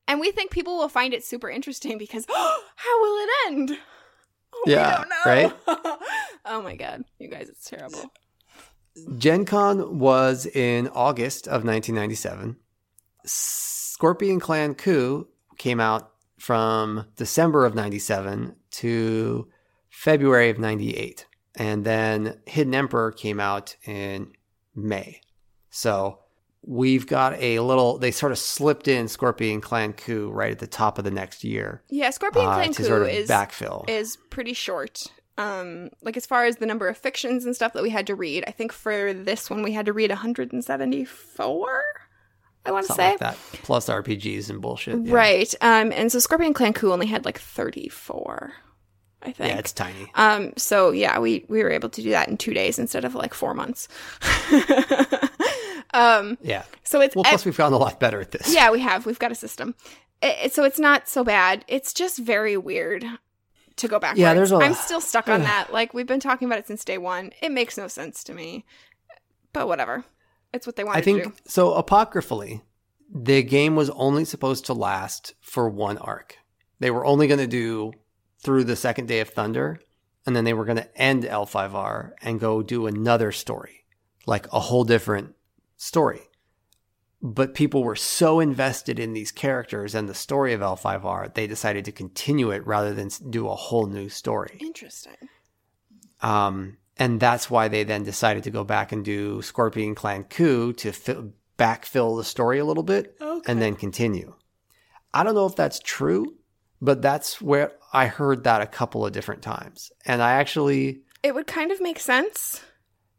And 0.07 0.21
we 0.21 0.31
think 0.31 0.51
people 0.51 0.77
will 0.77 0.91
find 0.91 1.15
it 1.15 1.25
super 1.25 1.49
interesting 1.49 1.97
because 1.97 2.27
how 2.29 3.01
will 3.01 3.25
it 3.25 3.31
end? 3.47 3.79
Oh, 4.55 4.65
Yeah, 4.67 4.97
don't 4.99 5.09
know. 5.09 5.17
right? 5.25 5.99
oh 6.45 6.61
my 6.61 6.77
god, 6.77 7.05
you 7.19 7.29
guys, 7.31 7.49
it's 7.49 7.65
terrible. 7.65 8.13
Gen 9.19 9.45
Con 9.45 9.99
was 9.99 10.47
in 10.47 10.89
August 10.89 11.47
of 11.47 11.65
1997. 11.65 12.57
Scorpion 13.25 14.41
Clan 14.41 14.75
Coup 14.75 15.29
came 15.59 15.81
out 15.81 16.13
from 16.39 17.07
December 17.17 17.65
of 17.65 17.75
97 17.75 18.55
to 18.71 19.49
February 19.91 20.51
of 20.51 20.59
98. 20.59 21.27
And 21.57 21.85
then 21.85 22.39
Hidden 22.47 22.75
Emperor 22.75 23.13
came 23.13 23.41
out 23.41 23.77
in 23.85 24.33
May. 24.75 25.21
So 25.71 26.19
we've 26.63 27.07
got 27.07 27.35
a 27.41 27.61
little, 27.61 27.99
they 27.99 28.11
sort 28.11 28.33
of 28.33 28.39
slipped 28.39 28.89
in 28.89 29.09
Scorpion 29.09 29.61
Clan 29.61 29.95
Coup 29.95 30.31
right 30.31 30.53
at 30.53 30.59
the 30.59 30.67
top 30.67 30.99
of 30.99 31.05
the 31.05 31.11
next 31.11 31.45
year 31.45 31.83
Yeah, 31.89 32.11
Scorpion 32.11 32.47
uh, 32.47 32.55
Clan 32.55 32.75
Coup 32.75 32.85
sort 32.85 33.03
of 33.03 33.09
is 33.09 33.29
backfill. 33.31 33.89
is 33.89 34.19
pretty 34.31 34.53
short. 34.53 35.05
Um, 35.39 35.91
like 36.03 36.17
as 36.17 36.25
far 36.27 36.45
as 36.47 36.57
the 36.57 36.67
number 36.67 36.89
of 36.89 36.97
fictions 36.97 37.45
and 37.45 37.55
stuff 37.55 37.73
that 37.75 37.83
we 37.83 37.91
had 37.91 38.07
to 38.07 38.15
read, 38.15 38.45
I 38.47 38.53
think 38.53 38.73
for 38.73 39.13
this 39.13 39.51
one 39.51 39.63
we 39.63 39.73
had 39.73 39.87
to 39.87 39.93
read 39.93 40.11
174. 40.11 41.83
I 42.65 42.71
want 42.73 42.87
to 42.87 42.93
say. 42.95 43.11
like 43.11 43.19
that. 43.21 43.37
Plus 43.63 43.89
RPGs 43.89 44.51
and 44.51 44.61
bullshit. 44.61 44.99
Yeah. 45.05 45.15
Right. 45.15 45.55
Um, 45.61 45.93
and 45.93 46.11
so 46.11 46.19
Scorpion 46.19 46.53
Clan 46.55 46.73
Coup 46.73 46.91
only 46.93 47.07
had 47.07 47.25
like 47.25 47.39
34, 47.39 48.55
I 49.23 49.27
think. 49.33 49.39
Yeah, 49.53 49.59
it's 49.59 49.73
tiny. 49.73 50.11
Um, 50.15 50.53
so 50.57 50.91
yeah, 50.91 51.19
we 51.21 51.45
we 51.49 51.63
were 51.63 51.71
able 51.71 51.91
to 51.91 52.03
do 52.03 52.11
that 52.11 52.29
in 52.29 52.37
two 52.37 52.55
days 52.55 52.79
instead 52.79 53.05
of 53.05 53.15
like 53.15 53.35
four 53.35 53.55
months. 53.55 53.89
um, 55.95 56.39
Yeah. 56.43 56.65
so 56.83 57.01
it's 57.01 57.15
Well, 57.15 57.25
plus 57.25 57.45
we've 57.45 57.57
gotten 57.57 57.75
a 57.75 57.79
lot 57.79 58.01
better 58.01 58.21
at 58.21 58.31
this. 58.31 58.53
yeah, 58.55 58.71
we 58.71 58.81
have 58.81 59.07
we've 59.07 59.19
got 59.19 59.33
a 59.33 59.37
system. 59.37 59.75
It, 60.23 60.37
it- 60.47 60.53
so 60.55 60.65
it's 60.65 60.79
not 60.79 61.09
so 61.09 61.23
bad. 61.25 61.65
It's 61.69 61.93
just 61.93 62.19
very 62.19 62.57
weird 62.57 63.05
to 63.77 63.89
go 63.89 63.99
backwards. 63.99 64.21
Yeah, 64.21 64.35
there's 64.35 64.53
a- 64.53 64.57
I'm 64.57 64.75
still 64.75 65.01
stuck 65.01 65.29
on 65.29 65.43
that. 65.43 65.73
Like 65.73 65.93
we've 65.95 66.07
been 66.07 66.21
talking 66.21 66.47
about 66.47 66.59
it 66.59 66.67
since 66.67 66.85
day 66.85 66.99
one. 66.99 67.33
It 67.43 67.53
makes 67.53 67.77
no 67.77 67.89
sense 67.89 68.25
to 68.25 68.35
me, 68.35 68.65
but 69.53 69.69
whatever. 69.69 70.05
It's 70.53 70.67
what 70.67 70.77
they 70.77 70.85
wanted 70.85 70.99
I 70.99 71.03
think 71.03 71.35
so. 71.47 71.75
Apocryphally, 71.75 72.63
the 73.13 73.43
game 73.43 73.77
was 73.77 73.91
only 73.91 74.25
supposed 74.25 74.67
to 74.67 74.73
last 74.73 75.35
for 75.41 75.69
one 75.69 75.99
arc. 75.99 76.37
They 76.79 76.91
were 76.91 77.05
only 77.05 77.27
going 77.27 77.41
to 77.41 77.47
do 77.47 77.93
through 78.43 78.65
the 78.65 78.77
second 78.77 79.07
day 79.09 79.21
of 79.21 79.29
Thunder, 79.31 79.79
and 80.25 80.35
then 80.37 80.45
they 80.45 80.55
were 80.55 80.65
going 80.65 80.77
to 80.79 80.97
end 81.01 81.25
L5R 81.25 82.13
and 82.23 82.41
go 82.41 82.63
do 82.63 82.87
another 82.87 83.33
story, 83.33 83.85
like 84.27 84.47
a 84.53 84.61
whole 84.61 84.85
different 84.85 85.35
story. 85.77 86.21
But 87.23 87.55
people 87.55 87.83
were 87.83 87.97
so 87.97 88.41
invested 88.41 88.99
in 88.99 89.15
these 89.15 89.33
characters 89.33 89.95
and 89.95 90.09
the 90.09 90.15
story 90.15 90.53
of 90.53 90.61
L5R, 90.61 91.33
they 91.35 91.47
decided 91.47 91.85
to 91.87 91.93
continue 91.93 92.51
it 92.51 92.67
rather 92.67 92.93
than 92.93 93.09
do 93.31 93.49
a 93.49 93.55
whole 93.55 93.87
new 93.87 94.09
story. 94.09 94.59
Interesting. 94.61 95.17
Um, 96.21 96.77
and 96.99 97.19
that's 97.21 97.51
why 97.51 97.69
they 97.69 97.85
then 97.85 98.05
decided 98.05 98.45
to 98.45 98.51
go 98.51 98.65
back 98.65 98.93
and 98.93 99.05
do 99.05 99.43
Scorpion 99.43 99.95
Clan 99.95 100.25
Coup 100.25 100.73
to 100.75 100.93
fi- 100.93 101.25
backfill 101.59 102.17
the 102.19 102.25
story 102.25 102.59
a 102.59 102.65
little 102.65 102.83
bit 102.83 103.17
Okay. 103.21 103.51
and 103.51 103.61
then 103.61 103.77
continue. 103.77 104.35
I 105.15 105.23
don't 105.25 105.35
know 105.35 105.47
if 105.47 105.57
that's 105.57 105.79
true, 105.81 106.37
But 106.83 107.01
that's 107.01 107.41
where 107.41 107.73
I 107.95 108.07
heard 108.07 108.45
that 108.45 108.61
a 108.61 108.67
couple 108.67 109.07
of 109.07 109.13
different 109.13 109.41
times. 109.41 109.91
And 110.05 110.21
I 110.23 110.33
actually 110.33 111.01
It 111.23 111.35
would 111.35 111.47
kind 111.47 111.73
of 111.73 111.81
make 111.81 111.99
sense. 111.99 112.63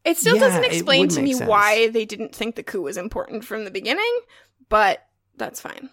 It 0.08 0.18
still 0.18 0.36
Yeah, 0.36 0.42
doesn't 0.48 0.66
explain 0.66 1.10
to 1.10 1.22
me 1.22 1.34
sense. 1.34 1.48
why 1.50 1.90
they 1.90 2.06
didn't 2.06 2.34
think 2.34 2.56
the 2.56 2.64
coup 2.64 2.82
was 2.82 2.98
important 2.98 3.44
from 3.44 3.66
the 3.66 3.72
beginning, 3.72 4.20
but 4.70 5.06
that's 5.36 5.60
fine. 5.62 5.90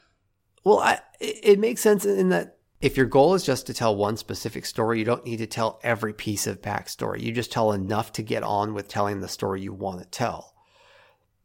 Well, 0.64 0.78
I, 0.78 1.00
it 1.20 1.58
makes 1.58 1.80
sense 1.82 2.04
in 2.04 2.28
that 2.30 2.56
if 2.80 2.96
your 2.96 3.06
goal 3.06 3.34
is 3.34 3.44
just 3.44 3.66
to 3.66 3.74
tell 3.74 3.96
one 3.96 4.16
specific 4.16 4.66
story, 4.66 4.98
you 4.98 5.04
don't 5.04 5.24
need 5.24 5.38
to 5.38 5.46
tell 5.46 5.80
every 5.82 6.12
piece 6.14 6.46
of 6.46 6.62
backstory. 6.62 7.20
You 7.22 7.32
just 7.32 7.50
tell 7.52 7.72
enough 7.72 8.12
to 8.12 8.22
get 8.22 8.42
on 8.42 8.72
with 8.72 8.88
telling 8.88 9.20
the 9.20 9.28
story 9.28 9.62
you 9.62 9.72
want 9.72 10.00
to 10.02 10.06
tell. 10.08 10.54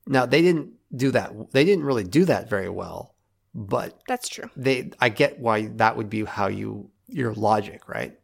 Now, 0.05 0.25
they 0.25 0.41
didn't 0.41 0.73
do 0.95 1.11
that. 1.11 1.51
They 1.51 1.65
didn't 1.65 1.85
really 1.85 2.03
do 2.03 2.25
that 2.25 2.49
very 2.49 2.69
well, 2.69 3.15
but 3.55 3.99
That's 4.07 4.29
true. 4.29 4.49
they 4.55 4.91
I 4.99 5.09
get 5.09 5.39
why 5.39 5.67
that 5.75 5.97
would 5.97 6.09
be 6.09 6.23
how 6.25 6.47
you 6.47 6.91
your 7.07 7.33
logic, 7.33 7.87
right? 7.89 8.17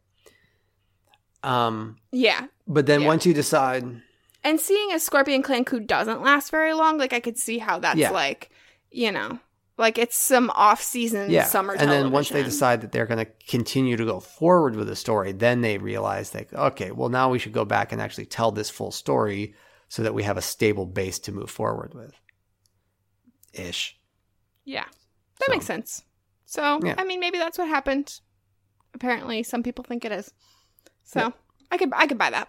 Um, 1.43 1.97
Yeah. 2.11 2.47
but 2.67 2.85
then 2.85 3.01
Yeah. 3.01 3.07
once 3.07 3.25
you 3.25 3.33
decide, 3.33 4.01
And 4.45 4.59
seeing 4.61 4.93
a 4.93 4.99
Scorpion 4.99 5.41
Clan 5.41 5.65
coup 5.65 5.79
doesn't 5.81 6.21
last 6.21 6.51
very 6.51 6.73
long, 6.73 6.97
like 6.99 7.11
I 7.13 7.19
could 7.19 7.37
see 7.37 7.57
how 7.57 7.79
that's 7.79 7.97
Yeah. 7.97 8.11
like, 8.11 8.51
you 8.91 9.11
know, 9.11 9.39
like 9.77 9.97
it's 9.97 10.15
some 10.15 10.49
off 10.51 10.81
season 10.81 11.29
yeah, 11.31 11.43
summer 11.45 11.73
and 11.73 11.89
then 11.91 12.11
once 12.11 12.29
they 12.29 12.43
decide 12.43 12.79
that 12.81 12.91
they're 12.93 13.07
going 13.07 13.25
to 13.25 13.31
continue 13.49 13.97
to 13.97 14.05
go 14.05 14.19
forward 14.21 14.75
with 14.75 14.87
the 14.87 14.95
story, 14.95 15.31
then 15.33 15.61
they 15.61 15.77
realize 15.79 16.33
like, 16.33 16.53
okay, 16.53 16.91
well 16.91 17.09
now 17.09 17.29
we 17.29 17.39
should 17.39 17.51
go 17.53 17.65
back 17.65 17.91
and 17.91 17.99
actually 18.01 18.27
tell 18.27 18.51
this 18.51 18.69
full 18.69 18.91
story 18.91 19.53
so 19.89 20.03
that 20.03 20.13
we 20.13 20.23
have 20.23 20.37
a 20.37 20.41
stable 20.41 20.85
base 20.85 21.17
to 21.19 21.31
move 21.31 21.49
forward 21.49 21.93
with. 21.93 22.13
Ish. 23.53 23.97
Yeah. 24.63 24.85
That 25.39 25.45
So- 25.47 25.51
makes 25.51 25.65
sense. 25.65 26.03
So, 26.45 26.79
Yeah. 26.83 26.95
I 26.97 27.03
mean, 27.03 27.19
maybe 27.19 27.37
that's 27.39 27.57
what 27.57 27.67
happened. 27.67 28.19
Apparently, 28.93 29.41
some 29.43 29.63
people 29.63 29.83
think 29.83 30.05
it 30.05 30.11
is. 30.11 30.31
So, 31.03 31.19
Yeah. 31.19 31.29
I 31.71 31.77
could 31.77 31.89
I 31.93 32.05
could 32.07 32.17
buy 32.19 32.29
that. 32.29 32.47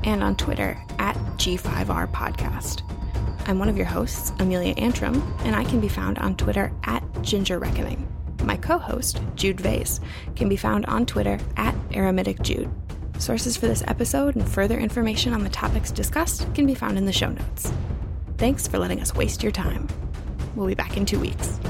and 0.04 0.22
on 0.22 0.36
Twitter 0.36 0.82
at 0.98 1.16
G5R 1.16 2.10
Podcast. 2.12 2.82
I'm 3.46 3.58
one 3.58 3.68
of 3.68 3.76
your 3.76 3.86
hosts, 3.86 4.32
Amelia 4.38 4.74
Antrim, 4.78 5.22
and 5.40 5.54
I 5.54 5.64
can 5.64 5.80
be 5.80 5.88
found 5.88 6.18
on 6.18 6.36
Twitter 6.36 6.72
at 6.84 7.02
Ginger 7.22 7.58
Reckoning. 7.58 8.08
My 8.42 8.56
co 8.56 8.78
host, 8.78 9.20
Jude 9.34 9.60
Vase, 9.60 10.00
can 10.34 10.48
be 10.48 10.56
found 10.56 10.86
on 10.86 11.04
Twitter 11.04 11.38
at 11.56 11.74
Aramidic 11.90 12.40
Jude. 12.42 12.70
Sources 13.18 13.56
for 13.56 13.66
this 13.66 13.84
episode 13.86 14.34
and 14.36 14.48
further 14.48 14.78
information 14.78 15.32
on 15.32 15.44
the 15.44 15.50
topics 15.50 15.90
discussed 15.90 16.52
can 16.54 16.66
be 16.66 16.74
found 16.74 16.96
in 16.96 17.04
the 17.04 17.12
show 17.12 17.28
notes. 17.28 17.72
Thanks 18.38 18.66
for 18.66 18.78
letting 18.78 19.00
us 19.00 19.14
waste 19.14 19.42
your 19.42 19.52
time. 19.52 19.88
We'll 20.54 20.66
be 20.66 20.74
back 20.74 20.96
in 20.96 21.06
two 21.06 21.20
weeks. 21.20 21.60